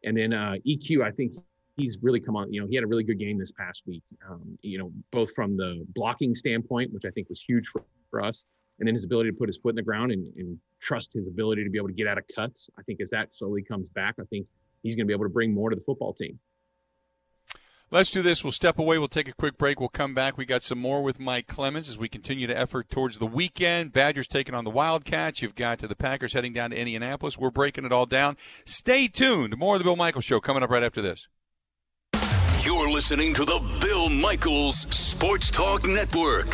And 0.03 0.15
then 0.15 0.31
uh, 0.31 0.55
EQ, 0.65 1.03
I 1.03 1.11
think 1.11 1.33
he's 1.75 1.97
really 2.01 2.19
come 2.19 2.35
on. 2.35 2.51
You 2.53 2.61
know, 2.61 2.67
he 2.67 2.75
had 2.75 2.83
a 2.83 2.87
really 2.87 3.03
good 3.03 3.19
game 3.19 3.37
this 3.37 3.51
past 3.51 3.83
week. 3.87 4.03
Um, 4.29 4.57
you 4.61 4.77
know, 4.77 4.91
both 5.11 5.33
from 5.33 5.57
the 5.57 5.85
blocking 5.93 6.35
standpoint, 6.35 6.93
which 6.93 7.05
I 7.05 7.09
think 7.09 7.29
was 7.29 7.41
huge 7.41 7.67
for, 7.67 7.83
for 8.09 8.23
us, 8.23 8.45
and 8.79 8.87
then 8.87 8.93
his 8.93 9.03
ability 9.03 9.31
to 9.31 9.35
put 9.35 9.49
his 9.49 9.57
foot 9.57 9.69
in 9.69 9.75
the 9.75 9.81
ground 9.81 10.11
and, 10.11 10.33
and 10.37 10.59
trust 10.79 11.13
his 11.13 11.27
ability 11.27 11.63
to 11.63 11.69
be 11.69 11.77
able 11.77 11.87
to 11.87 11.93
get 11.93 12.07
out 12.07 12.17
of 12.17 12.25
cuts. 12.33 12.69
I 12.77 12.83
think 12.83 13.01
as 13.01 13.09
that 13.11 13.35
slowly 13.35 13.63
comes 13.63 13.89
back, 13.89 14.15
I 14.19 14.23
think 14.25 14.47
he's 14.83 14.95
going 14.95 15.05
to 15.05 15.07
be 15.07 15.13
able 15.13 15.25
to 15.25 15.29
bring 15.29 15.53
more 15.53 15.69
to 15.69 15.75
the 15.75 15.81
football 15.81 16.13
team. 16.13 16.39
Let's 17.89 18.11
do 18.11 18.21
this. 18.21 18.43
We'll 18.43 18.51
step 18.51 18.79
away. 18.79 18.99
We'll 18.99 19.07
take 19.07 19.29
a 19.29 19.33
quick 19.33 19.57
break. 19.57 19.79
We'll 19.79 19.87
come 19.87 20.13
back. 20.13 20.37
We 20.37 20.45
got 20.45 20.61
some 20.61 20.77
more 20.77 21.01
with 21.01 21.21
Mike 21.21 21.47
Clemens 21.47 21.87
as 21.87 21.97
we 21.97 22.09
continue 22.09 22.45
to 22.45 22.57
effort 22.57 22.89
towards 22.89 23.17
the 23.17 23.25
weekend. 23.25 23.93
Badgers 23.93 24.27
taking 24.27 24.53
on 24.53 24.65
the 24.65 24.69
Wildcats. 24.69 25.41
You've 25.41 25.55
got 25.55 25.79
to 25.79 25.87
the 25.87 25.95
Packers 25.95 26.33
heading 26.33 26.51
down 26.51 26.71
to 26.71 26.77
Indianapolis. 26.77 27.37
We're 27.37 27.49
breaking 27.49 27.85
it 27.85 27.93
all 27.93 28.05
down. 28.05 28.35
Stay 28.65 29.07
tuned. 29.07 29.57
More 29.57 29.75
of 29.75 29.79
the 29.79 29.85
Bill 29.85 29.95
Michaels 29.95 30.25
Show 30.25 30.41
coming 30.41 30.63
up 30.63 30.69
right 30.69 30.83
after 30.83 31.01
this. 31.01 31.27
You're 32.65 32.89
listening 32.91 33.33
to 33.35 33.45
the 33.45 33.77
Bill 33.79 34.09
Michaels 34.09 34.79
Sports 34.79 35.49
Talk 35.49 35.87
Network. 35.87 36.53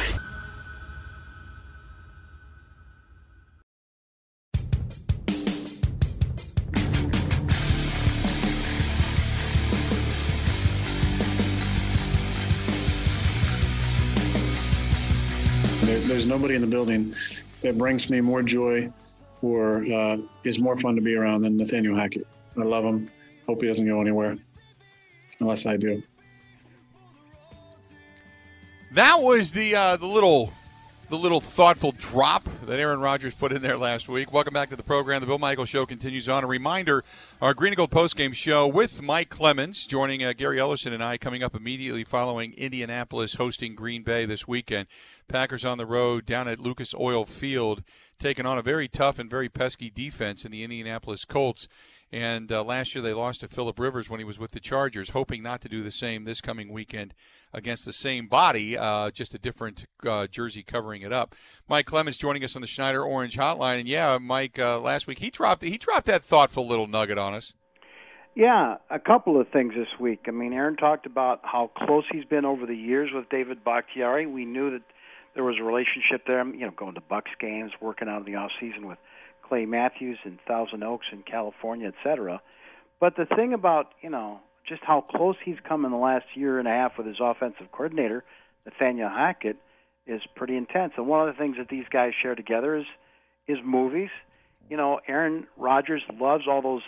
There's 16.02 16.26
nobody 16.26 16.56
in 16.56 16.62
the 16.62 16.68
building 16.68 17.16
that 17.62 17.78
brings 17.78 18.10
me 18.10 18.22
more 18.22 18.42
joy 18.42 18.92
or 19.42 19.86
uh, 19.92 20.18
is 20.44 20.60
more 20.60 20.78
fun 20.78 20.96
to 20.96 21.02
be 21.02 21.16
around 21.16 21.42
than 21.42 21.58
Nathaniel 21.58 21.96
Hackett. 21.96 22.28
I 22.58 22.64
love 22.64 22.84
him. 22.84 23.10
Hope 23.48 23.62
he 23.62 23.68
doesn't 23.68 23.86
go 23.86 24.00
anywhere, 24.00 24.38
unless 25.40 25.66
I 25.66 25.78
do. 25.78 26.02
That 28.94 29.22
was 29.22 29.52
the 29.52 29.76
uh, 29.76 29.98
the 29.98 30.06
little 30.06 30.54
the 31.10 31.18
little 31.18 31.42
thoughtful 31.42 31.92
drop 31.92 32.48
that 32.66 32.80
Aaron 32.80 33.00
Rodgers 33.00 33.34
put 33.34 33.52
in 33.52 33.62
there 33.62 33.78
last 33.78 34.08
week. 34.08 34.32
Welcome 34.32 34.54
back 34.54 34.70
to 34.70 34.76
the 34.76 34.84
program. 34.84 35.22
The 35.22 35.28
Bill 35.28 35.38
Michael 35.38 35.66
Show 35.66 35.86
continues 35.86 36.30
on. 36.30 36.44
A 36.44 36.48
reminder 36.48 37.04
our 37.42 37.54
Green 37.54 37.72
and 37.72 37.78
Gold 37.78 37.92
postgame 37.92 38.34
show 38.34 38.68
with 38.68 39.02
Mike 39.02 39.30
Clemens, 39.30 39.86
joining 39.86 40.24
uh, 40.24 40.34
Gary 40.34 40.60
Ellison 40.60 40.94
and 40.94 41.04
I, 41.04 41.18
coming 41.18 41.44
up 41.44 41.56
immediately 41.56 42.04
following 42.04 42.54
Indianapolis 42.54 43.36
hosting 43.36 43.76
Green 43.76 44.04
Bay 44.04 44.26
this 44.26 44.48
weekend. 44.48 44.88
Packers 45.28 45.66
on 45.66 45.78
the 45.78 45.86
road 45.86 46.26
down 46.26 46.48
at 46.48 46.60
Lucas 46.60 46.96
Oil 46.96 47.26
Field, 47.26 47.84
taking 48.18 48.46
on 48.46 48.58
a 48.58 48.64
very 48.64 48.88
tough 48.88 49.20
and 49.20 49.30
very 49.30 49.50
pesky 49.50 49.90
defense 49.90 50.46
in 50.46 50.52
the 50.52 50.64
Indianapolis 50.64 51.26
Colts. 51.26 51.68
And 52.14 52.52
uh, 52.52 52.64
last 52.64 52.94
year 52.94 53.02
they 53.02 53.12
lost 53.12 53.40
to 53.40 53.48
Philip 53.48 53.80
Rivers 53.80 54.08
when 54.08 54.20
he 54.20 54.24
was 54.24 54.38
with 54.38 54.52
the 54.52 54.60
Chargers, 54.60 55.10
hoping 55.10 55.42
not 55.42 55.62
to 55.62 55.68
do 55.68 55.82
the 55.82 55.90
same 55.90 56.26
this 56.26 56.42
coming 56.42 56.72
weekend 56.72 57.16
against 57.52 57.86
the 57.86 57.92
same 57.92 58.28
body, 58.28 58.78
uh, 58.78 59.10
just 59.10 59.34
a 59.34 59.40
different 59.40 59.86
uh, 60.08 60.28
jersey 60.28 60.62
covering 60.62 61.02
it 61.02 61.12
up. 61.12 61.34
Mike 61.68 61.88
Clemens 61.88 62.16
joining 62.16 62.44
us 62.44 62.56
on 62.56 62.62
the 62.62 62.68
Schneider 62.68 63.04
Orange 63.04 63.36
Hotline, 63.36 63.80
and 63.80 63.88
yeah, 63.88 64.20
Mike, 64.22 64.60
uh, 64.60 64.80
last 64.80 65.08
week 65.08 65.18
he 65.18 65.32
dropped 65.32 65.64
he 65.64 65.76
dropped 65.76 66.06
that 66.06 66.22
thoughtful 66.22 66.68
little 66.68 66.86
nugget 66.86 67.18
on 67.18 67.34
us. 67.34 67.56
Yeah, 68.36 68.76
a 68.92 69.00
couple 69.00 69.42
of 69.42 69.48
things 69.50 69.74
this 69.76 70.00
week. 70.00 70.26
I 70.28 70.32
mean, 70.32 70.54
Aaron 70.54 70.76
talked 70.76 71.08
about 71.08 71.40
how 71.42 71.72
close 71.76 72.04
he's 72.12 72.26
been 72.26 72.46
over 72.46 72.68
the 72.68 72.76
years 72.76 73.10
with 73.12 73.28
David 73.30 73.64
Bakhtiari. 73.64 74.28
We 74.28 74.46
knew 74.46 74.70
that 74.70 74.84
there 75.34 75.44
was 75.44 75.56
a 75.60 75.64
relationship 75.64 76.28
there. 76.28 76.46
You 76.46 76.68
know, 76.68 76.72
going 76.76 76.94
to 76.94 77.02
Bucks 77.02 77.32
games, 77.40 77.72
working 77.82 78.08
out 78.08 78.28
in 78.28 78.32
the 78.32 78.38
off 78.38 78.52
season 78.60 78.88
with 78.88 79.00
Clay 79.48 79.66
Matthews 79.66 80.20
in 80.26 80.40
Thousand 80.48 80.84
Oaks 80.84 81.08
in 81.12 81.24
California, 81.24 81.88
et 81.88 81.96
cetera. 82.04 82.42
But 83.00 83.16
the 83.16 83.26
thing 83.26 83.54
about, 83.54 83.92
you 84.02 84.10
know, 84.10 84.40
just 84.68 84.82
how 84.84 85.02
close 85.02 85.36
he's 85.44 85.58
come 85.68 85.86
in 85.86 85.92
the 85.92 85.98
last 85.98 86.26
year 86.36 86.60
and 86.60 86.68
a 86.68 86.72
half 86.72 86.98
with 86.98 87.06
his 87.06 87.18
offensive 87.20 87.72
coordinator, 87.72 88.24
Nathaniel 88.66 89.10
Hackett, 89.10 89.58
is 90.08 90.22
pretty 90.36 90.56
intense. 90.56 90.94
And 90.98 91.08
one 91.08 91.28
of 91.28 91.34
the 91.34 91.40
things 91.40 91.58
that 91.58 91.70
these 91.70 91.86
guys 91.92 92.14
share 92.22 92.36
together 92.36 92.76
is 92.78 92.86
is 93.48 93.58
movies. 93.64 94.10
You 94.70 94.78
know, 94.78 95.00
Aaron 95.08 95.48
Rodgers 95.58 96.02
loves 96.18 96.46
all 96.48 96.62
those 96.62 96.84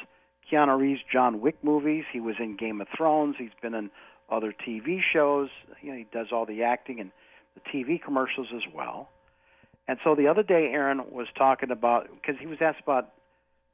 Keanu 0.49 0.79
Reeves, 0.79 1.01
John 1.11 1.41
Wick 1.41 1.57
movies. 1.63 2.05
He 2.11 2.19
was 2.19 2.35
in 2.39 2.55
Game 2.55 2.79
of 2.79 2.87
Thrones. 2.95 3.35
He's 3.37 3.49
been 3.61 3.73
in 3.73 3.91
other 4.29 4.53
TV 4.53 4.99
shows. 5.13 5.49
You 5.81 5.91
know, 5.91 5.97
he 5.97 6.05
does 6.13 6.27
all 6.31 6.45
the 6.45 6.63
acting 6.63 6.99
and 6.99 7.11
the 7.55 7.61
TV 7.61 8.01
commercials 8.01 8.47
as 8.55 8.63
well. 8.73 9.09
And 9.87 9.99
so 10.03 10.15
the 10.15 10.27
other 10.27 10.43
day, 10.43 10.71
Aaron 10.71 11.11
was 11.11 11.27
talking 11.37 11.71
about 11.71 12.09
because 12.13 12.39
he 12.39 12.47
was 12.47 12.57
asked 12.61 12.81
about, 12.81 13.11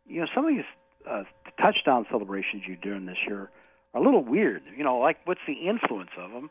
you 0.07 0.19
know, 0.19 0.27
some 0.35 0.45
of 0.45 0.53
these 0.53 0.65
uh, 1.09 1.23
touchdown 1.59 2.05
celebrations 2.09 2.63
you're 2.67 2.75
doing 2.75 3.05
this 3.05 3.17
year 3.27 3.49
are 3.93 4.01
a 4.01 4.03
little 4.03 4.23
weird. 4.23 4.63
You 4.75 4.83
know, 4.83 4.97
like 4.97 5.17
what's 5.25 5.41
the 5.47 5.53
influence 5.53 6.11
of 6.17 6.31
them? 6.31 6.49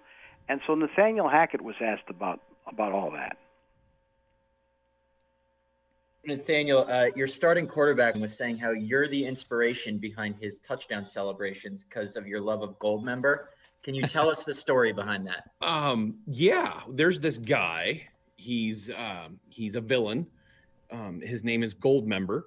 And 0.49 0.61
so 0.67 0.75
Nathaniel 0.75 1.29
Hackett 1.29 1.61
was 1.61 1.77
asked 1.81 2.09
about 2.09 2.41
about 2.67 2.93
all 2.93 3.11
that. 3.13 3.37
Nathaniel, 6.25 6.87
uh, 6.89 7.07
your 7.17 7.27
starting 7.27 7.67
quarterback 7.67 8.15
was 8.15 8.37
saying 8.37 8.59
how 8.59 8.73
you're 8.73 9.09
the 9.09 9.25
inspiration 9.25 9.99
behind 9.99 10.37
his 10.39 10.59
touchdown 10.59 11.05
celebrations 11.05 11.85
because 11.85 12.17
of 12.17 12.27
your 12.27 12.41
love 12.41 12.63
of 12.63 12.79
Goldmember. 12.79 13.47
Can 13.83 13.95
you 13.95 14.03
tell 14.03 14.29
us 14.29 14.45
the 14.45 14.53
story 14.53 14.93
behind 14.93 15.27
that? 15.27 15.51
Um, 15.67 16.19
yeah, 16.27 16.81
there's 16.91 17.21
this 17.21 17.39
guy 17.39 18.07
He's 18.41 18.91
um, 18.91 19.39
he's 19.51 19.77
a 19.77 19.83
villain. 19.83 20.27
Um, 20.91 21.21
his 21.21 21.45
name 21.45 21.63
is 21.63 21.75
Goldmember. 21.75 22.45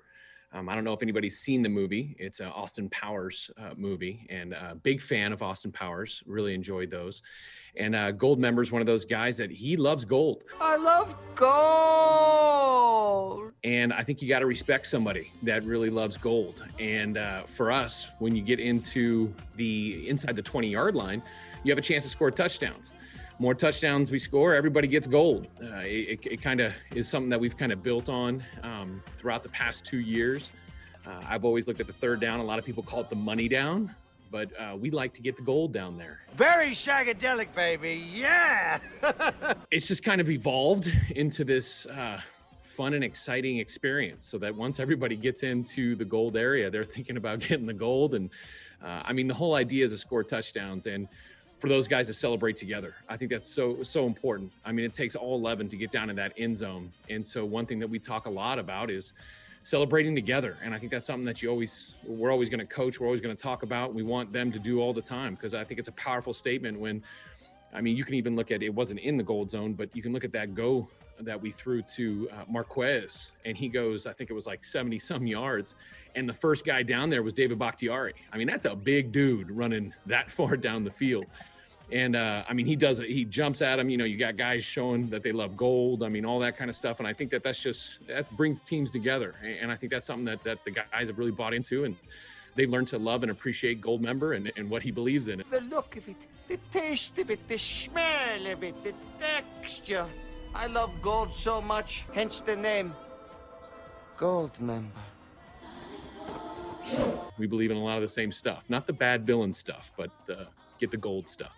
Um, 0.52 0.68
I 0.68 0.74
don't 0.76 0.84
know 0.84 0.94
if 0.94 1.04
anybody's 1.04 1.38
seen 1.39 1.62
the 1.62 1.70
movie. 1.70 2.16
It's 2.20 2.39
an 2.39 2.48
Austin 2.48 2.89
Powers 2.89 3.52
uh, 3.58 3.76
movie, 3.76 4.26
and 4.30 4.54
a 4.54 4.76
big 4.82 5.02
fan 5.02 5.32
of 5.32 5.44
Austin 5.44 5.72
Powers. 5.72 6.24
Really 6.26 6.56
enjoyed 6.56 6.89
those. 6.89 7.22
And 7.76 7.96
uh, 7.96 8.12
Goldmember 8.12 8.62
is 8.64 8.72
one 8.72 8.82
of 8.82 8.88
those 8.88 9.06
guys 9.06 9.38
that 9.38 9.52
he 9.52 9.78
loves 9.78 10.04
gold. 10.04 10.44
I 10.60 10.78
love 10.78 11.16
gold. 11.36 12.74
And 13.64 13.94
I 13.94 14.04
think 14.04 14.22
you 14.22 14.28
got 14.28 14.39
to 14.39 14.48
respect 14.48 14.88
somebody 14.88 15.32
that 15.44 15.64
really 15.64 15.89
loves 15.91 16.18
gold. 16.18 16.64
And 16.80 17.18
uh, 17.18 17.44
for 17.44 17.72
us, 17.72 18.10
when 18.20 18.36
you 18.36 18.41
get 18.41 18.60
into 18.60 19.34
the 19.56 20.10
inside 20.10 20.36
the 20.36 20.44
20 20.44 20.70
yard 20.70 20.96
line, 20.96 21.22
you 21.64 21.72
have 21.72 21.78
a 21.78 21.82
chance 21.82 22.04
to 22.04 22.10
score 22.10 22.32
touchdowns 22.32 22.94
more 23.44 23.54
touchdowns 23.54 24.10
we 24.10 24.20
score, 24.20 24.56
everybody 24.56 24.88
gets 24.88 25.06
gold. 25.06 25.48
Uh, 25.62 25.82
it, 25.84 26.20
it 26.24 26.41
kind 26.41 26.62
of 26.62 26.72
is 26.96 27.10
something 27.10 27.30
that 27.30 27.39
we've 27.39 27.58
kind 27.58 27.74
of 27.74 27.84
built 27.84 28.08
on 28.08 28.41
um, 28.64 29.04
throughout 29.18 29.44
the 29.44 29.50
past 29.50 29.86
two 29.86 30.00
years. 30.00 30.52
Uh, 31.06 31.20
I've 31.28 31.44
always 31.44 31.68
looked 31.68 31.82
at 31.82 31.88
the 31.88 31.94
third 31.94 32.22
down. 32.22 32.39
A 32.39 32.44
lot 32.44 32.58
of 32.58 32.64
people 32.64 32.84
call 32.84 33.02
it 33.02 33.10
the 33.10 33.18
money 33.18 33.50
down, 33.50 33.94
but 34.32 34.50
uh, 34.58 34.78
we 34.78 34.91
like 34.91 35.14
to 35.16 35.22
get 35.22 35.36
the 35.36 35.41
gold 35.41 35.74
down 35.74 35.98
there. 35.98 36.22
Very 36.36 36.70
shagadelic, 36.70 37.54
baby. 37.54 38.10
Yeah. 38.14 38.80
it's 39.72 39.89
just 39.89 40.04
kind 40.06 40.22
of 40.22 40.30
evolved 40.30 40.89
into 41.14 41.44
this 41.44 41.86
uh, 41.88 42.22
fun 42.62 42.94
and 42.94 43.04
exciting 43.04 43.58
experience 43.58 44.24
so 44.24 44.38
that 44.38 44.56
once 44.56 44.80
everybody 44.80 45.18
gets 45.18 45.44
into 45.44 45.98
the 45.98 46.06
gold 46.06 46.38
area, 46.38 46.70
they're 46.72 46.86
thinking 46.86 47.18
about 47.18 47.39
getting 47.48 47.66
the 47.66 47.74
gold. 47.74 48.16
And 48.16 48.30
uh, 48.82 49.02
I 49.04 49.12
mean, 49.12 49.28
the 49.28 49.34
whole 49.34 49.56
idea 49.56 49.84
is 49.84 49.91
to 49.91 49.98
score 49.98 50.24
touchdowns. 50.24 50.88
And 50.88 51.10
for 51.64 51.70
those 51.70 51.88
guys 51.88 52.07
to 52.07 52.14
celebrate 52.14 52.57
together. 52.57 52.93
I 53.07 53.16
think 53.16 53.32
that's 53.32 53.47
so 53.47 53.82
so 53.84 54.05
important. 54.05 54.51
I 54.66 54.74
mean, 54.74 54.84
it 54.84 54.91
takes 54.91 55.16
all 55.16 55.38
11 55.38 55.70
to 55.70 55.78
get 55.78 55.91
down 55.91 56.09
in 56.09 56.16
that 56.18 56.34
end 56.38 56.57
zone. 56.57 56.91
And 57.09 57.26
so 57.26 57.45
one 57.45 57.66
thing 57.66 57.80
that 57.80 57.89
we 57.89 57.99
talk 57.99 58.26
a 58.26 58.30
lot 58.30 58.59
about 58.59 58.89
is 58.89 59.14
celebrating 59.61 60.14
together. 60.14 60.57
And 60.61 60.76
I 60.76 60.78
think 60.78 60.91
that's 60.91 61.05
something 61.05 61.24
that 61.24 61.41
you 61.41 61.49
always 61.49 61.95
we're 62.05 62.34
always 62.34 62.49
going 62.49 62.59
to 62.59 62.66
coach, 62.66 62.99
we're 62.99 63.07
always 63.07 63.22
going 63.22 63.34
to 63.34 63.41
talk 63.41 63.64
about. 63.64 63.93
We 63.93 64.03
want 64.03 64.34
them 64.34 64.51
to 64.51 64.59
do 64.59 64.82
all 64.82 64.91
the 64.91 65.01
time 65.01 65.36
because 65.36 65.53
I 65.53 65.64
think 65.64 65.80
it's 65.80 65.88
a 65.88 65.93
powerful 65.93 66.34
statement 66.34 66.78
when 66.78 67.01
I 67.74 67.80
mean, 67.80 67.95
you 67.95 68.03
can 68.03 68.16
even 68.16 68.36
look 68.36 68.51
at 68.51 68.61
it 68.61 68.68
wasn't 68.68 68.99
in 68.99 69.16
the 69.16 69.24
gold 69.24 69.49
zone, 69.49 69.72
but 69.72 69.88
you 69.95 70.01
can 70.01 70.11
look 70.11 70.26
at 70.26 70.34
that 70.34 70.53
go 70.53 70.89
that 71.22 71.41
we 71.41 71.51
threw 71.51 71.82
to 71.82 72.28
uh, 72.34 72.43
Marquez, 72.49 73.32
and 73.45 73.55
he 73.55 73.70
goes, 73.70 74.05
I 74.05 74.11
think 74.11 74.30
it 74.30 74.34
was 74.34 74.47
like 74.47 74.66
70 74.66 74.99
some 74.99 75.26
yards, 75.26 75.76
and 76.16 76.28
the 76.28 76.34
first 76.34 76.66
guy 76.66 76.84
down 76.84 77.09
there 77.09 77.24
was 77.24 77.34
David 77.34 77.57
Bakhtiari. 77.57 78.16
I 78.34 78.38
mean, 78.38 78.47
that's 78.47 78.66
a 78.66 78.76
big 78.76 79.11
dude 79.11 79.49
running 79.49 79.93
that 80.07 80.30
far 80.38 80.57
down 80.57 80.84
the 80.84 80.91
field. 80.91 81.26
And 81.91 82.15
uh, 82.15 82.43
I 82.47 82.53
mean, 82.53 82.65
he 82.65 82.75
does 82.75 82.99
it. 82.99 83.09
He 83.09 83.25
jumps 83.25 83.61
at 83.61 83.77
him. 83.77 83.89
You 83.89 83.97
know, 83.97 84.05
you 84.05 84.17
got 84.17 84.38
guys 84.38 84.63
showing 84.63 85.09
that 85.09 85.21
they 85.21 85.31
love 85.31 85.55
gold. 85.55 86.03
I 86.03 86.09
mean, 86.09 86.25
all 86.25 86.39
that 86.39 86.57
kind 86.57 86.69
of 86.69 86.75
stuff. 86.75 86.99
And 86.99 87.07
I 87.07 87.13
think 87.13 87.29
that 87.31 87.43
that's 87.43 87.61
just 87.61 87.99
that 88.07 88.29
brings 88.31 88.61
teams 88.61 88.89
together. 88.89 89.36
And 89.61 89.71
I 89.71 89.75
think 89.75 89.91
that's 89.91 90.07
something 90.07 90.25
that 90.25 90.43
that 90.43 90.63
the 90.63 90.71
guys 90.71 91.07
have 91.07 91.17
really 91.19 91.31
bought 91.31 91.53
into, 91.53 91.84
and 91.84 91.95
they've 92.55 92.69
learned 92.69 92.88
to 92.88 92.97
love 92.97 93.23
and 93.23 93.31
appreciate 93.31 93.81
Goldmember 93.81 94.36
and, 94.36 94.51
and 94.57 94.69
what 94.69 94.81
he 94.81 94.91
believes 94.91 95.27
in. 95.27 95.43
The 95.49 95.61
look 95.61 95.95
of 95.97 96.07
it, 96.07 96.27
the 96.47 96.57
taste 96.71 97.19
of 97.19 97.29
it, 97.29 97.47
the 97.47 97.57
smell 97.57 98.47
of 98.47 98.63
it, 98.63 98.84
the 98.84 98.93
texture. 99.19 100.07
I 100.55 100.67
love 100.67 100.91
gold 101.01 101.34
so 101.34 101.61
much, 101.61 102.05
hence 102.13 102.39
the 102.39 102.55
name 102.55 102.93
Goldmember. 104.17 104.89
We 107.39 107.47
believe 107.47 107.71
in 107.71 107.77
a 107.77 107.84
lot 107.84 107.97
of 107.97 108.03
the 108.03 108.09
same 108.09 108.31
stuff, 108.31 108.65
not 108.69 108.86
the 108.86 108.93
bad 108.93 109.25
villain 109.25 109.51
stuff, 109.53 109.91
but 109.97 110.11
the 110.27 110.47
get 110.80 110.91
the 110.91 110.97
gold 110.97 111.28
stuff. 111.30 111.51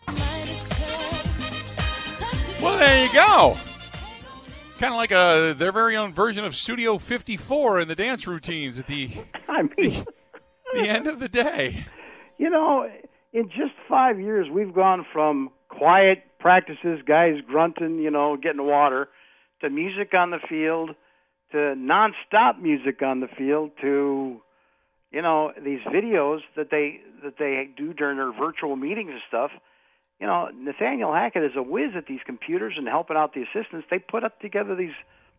Well, 2.61 2.77
there 2.77 3.05
you 3.05 3.13
go. 3.13 3.57
Kind 4.79 4.93
of 4.93 4.97
like 4.97 5.11
a 5.11 5.55
their 5.57 5.71
very 5.71 5.95
own 5.95 6.13
version 6.13 6.43
of 6.43 6.55
Studio 6.55 6.97
54 6.97 7.81
in 7.81 7.87
the 7.87 7.95
dance 7.95 8.27
routines 8.27 8.77
at 8.79 8.87
the 8.87 9.11
I 9.47 9.63
mean, 9.63 9.69
the, 9.77 10.05
the 10.73 10.89
end 10.89 11.07
of 11.07 11.19
the 11.19 11.29
day. 11.29 11.85
You 12.37 12.49
know, 12.49 12.89
in 13.33 13.49
just 13.49 13.73
five 13.87 14.19
years, 14.19 14.47
we've 14.51 14.73
gone 14.73 15.05
from 15.13 15.49
quiet 15.69 16.23
practices, 16.39 16.99
guys 17.07 17.35
grunting, 17.47 17.99
you 17.99 18.11
know, 18.11 18.37
getting 18.37 18.65
water, 18.65 19.09
to 19.61 19.69
music 19.69 20.13
on 20.13 20.31
the 20.31 20.39
field, 20.49 20.91
to 21.51 21.57
nonstop 21.57 22.61
music 22.61 23.01
on 23.01 23.19
the 23.19 23.27
field, 23.37 23.71
to 23.81 24.41
you 25.15 25.21
know 25.21 25.53
these 25.63 25.79
videos 25.79 26.39
that 26.57 26.69
they 26.69 26.99
that 27.23 27.35
they 27.39 27.69
do 27.77 27.93
during 27.93 28.17
their 28.17 28.33
virtual 28.33 28.75
meetings 28.75 29.11
and 29.11 29.21
stuff. 29.29 29.51
You 30.19 30.27
know, 30.27 30.49
Nathaniel 30.53 31.13
Hackett 31.13 31.43
is 31.43 31.55
a 31.55 31.63
whiz 31.63 31.91
at 31.95 32.05
these 32.05 32.19
computers 32.25 32.73
and 32.77 32.85
helping 32.87 33.15
out 33.15 33.33
the 33.33 33.43
assistants. 33.43 33.87
They 33.89 33.99
put 33.99 34.25
up 34.25 34.39
together 34.41 34.75
these 34.75 34.95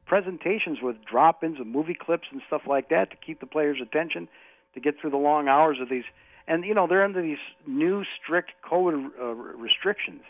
presentations 0.06 0.78
with 0.82 0.96
drop-ins 1.04 1.60
of 1.60 1.66
movie 1.66 1.96
clips 1.98 2.28
and 2.30 2.40
stuff 2.46 2.62
like 2.66 2.88
that 2.88 3.10
to 3.10 3.16
keep 3.16 3.40
the 3.40 3.46
players' 3.46 3.78
attention, 3.82 4.28
to 4.74 4.80
get 4.80 4.94
through 4.98 5.10
the 5.10 5.16
long 5.18 5.46
hours 5.46 5.76
of 5.80 5.90
these. 5.90 6.04
And 6.48 6.64
you 6.64 6.74
know, 6.74 6.86
they're 6.86 7.04
under 7.04 7.20
these 7.20 7.44
new 7.66 8.02
strict 8.22 8.52
COVID 8.70 9.10
uh, 9.20 9.24
restrictions. 9.34 10.22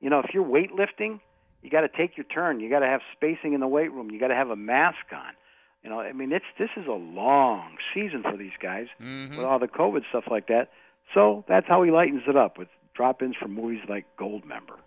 You 0.00 0.08
know, 0.08 0.20
if 0.20 0.32
you're 0.32 0.44
weightlifting, 0.44 1.20
you 1.60 1.68
got 1.68 1.82
to 1.82 1.88
take 1.88 2.16
your 2.16 2.24
turn. 2.24 2.60
You 2.60 2.70
got 2.70 2.80
to 2.80 2.86
have 2.86 3.02
spacing 3.14 3.52
in 3.52 3.60
the 3.60 3.68
weight 3.68 3.92
room. 3.92 4.10
You 4.10 4.18
got 4.18 4.28
to 4.28 4.34
have 4.34 4.48
a 4.48 4.56
mask 4.56 5.12
on. 5.12 5.34
You 5.82 5.90
know, 5.90 6.00
I 6.00 6.12
mean, 6.12 6.32
it's 6.32 6.44
this 6.58 6.68
is 6.76 6.86
a 6.86 6.92
long 6.92 7.76
season 7.94 8.22
for 8.22 8.36
these 8.36 8.52
guys 8.62 8.86
mm-hmm. 9.00 9.36
with 9.36 9.46
all 9.46 9.58
the 9.58 9.68
COVID 9.68 10.02
stuff 10.10 10.24
like 10.30 10.48
that. 10.48 10.68
So 11.14 11.44
that's 11.48 11.66
how 11.66 11.82
he 11.82 11.90
lightens 11.90 12.22
it 12.28 12.36
up 12.36 12.58
with 12.58 12.68
drop-ins 12.94 13.36
from 13.36 13.54
movies 13.54 13.80
like 13.88 14.04
Goldmember. 14.18 14.78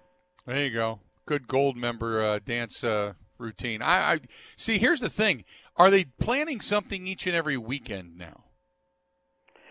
There 0.46 0.64
you 0.64 0.72
go. 0.72 1.00
Good 1.26 1.48
Goldmember 1.48 2.24
uh, 2.24 2.40
dance 2.46 2.84
uh, 2.84 3.14
routine. 3.38 3.82
I, 3.82 4.14
I 4.14 4.20
see. 4.58 4.78
Here's 4.78 5.00
the 5.00 5.10
thing: 5.10 5.46
Are 5.78 5.90
they 5.90 6.06
planning 6.06 6.60
something 6.60 7.08
each 7.08 7.26
and 7.26 7.36
every 7.36 7.58
weekend 7.58 8.18
now, 8.18 8.44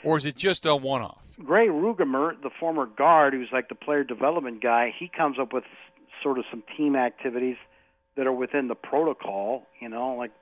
or 0.03 0.17
is 0.17 0.25
it 0.25 0.37
just 0.37 0.67
a 0.67 0.75
one-off? 0.75 1.35
Grey 1.45 1.69
Ruegamer, 1.69 2.41
the 2.43 2.51
former 2.59 2.87
guard, 2.87 3.35
who's 3.35 3.49
like 3.53 3.69
the 3.69 3.75
player 3.75 4.03
development 4.03 4.63
guy, 4.63 4.93
he 4.99 5.11
comes 5.15 5.39
up 5.39 5.53
with 5.53 5.65
sort 6.23 6.39
of 6.39 6.45
some 6.51 6.63
team 6.77 6.97
activities 6.97 7.57
that 8.17 8.27
are 8.27 8.33
within 8.33 8.69
the 8.69 8.75
protocol. 8.75 9.67
You 9.81 9.89
know, 9.89 10.17
like 10.17 10.33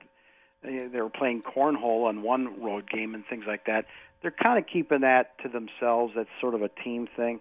they, 0.63 0.87
they 0.91 1.01
were 1.01 1.09
playing 1.09 1.41
cornhole 1.41 2.05
on 2.05 2.21
one 2.23 2.61
road 2.61 2.89
game 2.89 3.15
and 3.15 3.23
things 3.29 3.45
like 3.47 3.65
that. 3.65 3.85
They're 4.21 4.31
kind 4.31 4.57
of 4.59 4.65
keeping 4.71 5.01
that 5.01 5.37
to 5.43 5.49
themselves. 5.49 6.13
That's 6.15 6.29
sort 6.39 6.53
of 6.53 6.61
a 6.61 6.69
team 6.69 7.07
thing. 7.15 7.39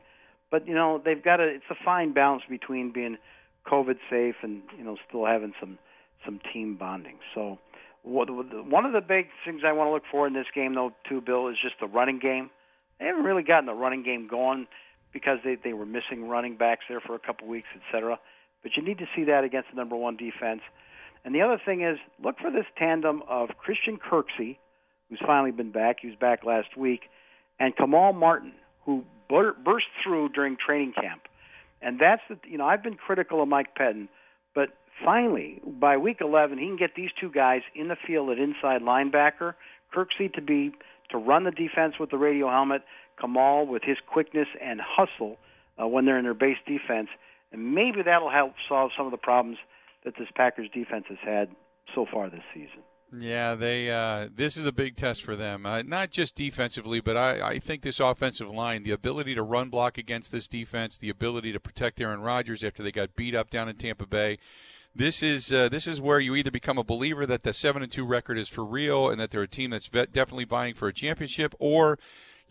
But 0.50 0.66
you 0.66 0.74
know, 0.74 1.00
they've 1.04 1.22
got 1.22 1.40
a. 1.40 1.44
It's 1.44 1.64
a 1.70 1.76
fine 1.84 2.12
balance 2.12 2.42
between 2.48 2.92
being 2.92 3.18
COVID 3.66 3.98
safe 4.10 4.36
and 4.42 4.62
you 4.76 4.84
know 4.84 4.96
still 5.08 5.26
having 5.26 5.52
some 5.60 5.78
some 6.24 6.40
team 6.52 6.76
bonding. 6.76 7.18
So. 7.34 7.58
One 8.02 8.86
of 8.86 8.92
the 8.94 9.02
big 9.02 9.26
things 9.44 9.60
I 9.62 9.72
want 9.72 9.88
to 9.88 9.92
look 9.92 10.04
for 10.10 10.26
in 10.26 10.32
this 10.32 10.46
game, 10.54 10.74
though, 10.74 10.94
too, 11.06 11.20
Bill, 11.20 11.48
is 11.48 11.56
just 11.62 11.74
the 11.80 11.86
running 11.86 12.18
game. 12.18 12.48
They 12.98 13.04
haven't 13.04 13.24
really 13.24 13.42
gotten 13.42 13.66
the 13.66 13.74
running 13.74 14.02
game 14.02 14.26
going 14.26 14.66
because 15.12 15.36
they 15.44 15.56
they 15.62 15.74
were 15.74 15.84
missing 15.84 16.26
running 16.26 16.56
backs 16.56 16.84
there 16.88 17.00
for 17.00 17.14
a 17.14 17.18
couple 17.18 17.46
weeks, 17.46 17.68
et 17.74 17.82
cetera. 17.92 18.18
But 18.62 18.72
you 18.74 18.82
need 18.82 18.96
to 18.98 19.06
see 19.14 19.24
that 19.24 19.44
against 19.44 19.68
the 19.68 19.76
number 19.76 19.96
one 19.96 20.16
defense. 20.16 20.62
And 21.24 21.34
the 21.34 21.42
other 21.42 21.60
thing 21.64 21.82
is, 21.82 21.98
look 22.22 22.38
for 22.40 22.50
this 22.50 22.64
tandem 22.78 23.22
of 23.28 23.50
Christian 23.58 23.98
Kirksey, 23.98 24.56
who's 25.08 25.20
finally 25.26 25.50
been 25.50 25.72
back. 25.72 25.98
He 26.00 26.08
was 26.08 26.16
back 26.16 26.44
last 26.44 26.76
week, 26.76 27.02
and 27.58 27.76
Kamal 27.76 28.12
Martin, 28.12 28.52
who 28.84 29.04
burst 29.28 29.86
through 30.02 30.30
during 30.30 30.56
training 30.56 30.92
camp. 30.92 31.22
And 31.82 31.98
that's 31.98 32.22
the 32.28 32.38
you 32.48 32.58
know 32.58 32.66
I've 32.66 32.82
been 32.82 32.94
critical 32.94 33.42
of 33.42 33.48
Mike 33.48 33.74
Pettine, 33.78 34.08
but 34.54 34.70
finally 35.04 35.60
by 35.64 35.96
week 35.96 36.18
11 36.20 36.58
he 36.58 36.66
can 36.66 36.76
get 36.76 36.94
these 36.94 37.10
two 37.18 37.30
guys 37.30 37.62
in 37.74 37.88
the 37.88 37.96
field 38.06 38.30
at 38.30 38.38
inside 38.38 38.82
linebacker. 38.82 39.54
Kirksey 39.94 40.32
to 40.34 40.42
be 40.42 40.72
to 41.10 41.18
run 41.18 41.44
the 41.44 41.50
defense 41.50 41.94
with 41.98 42.10
the 42.10 42.18
radio 42.18 42.48
helmet, 42.48 42.82
Kamal 43.20 43.66
with 43.66 43.82
his 43.82 43.96
quickness 44.06 44.48
and 44.62 44.80
hustle 44.80 45.38
uh, 45.80 45.86
when 45.86 46.04
they're 46.04 46.18
in 46.18 46.24
their 46.24 46.34
base 46.34 46.58
defense, 46.66 47.08
and 47.52 47.74
maybe 47.74 48.02
that'll 48.02 48.30
help 48.30 48.54
solve 48.68 48.90
some 48.96 49.06
of 49.06 49.12
the 49.12 49.18
problems 49.18 49.58
that 50.04 50.14
this 50.18 50.28
Packers 50.34 50.68
defense 50.72 51.04
has 51.08 51.18
had 51.22 51.48
so 51.94 52.06
far 52.10 52.30
this 52.30 52.42
season. 52.54 52.82
Yeah, 53.16 53.56
they. 53.56 53.90
Uh, 53.90 54.28
this 54.32 54.56
is 54.56 54.66
a 54.66 54.72
big 54.72 54.96
test 54.96 55.22
for 55.22 55.34
them, 55.34 55.66
uh, 55.66 55.82
not 55.82 56.10
just 56.10 56.36
defensively, 56.36 57.00
but 57.00 57.16
I, 57.16 57.40
I 57.40 57.58
think 57.58 57.82
this 57.82 57.98
offensive 57.98 58.48
line, 58.48 58.84
the 58.84 58.92
ability 58.92 59.34
to 59.34 59.42
run 59.42 59.68
block 59.68 59.98
against 59.98 60.30
this 60.30 60.46
defense, 60.46 60.96
the 60.96 61.10
ability 61.10 61.52
to 61.52 61.58
protect 61.58 62.00
Aaron 62.00 62.20
Rodgers 62.20 62.62
after 62.62 62.84
they 62.84 62.92
got 62.92 63.16
beat 63.16 63.34
up 63.34 63.50
down 63.50 63.68
in 63.68 63.76
Tampa 63.76 64.06
Bay. 64.06 64.38
This 64.94 65.24
is 65.24 65.52
uh, 65.52 65.68
this 65.68 65.88
is 65.88 66.00
where 66.00 66.20
you 66.20 66.36
either 66.36 66.52
become 66.52 66.78
a 66.78 66.84
believer 66.84 67.26
that 67.26 67.42
the 67.42 67.52
seven 67.52 67.82
and 67.82 67.90
two 67.90 68.04
record 68.04 68.38
is 68.38 68.48
for 68.48 68.64
real 68.64 69.08
and 69.08 69.20
that 69.20 69.32
they're 69.32 69.42
a 69.42 69.48
team 69.48 69.70
that's 69.70 69.88
definitely 69.88 70.44
vying 70.44 70.74
for 70.74 70.86
a 70.86 70.92
championship, 70.92 71.54
or 71.58 71.98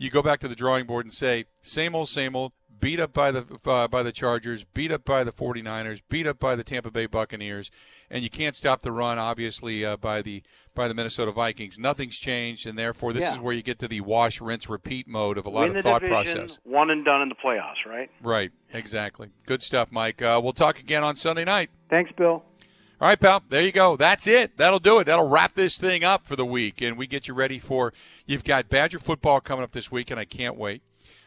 you 0.00 0.10
go 0.10 0.22
back 0.22 0.40
to 0.40 0.48
the 0.48 0.56
drawing 0.56 0.86
board 0.86 1.04
and 1.06 1.12
say 1.14 1.44
same 1.62 1.94
old, 1.94 2.08
same 2.08 2.34
old 2.34 2.52
beat 2.80 2.98
up 2.98 3.12
by 3.12 3.30
the 3.30 3.44
uh, 3.66 3.86
by 3.86 4.02
the 4.02 4.10
Chargers, 4.12 4.64
beat 4.64 4.90
up 4.90 5.04
by 5.04 5.22
the 5.22 5.32
49ers, 5.32 6.00
beat 6.08 6.26
up 6.26 6.38
by 6.40 6.56
the 6.56 6.64
Tampa 6.64 6.90
Bay 6.90 7.04
Buccaneers, 7.04 7.70
and 8.10 8.22
you 8.24 8.30
can't 8.30 8.56
stop 8.56 8.80
the 8.80 8.90
run 8.90 9.18
obviously 9.18 9.84
uh, 9.84 9.98
by 9.98 10.22
the 10.22 10.42
by 10.74 10.88
the 10.88 10.94
Minnesota 10.94 11.30
Vikings. 11.32 11.78
Nothing's 11.78 12.16
changed, 12.16 12.66
and 12.66 12.78
therefore 12.78 13.12
this 13.12 13.22
Yeah. 13.22 13.34
is 13.34 13.38
where 13.40 13.52
you 13.52 13.62
get 13.62 13.78
to 13.80 13.88
the 13.88 14.00
wash, 14.00 14.40
rinse, 14.40 14.68
repeat 14.70 15.06
mode 15.06 15.36
of 15.36 15.44
a 15.44 15.50
lot 15.50 15.60
Win 15.60 15.68
of 15.70 15.74
the 15.74 15.82
thought 15.82 16.00
division, 16.00 16.38
process. 16.38 16.58
one 16.64 16.90
and 16.90 17.04
done 17.04 17.20
in 17.20 17.28
the 17.28 17.34
playoffs, 17.34 17.84
right? 17.86 18.10
Right, 18.22 18.50
exactly. 18.72 19.28
Good 19.46 19.60
stuff, 19.60 19.88
Mike. 19.92 20.22
Uh, 20.22 20.40
we'll 20.42 20.54
talk 20.54 20.78
again 20.78 21.04
on 21.04 21.16
Sunday 21.16 21.44
night. 21.44 21.68
Thanks, 21.90 22.10
Bill. 22.16 22.42
All 23.00 23.08
right, 23.08 23.18
pal. 23.18 23.42
There 23.48 23.62
you 23.62 23.72
go. 23.72 23.96
That's 23.96 24.26
it. 24.26 24.58
That'll 24.58 24.78
do 24.78 24.98
it. 24.98 25.04
That'll 25.04 25.26
wrap 25.26 25.54
this 25.54 25.78
thing 25.78 26.04
up 26.04 26.26
for 26.26 26.36
the 26.36 26.44
week, 26.44 26.82
and 26.82 26.98
we 26.98 27.06
get 27.06 27.28
you 27.28 27.32
ready 27.32 27.58
for. 27.58 27.94
You've 28.26 28.44
got 28.44 28.68
Badger 28.68 28.98
football 28.98 29.40
coming 29.40 29.64
up 29.64 29.72
this 29.72 29.90
week, 29.90 30.10
and 30.10 30.20
I 30.20 30.26
can't 30.26 30.54
wait. 30.58 30.82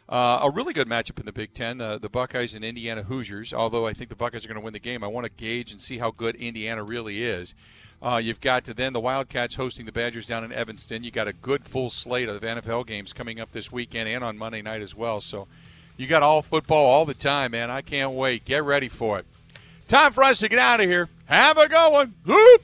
Uh, 0.08 0.42
a 0.44 0.52
really 0.52 0.72
good 0.72 0.88
matchup 0.88 1.20
in 1.20 1.26
the 1.26 1.32
Big 1.32 1.56
Ten, 1.56 1.80
the, 1.80 1.98
the 1.98 2.10
Buckeyes 2.10 2.54
and 2.54 2.64
Indiana 2.64 3.02
Hoosiers. 3.02 3.54
Although 3.54 3.88
I 3.88 3.94
think 3.94 4.12
the 4.12 4.16
Buckeyes 4.16 4.46
are 4.46 4.50
going 4.50 4.60
to 4.60 4.64
win 4.64 4.74
the 4.74 4.80
game, 4.80 5.04
I 5.04 5.08
want 5.08 5.26
to 5.26 5.32
gauge 5.32 5.72
and 5.72 5.82
see 5.82 5.98
how 5.98 6.12
good 6.12 6.36
Indiana 6.36 6.84
really 6.84 7.24
is. 7.24 7.56
Uh, 8.04 8.22
you've 8.24 8.42
got 8.42 8.66
to 8.66 8.76
then 8.76 8.94
the 8.94 9.00
Wildcats 9.00 9.56
hosting 9.56 9.88
the 9.88 9.92
Badgers 9.92 10.28
down 10.28 10.44
in 10.44 10.52
Evanston. 10.52 11.04
You 11.04 11.10
got 11.10 11.28
a 11.28 11.34
good 11.34 11.68
full 11.68 11.90
slate 11.90 12.30
of 12.30 12.44
NFL 12.44 12.86
games 12.86 13.14
coming 13.14 13.40
up 13.40 13.52
this 13.52 13.72
weekend 13.72 14.08
and 14.08 14.24
on 14.24 14.38
Monday 14.38 14.62
night 14.62 14.84
as 14.84 14.94
well. 14.94 15.22
So 15.22 15.48
you 15.98 16.06
got 16.06 16.22
all 16.22 16.44
football 16.44 16.86
all 16.86 17.06
the 17.06 17.16
time, 17.16 17.54
man. 17.54 17.72
I 17.72 17.82
can't 17.82 18.12
wait. 18.12 18.46
Get 18.46 18.64
ready 18.64 18.90
for 18.90 19.18
it. 19.18 19.26
Time 19.88 20.12
for 20.12 20.24
us 20.24 20.40
to 20.40 20.50
get 20.50 20.60
out 20.60 20.80
of 20.80 20.90
here. 20.90 21.10
Have 21.26 21.58
a 21.58 21.68
good 21.68 21.92
one. 21.92 22.14
Whoop! 22.26 22.64